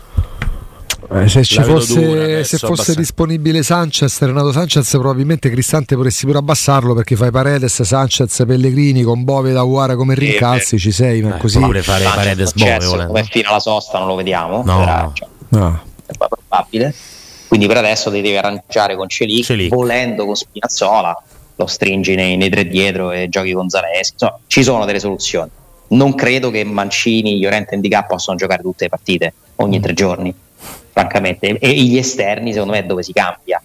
eh, 1.13 1.29
se 1.29 1.43
ci 1.43 1.61
fosse, 1.61 2.45
se 2.45 2.59
fosse 2.59 2.95
disponibile 2.95 3.65
Sanchez, 3.65 4.21
Renato 4.21 4.53
Sanchez, 4.53 4.89
probabilmente 4.91 5.51
Cristante 5.51 5.97
potresti 5.97 6.25
pure 6.25 6.39
abbassarlo 6.39 6.95
perché 6.95 7.17
fai 7.17 7.33
Paredes, 7.33 7.83
Sanchez, 7.83 8.45
Pellegrini 8.47 9.03
con 9.03 9.25
Bove 9.25 9.51
da 9.51 9.65
Uara 9.65 9.97
come 9.97 10.15
rincalzi, 10.15 10.79
ci 10.79 10.93
sei, 10.93 11.21
ma 11.21 11.37
eh, 11.37 11.39
così. 11.39 11.59
Pure 11.59 11.83
fare 11.83 12.05
Paredes 12.05 12.53
Bove 12.53 13.07
come 13.07 13.25
fino 13.25 13.49
alla 13.49 13.59
sosta 13.59 13.99
non 13.99 14.07
lo 14.07 14.15
vediamo, 14.15 14.63
no. 14.65 14.79
Però, 14.79 15.11
cioè, 15.13 15.29
no. 15.49 15.81
è 16.07 16.13
probabile. 16.17 16.95
Quindi 17.49 17.67
per 17.67 17.79
adesso 17.79 18.13
ti 18.13 18.21
devi 18.21 18.37
arrangiare 18.37 18.95
con 18.95 19.09
Celic, 19.09 19.45
Celic. 19.45 19.75
volendo 19.75 20.25
con 20.25 20.37
Spinazzola, 20.37 21.23
lo 21.57 21.67
stringi 21.67 22.15
nei, 22.15 22.37
nei 22.37 22.51
tre 22.51 22.69
dietro 22.69 23.11
e 23.11 23.29
giochi 23.29 23.53
con 23.53 23.69
Zaleschi. 23.69 24.13
Insomma, 24.13 24.39
ci 24.47 24.63
sono 24.63 24.85
delle 24.85 25.01
soluzioni. 25.01 25.51
Non 25.89 26.15
credo 26.15 26.53
che 26.53 26.63
Mancini, 26.63 27.41
Llorente 27.41 27.73
e 27.73 27.75
Indica 27.75 28.05
possano 28.05 28.39
giocare 28.39 28.63
tutte 28.63 28.85
le 28.85 28.91
partite 28.91 29.35
ogni 29.57 29.81
mm. 29.81 29.83
tre 29.83 29.93
giorni 29.93 30.35
francamente. 31.01 31.59
E 31.59 31.73
gli 31.73 31.97
esterni, 31.97 32.53
secondo 32.53 32.75
me, 32.75 32.81
è 32.81 32.85
dove 32.85 33.03
si 33.03 33.13
cambia. 33.13 33.61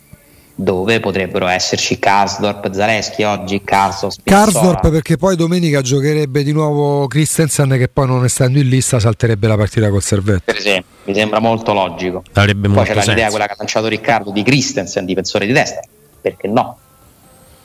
Dove 0.57 1.01
potrebbero 1.01 1.47
esserci 1.47 1.99
Karsdorp, 1.99 2.71
Zaleschi 2.71 3.23
oggi, 3.23 3.61
Carso, 3.61 4.09
Karsdorp 4.23 4.89
perché 4.89 5.17
poi 5.17 5.35
domenica 5.35 5.81
giocherebbe 5.81 6.43
di 6.43 6.53
nuovo 6.53 7.07
Christensen 7.07 7.71
che 7.71 7.89
poi 7.89 8.07
non 8.07 8.23
essendo 8.23 8.57
in 8.57 8.69
lista 8.69 8.97
salterebbe 8.97 9.49
la 9.49 9.57
partita 9.57 9.89
col 9.89 10.01
Servetto. 10.01 10.43
Per 10.45 10.55
esempio, 10.55 10.85
mi 11.03 11.13
sembra 11.13 11.39
molto 11.39 11.73
logico. 11.73 12.23
Avrebbe 12.31 12.69
poi 12.69 12.85
c'è 12.85 12.93
senso. 12.93 13.09
l'idea 13.09 13.29
quella 13.29 13.47
che 13.47 13.51
ha 13.51 13.55
lanciato 13.57 13.87
Riccardo 13.87 14.31
di 14.31 14.43
Christensen, 14.43 15.03
difensore 15.03 15.45
di 15.45 15.51
destra. 15.51 15.81
Perché 16.21 16.47
no? 16.47 16.77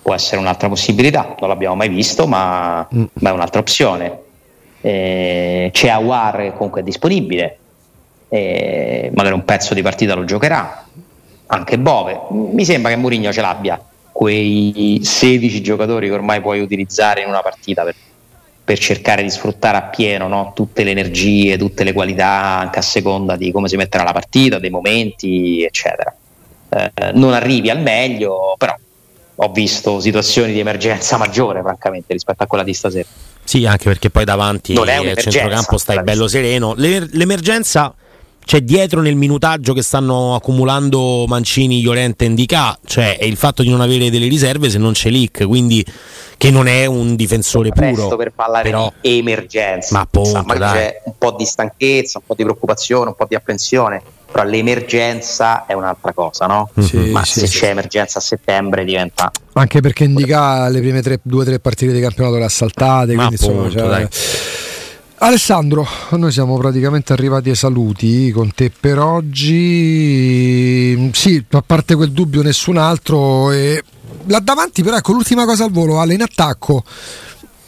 Può 0.03 0.13
essere 0.13 0.41
un'altra 0.41 0.69
possibilità, 0.69 1.37
non 1.39 1.49
l'abbiamo 1.49 1.77
mai 1.77 1.91
visto, 1.91 2.27
ma, 2.27 2.89
mm. 2.93 3.05
ma 3.13 3.31
è 3.31 3.33
un'altra 3.33 3.61
opzione. 3.61 4.19
Eh, 4.81 5.71
c'è 5.73 5.91
Awar 5.91 6.39
che 6.39 6.53
comunque 6.55 6.81
è 6.81 6.85
disponibile, 6.85 7.59
eh, 8.31 9.11
magari 9.15 9.35
un 9.35 9.45
pezzo 9.45 9.75
di 9.75 9.83
partita 9.83 10.15
lo 10.15 10.25
giocherà, 10.25 10.87
anche 11.47 11.79
Bove. 11.79 12.19
Mi 12.31 12.65
sembra 12.65 12.91
che 12.91 12.97
Mourinho 12.97 13.33
ce 13.33 13.41
l'abbia 13.43 13.79
quei 14.21 15.01
16 15.03 15.63
giocatori 15.63 16.09
che 16.09 16.13
ormai 16.13 16.41
puoi 16.41 16.61
utilizzare 16.61 17.23
in 17.23 17.29
una 17.29 17.41
partita 17.41 17.85
per, 17.85 17.95
per 18.63 18.79
cercare 18.79 19.23
di 19.23 19.31
sfruttare 19.31 19.79
appieno 19.79 20.29
no? 20.29 20.53
tutte 20.55 20.85
le 20.85 20.91
energie, 20.91 21.57
tutte 21.57 21.85
le 21.85 21.93
qualità, 21.93 22.59
anche 22.59 22.79
a 22.79 22.83
seconda 22.83 23.37
di 23.37 23.51
come 23.51 23.69
si 23.69 23.77
metterà 23.77 24.05
la 24.05 24.13
partita, 24.13 24.59
dei 24.59 24.69
momenti, 24.71 25.65
eccetera. 25.65 26.15
Eh, 26.69 27.13
non 27.15 27.33
arrivi 27.33 27.71
al 27.71 27.81
meglio, 27.81 28.55
però 28.59 28.77
ho 29.37 29.49
visto 29.53 30.01
situazioni 30.01 30.53
di 30.53 30.59
emergenza 30.59 31.17
maggiore, 31.17 31.63
francamente, 31.63 32.13
rispetto 32.13 32.43
a 32.43 32.47
quella 32.47 32.63
di 32.63 32.75
stasera. 32.75 33.09
Sì, 33.43 33.65
anche 33.65 33.85
perché 33.85 34.11
poi 34.11 34.27
davanti 34.27 34.77
al 34.77 35.17
centrocampo 35.17 35.79
stai 35.79 36.03
bello 36.03 36.29
sereno. 36.29 36.75
L'emergenza 36.77 37.95
c'è 38.51 38.63
dietro 38.63 39.01
nel 39.01 39.15
minutaggio 39.15 39.73
che 39.73 39.81
stanno 39.81 40.35
accumulando 40.35 41.25
Mancini, 41.29 41.83
Llorente 41.83 42.25
e 42.25 42.27
Indica, 42.27 42.77
cioè 42.85 43.17
è 43.17 43.25
il 43.25 43.37
fatto 43.37 43.63
di 43.63 43.69
non 43.69 43.81
avere 43.81 44.11
delle 44.11 44.27
riserve 44.27 44.69
se 44.69 44.77
non 44.77 44.91
c'è 44.91 45.09
Lick, 45.09 45.47
quindi 45.47 45.87
che 46.37 46.51
non 46.51 46.67
è 46.67 46.85
un 46.85 47.15
difensore 47.15 47.71
Presto 47.71 48.03
puro. 48.03 48.17
per 48.17 48.33
parlare 48.35 48.65
però, 48.65 48.93
di 49.01 49.19
emergenza. 49.19 49.95
Ma 49.95 50.01
appunto, 50.01 50.43
magari 50.45 50.59
dai. 50.59 50.73
c'è 50.89 51.03
un 51.05 51.13
po' 51.17 51.37
di 51.39 51.45
stanchezza, 51.45 52.19
un 52.19 52.25
po' 52.27 52.35
di 52.35 52.43
preoccupazione, 52.43 53.11
un 53.11 53.15
po' 53.15 53.27
di 53.29 53.37
apprensione, 53.37 54.03
però 54.29 54.43
l'emergenza 54.43 55.65
è 55.67 55.75
un'altra 55.75 56.13
cosa, 56.13 56.47
no? 56.47 56.71
Sì, 56.77 56.97
Ma 56.97 57.25
sì, 57.25 57.39
se 57.39 57.47
sì. 57.47 57.59
c'è 57.61 57.69
emergenza 57.69 58.19
a 58.19 58.23
settembre 58.23 58.85
diventa 58.85 59.31
Anche 59.53 59.81
perché 59.81 60.03
indica 60.03 60.69
le 60.69 60.81
prime 60.81 61.03
tre- 61.03 61.21
due 61.23 61.43
o 61.43 61.45
tre 61.45 61.61
partite 61.61 61.93
di 61.93 62.01
campionato 62.01 62.37
le 62.39 62.47
ha 62.47 62.49
saltate. 62.49 63.15
Ma 63.15 63.27
Quindi, 63.29 63.45
insomma, 63.45 63.67
appunto, 63.67 63.79
cioè- 63.79 63.89
dai. 63.89 64.09
Alessandro, 65.23 65.87
noi 66.13 66.33
siamo 66.33 66.57
praticamente 66.57 67.13
arrivati 67.13 67.51
ai 67.51 67.55
saluti 67.55 68.31
con 68.31 68.55
te 68.55 68.71
per 68.71 68.99
oggi. 68.99 69.51
Sì, 71.13 71.45
a 71.51 71.63
parte 71.65 71.95
quel 71.95 72.11
dubbio, 72.11 72.41
nessun 72.41 72.79
altro. 72.79 73.53
E 73.53 73.83
là 74.29 74.39
davanti, 74.39 74.83
però, 74.83 74.97
ecco 74.97 75.13
l'ultima 75.13 75.45
cosa 75.45 75.65
al 75.65 75.73
volo, 75.73 76.01
Ale 76.01 76.15
in 76.15 76.23
attacco. 76.23 76.83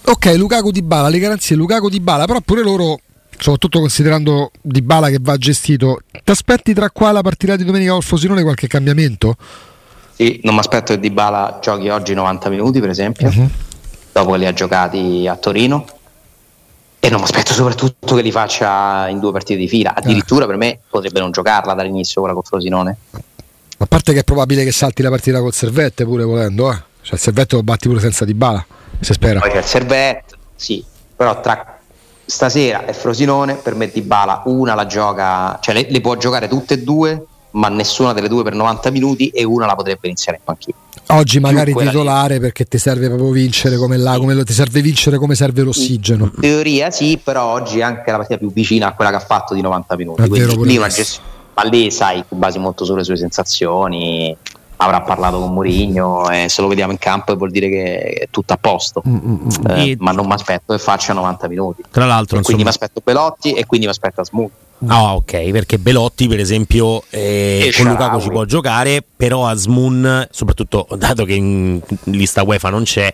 Ok, 0.04 0.32
Lukaku 0.34 0.70
di 0.70 0.80
Bala, 0.80 1.08
le 1.10 1.18
garanzie 1.18 1.54
Lukaku 1.54 1.90
di 1.90 2.00
Bala, 2.00 2.24
però 2.24 2.40
pure 2.40 2.62
loro, 2.62 3.00
soprattutto 3.38 3.80
considerando 3.80 4.50
Di 4.62 4.80
Bala 4.80 5.10
che 5.10 5.18
va 5.20 5.36
gestito, 5.36 5.98
ti 6.24 6.30
aspetti 6.30 6.72
tra 6.72 6.88
qua 6.90 7.12
la 7.12 7.20
partita 7.20 7.54
di 7.54 7.64
domenica 7.64 7.92
col 7.92 8.02
Frosinone 8.02 8.42
qualche 8.42 8.66
cambiamento? 8.66 9.36
Sì, 10.14 10.40
non 10.44 10.54
mi 10.54 10.60
aspetto 10.60 10.94
che 10.94 11.00
Dybala 11.00 11.58
giochi 11.60 11.90
oggi 11.90 12.14
90 12.14 12.48
minuti, 12.48 12.80
per 12.80 12.88
esempio, 12.88 13.28
Mhm. 13.28 13.50
dopo 14.12 14.32
che 14.32 14.38
li 14.38 14.46
ha 14.46 14.54
giocati 14.54 15.26
a 15.28 15.36
Torino. 15.36 15.84
E 17.04 17.10
non 17.10 17.18
mi 17.18 17.24
aspetto 17.24 17.52
soprattutto 17.52 18.14
che 18.14 18.22
li 18.22 18.30
faccia 18.30 19.08
in 19.08 19.18
due 19.18 19.32
partite 19.32 19.58
di 19.58 19.66
fila. 19.66 19.92
Addirittura 19.92 20.46
per 20.46 20.56
me 20.56 20.78
potrebbe 20.88 21.18
non 21.18 21.32
giocarla 21.32 21.74
dall'inizio 21.74 22.20
quella 22.20 22.32
col 22.32 22.44
Frosinone. 22.44 22.96
A 23.78 23.86
parte 23.86 24.12
che 24.12 24.20
è 24.20 24.24
probabile 24.24 24.62
che 24.62 24.70
salti 24.70 25.02
la 25.02 25.10
partita 25.10 25.40
col 25.40 25.52
Servette 25.52 26.04
pure 26.04 26.22
volendo, 26.22 26.70
eh. 26.70 26.80
Cioè 27.02 27.14
il 27.14 27.18
Servette 27.18 27.56
lo 27.56 27.64
batti 27.64 27.88
pure 27.88 27.98
senza 27.98 28.24
di 28.24 28.34
bala, 28.34 28.64
si 29.00 29.12
spera. 29.14 29.40
Poi 29.40 29.50
c'è 29.50 29.58
il 29.58 29.64
Servette, 29.64 30.36
sì, 30.54 30.84
però 31.16 31.40
tra 31.40 31.80
stasera 32.24 32.86
e 32.86 32.92
Frosinone 32.92 33.56
per 33.56 33.74
me 33.74 33.90
Dybala 33.90 34.42
una 34.44 34.74
la 34.74 34.86
gioca, 34.86 35.58
cioè 35.60 35.74
le, 35.74 35.86
le 35.90 36.00
può 36.00 36.16
giocare 36.16 36.46
tutte 36.46 36.74
e 36.74 36.82
due, 36.82 37.26
ma 37.52 37.68
nessuna 37.68 38.12
delle 38.12 38.28
due 38.28 38.42
per 38.42 38.54
90 38.54 38.90
minuti 38.90 39.28
e 39.28 39.44
una 39.44 39.66
la 39.66 39.74
potrebbe 39.74 40.06
iniziare 40.06 40.38
in 40.38 40.44
panchina. 40.44 40.76
Oggi 41.08 41.40
magari 41.40 41.72
lì. 41.74 41.84
titolare 41.86 42.38
perché 42.40 42.64
ti 42.64 42.78
serve 42.78 43.08
proprio 43.08 43.30
vincere 43.30 43.76
come 43.76 43.96
là, 43.96 44.16
come 44.18 44.34
lo- 44.34 44.44
ti 44.44 44.52
serve 44.52 44.80
vincere 44.80 45.18
come 45.18 45.34
serve 45.34 45.62
l'ossigeno. 45.62 46.24
In 46.34 46.40
teoria 46.40 46.90
sì, 46.90 47.18
però 47.22 47.44
oggi 47.52 47.80
è 47.80 47.82
anche 47.82 48.10
la 48.10 48.16
partita 48.18 48.38
più 48.38 48.50
vicina 48.52 48.88
a 48.88 48.92
quella 48.94 49.10
che 49.10 49.16
ha 49.16 49.20
fatto 49.20 49.52
di 49.54 49.60
90 49.60 49.96
minuti. 49.96 50.22
Vero 50.28 50.62
lì 50.62 50.78
gestione- 50.78 51.30
ma 51.54 51.62
lì 51.64 51.90
sai, 51.90 52.24
basi 52.28 52.58
molto 52.58 52.84
sulle 52.84 53.04
sue 53.04 53.16
sensazioni. 53.16 54.34
Avrà 54.76 55.00
parlato 55.02 55.38
con 55.38 55.52
Mourinho 55.52 56.28
e 56.30 56.48
se 56.48 56.60
lo 56.60 56.66
vediamo 56.66 56.90
in 56.92 56.98
campo 56.98 57.36
vuol 57.36 57.50
dire 57.52 57.68
che 57.68 57.94
è 58.00 58.28
tutto 58.30 58.52
a 58.54 58.56
posto. 58.56 59.02
Mm, 59.06 59.48
Eh, 59.68 59.90
E- 59.90 59.96
ma 60.00 60.10
non 60.12 60.26
mi 60.26 60.32
aspetto 60.32 60.72
che 60.72 60.78
faccia 60.80 61.12
90 61.12 61.46
minuti. 61.46 61.82
Tra 61.90 62.04
l'altro, 62.06 62.38
E 62.38 62.42
quindi 62.42 62.62
mi 62.64 62.68
aspetto 62.70 63.00
Belotti 63.04 63.52
e 63.52 63.64
quindi 63.66 63.86
mi 63.86 63.92
aspetto 63.92 64.22
Asmut. 64.22 64.50
Ah, 64.86 65.14
ok, 65.14 65.50
perché 65.50 65.78
Belotti, 65.78 66.26
per 66.26 66.40
esempio, 66.40 67.04
eh, 67.10 67.72
con 67.76 67.86
Lukaku 67.86 68.20
ci 68.20 68.28
può 68.30 68.44
giocare, 68.44 69.04
però 69.16 69.46
Asmun, 69.46 70.26
soprattutto 70.30 70.86
dato 70.96 71.24
che 71.24 71.34
in 71.34 71.80
lista 72.04 72.42
UEFA 72.42 72.70
non 72.70 72.82
c'è, 72.82 73.12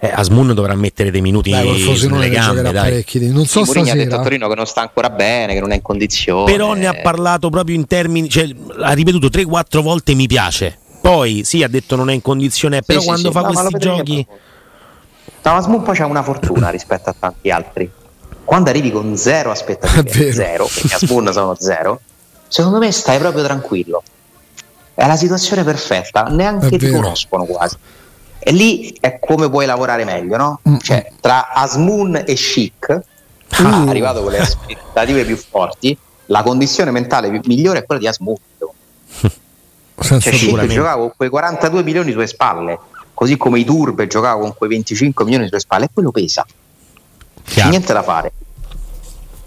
eh, 0.00 0.10
Asmun 0.12 0.54
dovrà 0.54 0.74
mettere 0.74 1.10
dei 1.10 1.20
minuti 1.20 1.50
Dai, 1.50 1.78
sulle 1.96 2.28
gambe, 2.30 2.70
dai. 2.72 3.04
Non 3.30 3.46
so 3.46 3.64
Sì, 3.64 3.72
Mourinho 3.72 3.92
ha 3.92 3.94
detto 3.94 4.16
a. 4.16 4.22
Torino 4.22 4.48
che 4.48 4.54
non 4.54 4.66
sta 4.66 4.80
ancora 4.80 5.10
bene, 5.10 5.54
che 5.54 5.60
non 5.60 5.70
è 5.70 5.76
in 5.76 5.82
condizione. 5.82 6.50
Però 6.50 6.74
ne 6.74 6.86
ha 6.86 6.94
parlato 6.94 7.48
proprio 7.48 7.76
in 7.76 7.86
termini, 7.86 8.28
cioè 8.28 8.48
ha 8.80 8.92
ripetuto 8.92 9.28
3-4 9.28 9.80
volte 9.80 10.14
mi 10.14 10.26
piace. 10.26 10.78
Poi 11.00 11.42
sì, 11.44 11.62
ha 11.62 11.68
detto 11.68 11.96
non 11.96 12.10
è 12.10 12.14
in 12.14 12.22
condizione, 12.22 12.78
Sì, 12.78 12.82
però 12.86 13.00
sì, 13.00 13.06
quando 13.06 13.28
sì. 13.28 13.32
fa 13.34 13.40
No, 13.40 13.46
lo 13.46 13.52
questi 13.52 13.72
vedremo 13.72 13.96
giochi... 13.96 14.26
No, 15.44 15.52
ma 15.52 15.56
Asmut 15.56 15.82
poi 15.82 15.96
c'ha 15.96 16.06
una 16.06 16.22
fortuna 16.22 16.68
rispetto 16.68 17.08
a 17.08 17.14
tanti 17.18 17.50
altri. 17.50 17.90
Quando 18.48 18.70
arrivi 18.70 18.90
con 18.90 19.14
zero 19.14 19.50
aspettative, 19.50 20.32
zero, 20.32 20.66
perché 20.72 20.94
Asmun 20.94 21.30
sono 21.34 21.54
zero, 21.60 22.00
secondo 22.48 22.78
me 22.78 22.90
stai 22.92 23.18
proprio 23.18 23.44
tranquillo. 23.44 24.02
È 24.94 25.06
la 25.06 25.16
situazione 25.16 25.64
perfetta, 25.64 26.22
neanche 26.22 26.78
ti 26.78 26.90
conoscono 26.90 27.44
quasi. 27.44 27.76
E 28.38 28.50
lì 28.52 28.96
è 29.00 29.18
come 29.18 29.50
puoi 29.50 29.66
lavorare 29.66 30.04
meglio, 30.04 30.38
no? 30.38 30.60
Mm. 30.66 30.76
Cioè, 30.78 31.12
tra 31.20 31.52
Asmun 31.52 32.22
e 32.24 32.32
Chic, 32.32 33.00
Uh. 33.58 33.86
arrivato 33.86 34.22
con 34.22 34.32
le 34.32 34.38
aspettative 34.38 35.24
più 35.26 35.36
forti, 35.36 35.96
la 36.26 36.42
condizione 36.42 36.90
mentale 36.90 37.28
migliore 37.44 37.80
è 37.80 37.84
quella 37.84 38.00
di 38.00 38.06
Asmun. 38.06 38.34
Senza 40.00 40.20
Cioè, 40.20 40.32
sicuramente. 40.32 40.74
giocava 40.74 41.00
con 41.02 41.12
quei 41.14 41.28
42 41.28 41.82
milioni 41.82 42.12
sulle 42.12 42.26
spalle, 42.26 42.78
così 43.12 43.36
come 43.36 43.58
i 43.58 43.64
Turbe 43.66 44.06
giocava 44.06 44.40
con 44.40 44.54
quei 44.56 44.70
25 44.70 45.24
milioni 45.24 45.48
sulle 45.48 45.60
spalle, 45.60 45.84
e 45.84 45.90
quello 45.92 46.12
pesa. 46.12 46.46
Chiaro, 47.68 47.70
Niente 47.70 47.92
da 47.92 48.02
fare. 48.02 48.32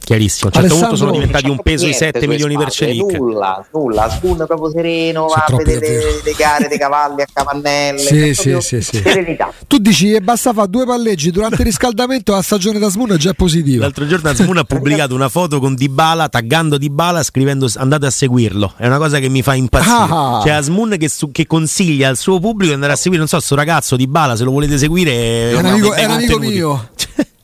chiarissimo. 0.04 0.50
A 0.54 0.58
un 0.58 0.62
certo 0.68 0.78
punto 0.80 0.96
sono 0.98 1.12
diventati 1.12 1.50
un 1.50 1.60
peso 1.62 1.86
i 1.86 1.90
niente 1.90 2.06
7 2.06 2.20
sulle 2.20 2.32
milioni 2.32 2.58
per 2.58 2.72
Celic. 2.72 3.12
Nulla, 3.14 3.66
nulla. 3.72 4.10
Spoon 4.10 4.36
proprio 4.36 4.70
sereno, 4.72 5.28
va 5.28 5.46
a 5.48 5.56
vedere 5.56 6.22
le, 6.24 6.34
gare 6.36 6.68
dei 6.68 6.78
cavalli 6.78 7.22
a 7.22 7.26
capannelle. 7.32 8.00
Sì, 8.00 8.36
cioè, 8.36 8.62
sì, 8.62 8.82
sì, 8.82 8.82
sì. 8.82 9.02
Serenità. 9.02 9.54
Tu 9.68 9.78
dici 9.78 10.12
che 10.12 10.20
basta 10.22 10.52
fare 10.52 10.68
due 10.70 10.86
palleggi 10.86 11.32
durante 11.32 11.58
il 11.58 11.66
riscaldamento 11.66 12.34
la 12.34 12.42
stagione 12.42 12.78
da 12.78 12.90
Smoon 12.90 13.14
è 13.14 13.18
già 13.18 13.34
positiva. 13.34 13.84
L'altro 13.84 14.06
giorno 14.06 14.30
Asmun 14.30 14.58
ha 14.58 14.64
pubblicato 14.66 15.16
una 15.16 15.30
foto 15.30 15.60
con 15.60 15.76
Dybala, 15.76 16.28
taggando 16.28 16.78
Dybala, 16.78 17.24
scrivendo 17.24 17.70
andate 17.76 18.08
a 18.08 18.12
seguirlo. 18.12 18.74
È 18.76 18.88
una 18.88 18.98
cosa 18.98 19.20
che 19.20 19.30
mi 19.30 19.42
fa 19.42 19.54
impazzire. 19.54 19.90
Ah. 20.10 20.42
C'è 20.44 20.52
Asmun 20.52 20.96
che, 21.00 21.08
su- 21.08 21.32
che 21.32 21.48
consiglia 21.48 22.10
al 22.10 22.18
suo 22.18 22.40
pubblico 22.40 22.68
di 22.68 22.74
andare 22.74 22.94
a 22.94 22.98
seguire, 22.98 23.20
non 23.20 23.30
so, 23.30 23.40
sto 23.40 23.56
ragazzo 23.56 23.96
Dybala, 23.96 24.36
se 24.36 24.44
lo 24.44 24.52
volete 24.52 24.78
seguire... 24.78 25.52
È 25.52 25.58
un 25.58 25.66
amico, 25.66 25.94
è 25.94 26.04
un 26.04 26.12
amico 26.12 26.38
mio. 26.40 26.90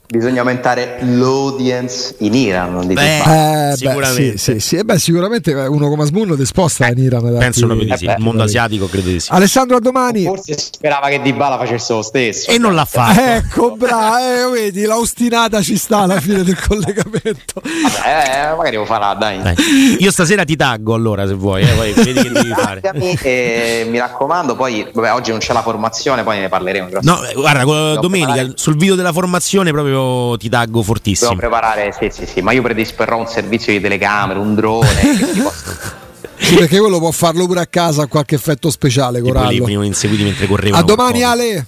Bisogna 0.09 0.39
aumentare 0.39 0.99
l'audience 1.01 2.15
in 2.19 2.33
Iran, 2.33 2.71
non 2.71 2.87
dite 2.87 2.93
Beh. 2.93 3.71
Eh, 3.71 3.75
Sicuramente. 3.75 4.31
Beh, 4.31 4.37
sì, 4.37 4.51
sì, 4.53 4.59
sì. 4.61 4.75
Eh, 4.77 4.85
beh, 4.85 4.97
sicuramente 4.99 5.51
uno 5.53 5.89
come 5.89 6.03
Asmoon 6.03 6.37
ti 6.37 6.45
sposta 6.45 6.87
in 6.87 6.97
Iran. 6.99 7.35
Penso 7.37 7.65
proprio 7.65 7.87
di 7.89 7.97
sì. 7.97 8.05
Eh. 8.05 8.13
Il 8.13 8.23
mondo 8.23 8.43
asiatico 8.43 8.87
credo 8.87 9.09
di 9.09 9.19
sì. 9.19 9.27
Alessandro 9.33 9.75
a 9.75 9.79
domani. 9.81 10.23
Forse 10.23 10.57
sperava 10.57 11.09
che 11.09 11.21
Dybala 11.21 11.57
facesse 11.57 11.91
lo 11.91 12.01
stesso. 12.03 12.49
E 12.49 12.57
non 12.57 12.73
l'ha 12.73 12.85
fatto. 12.85 13.19
Ecco, 13.19 13.75
bravo, 13.75 14.53
eh, 14.55 14.61
vedi, 14.61 14.83
l'austinata 14.83 15.61
ci 15.61 15.77
sta 15.77 15.97
alla 15.97 16.21
fine 16.21 16.41
del 16.41 16.57
collegamento. 16.57 17.61
Vabbè, 17.61 18.51
eh, 18.51 18.55
magari 18.55 18.77
lo 18.77 18.85
farà, 18.85 19.13
dai. 19.13 19.41
Dai. 19.41 19.55
Io 19.99 20.11
stasera 20.11 20.45
ti 20.45 20.55
taggo 20.55 20.93
allora 20.93 21.27
se 21.27 21.33
vuoi, 21.33 21.63
eh, 21.63 21.73
poi 21.73 21.91
vedi 21.91 22.21
che 22.21 22.29
devi 22.29 22.53
fare. 22.55 22.79
E 23.21 23.85
mi 23.89 23.99
raccomando, 23.99 24.55
poi 24.55 24.87
vabbè, 24.93 25.11
oggi 25.11 25.31
non 25.31 25.39
c'è 25.39 25.51
la 25.51 25.61
formazione, 25.61 26.23
poi 26.23 26.39
ne 26.39 26.47
parleremo. 26.47 26.89
No, 27.01 27.21
eh, 27.25 27.33
guarda, 27.33 27.99
domenica 27.99 28.53
sul 28.55 28.77
video 28.77 28.95
della 28.95 29.11
formazione 29.11 29.71
proprio 29.71 29.95
ti 30.37 30.49
taggo 30.49 30.71
Devo 30.71 30.83
fortissimo. 30.83 31.35
preparare, 31.35 31.91
sì, 31.97 32.09
sì, 32.11 32.25
sì, 32.25 32.41
ma 32.41 32.51
io 32.51 32.61
predisporrò 32.61 33.17
un 33.17 33.27
servizio 33.27 33.71
di 33.73 33.79
telecamere, 33.79 34.39
un 34.39 34.53
drone. 34.55 34.87
posso- 35.43 36.05
Sì, 36.39 36.55
perché 36.55 36.77
quello 36.79 36.99
può 36.99 37.09
farlo 37.11 37.45
pure 37.47 37.61
a 37.61 37.65
casa 37.65 38.03
a 38.03 38.07
qualche 38.07 38.35
effetto 38.35 38.69
speciale, 38.69 39.21
Tipo 39.21 39.39
lì 39.49 39.57
Corallo. 39.59 39.81
inseguiti 39.83 40.23
mentre 40.23 40.45
correvano. 40.45 40.81
A 40.83 40.85
domani 40.85 41.23
Ale. 41.23 41.67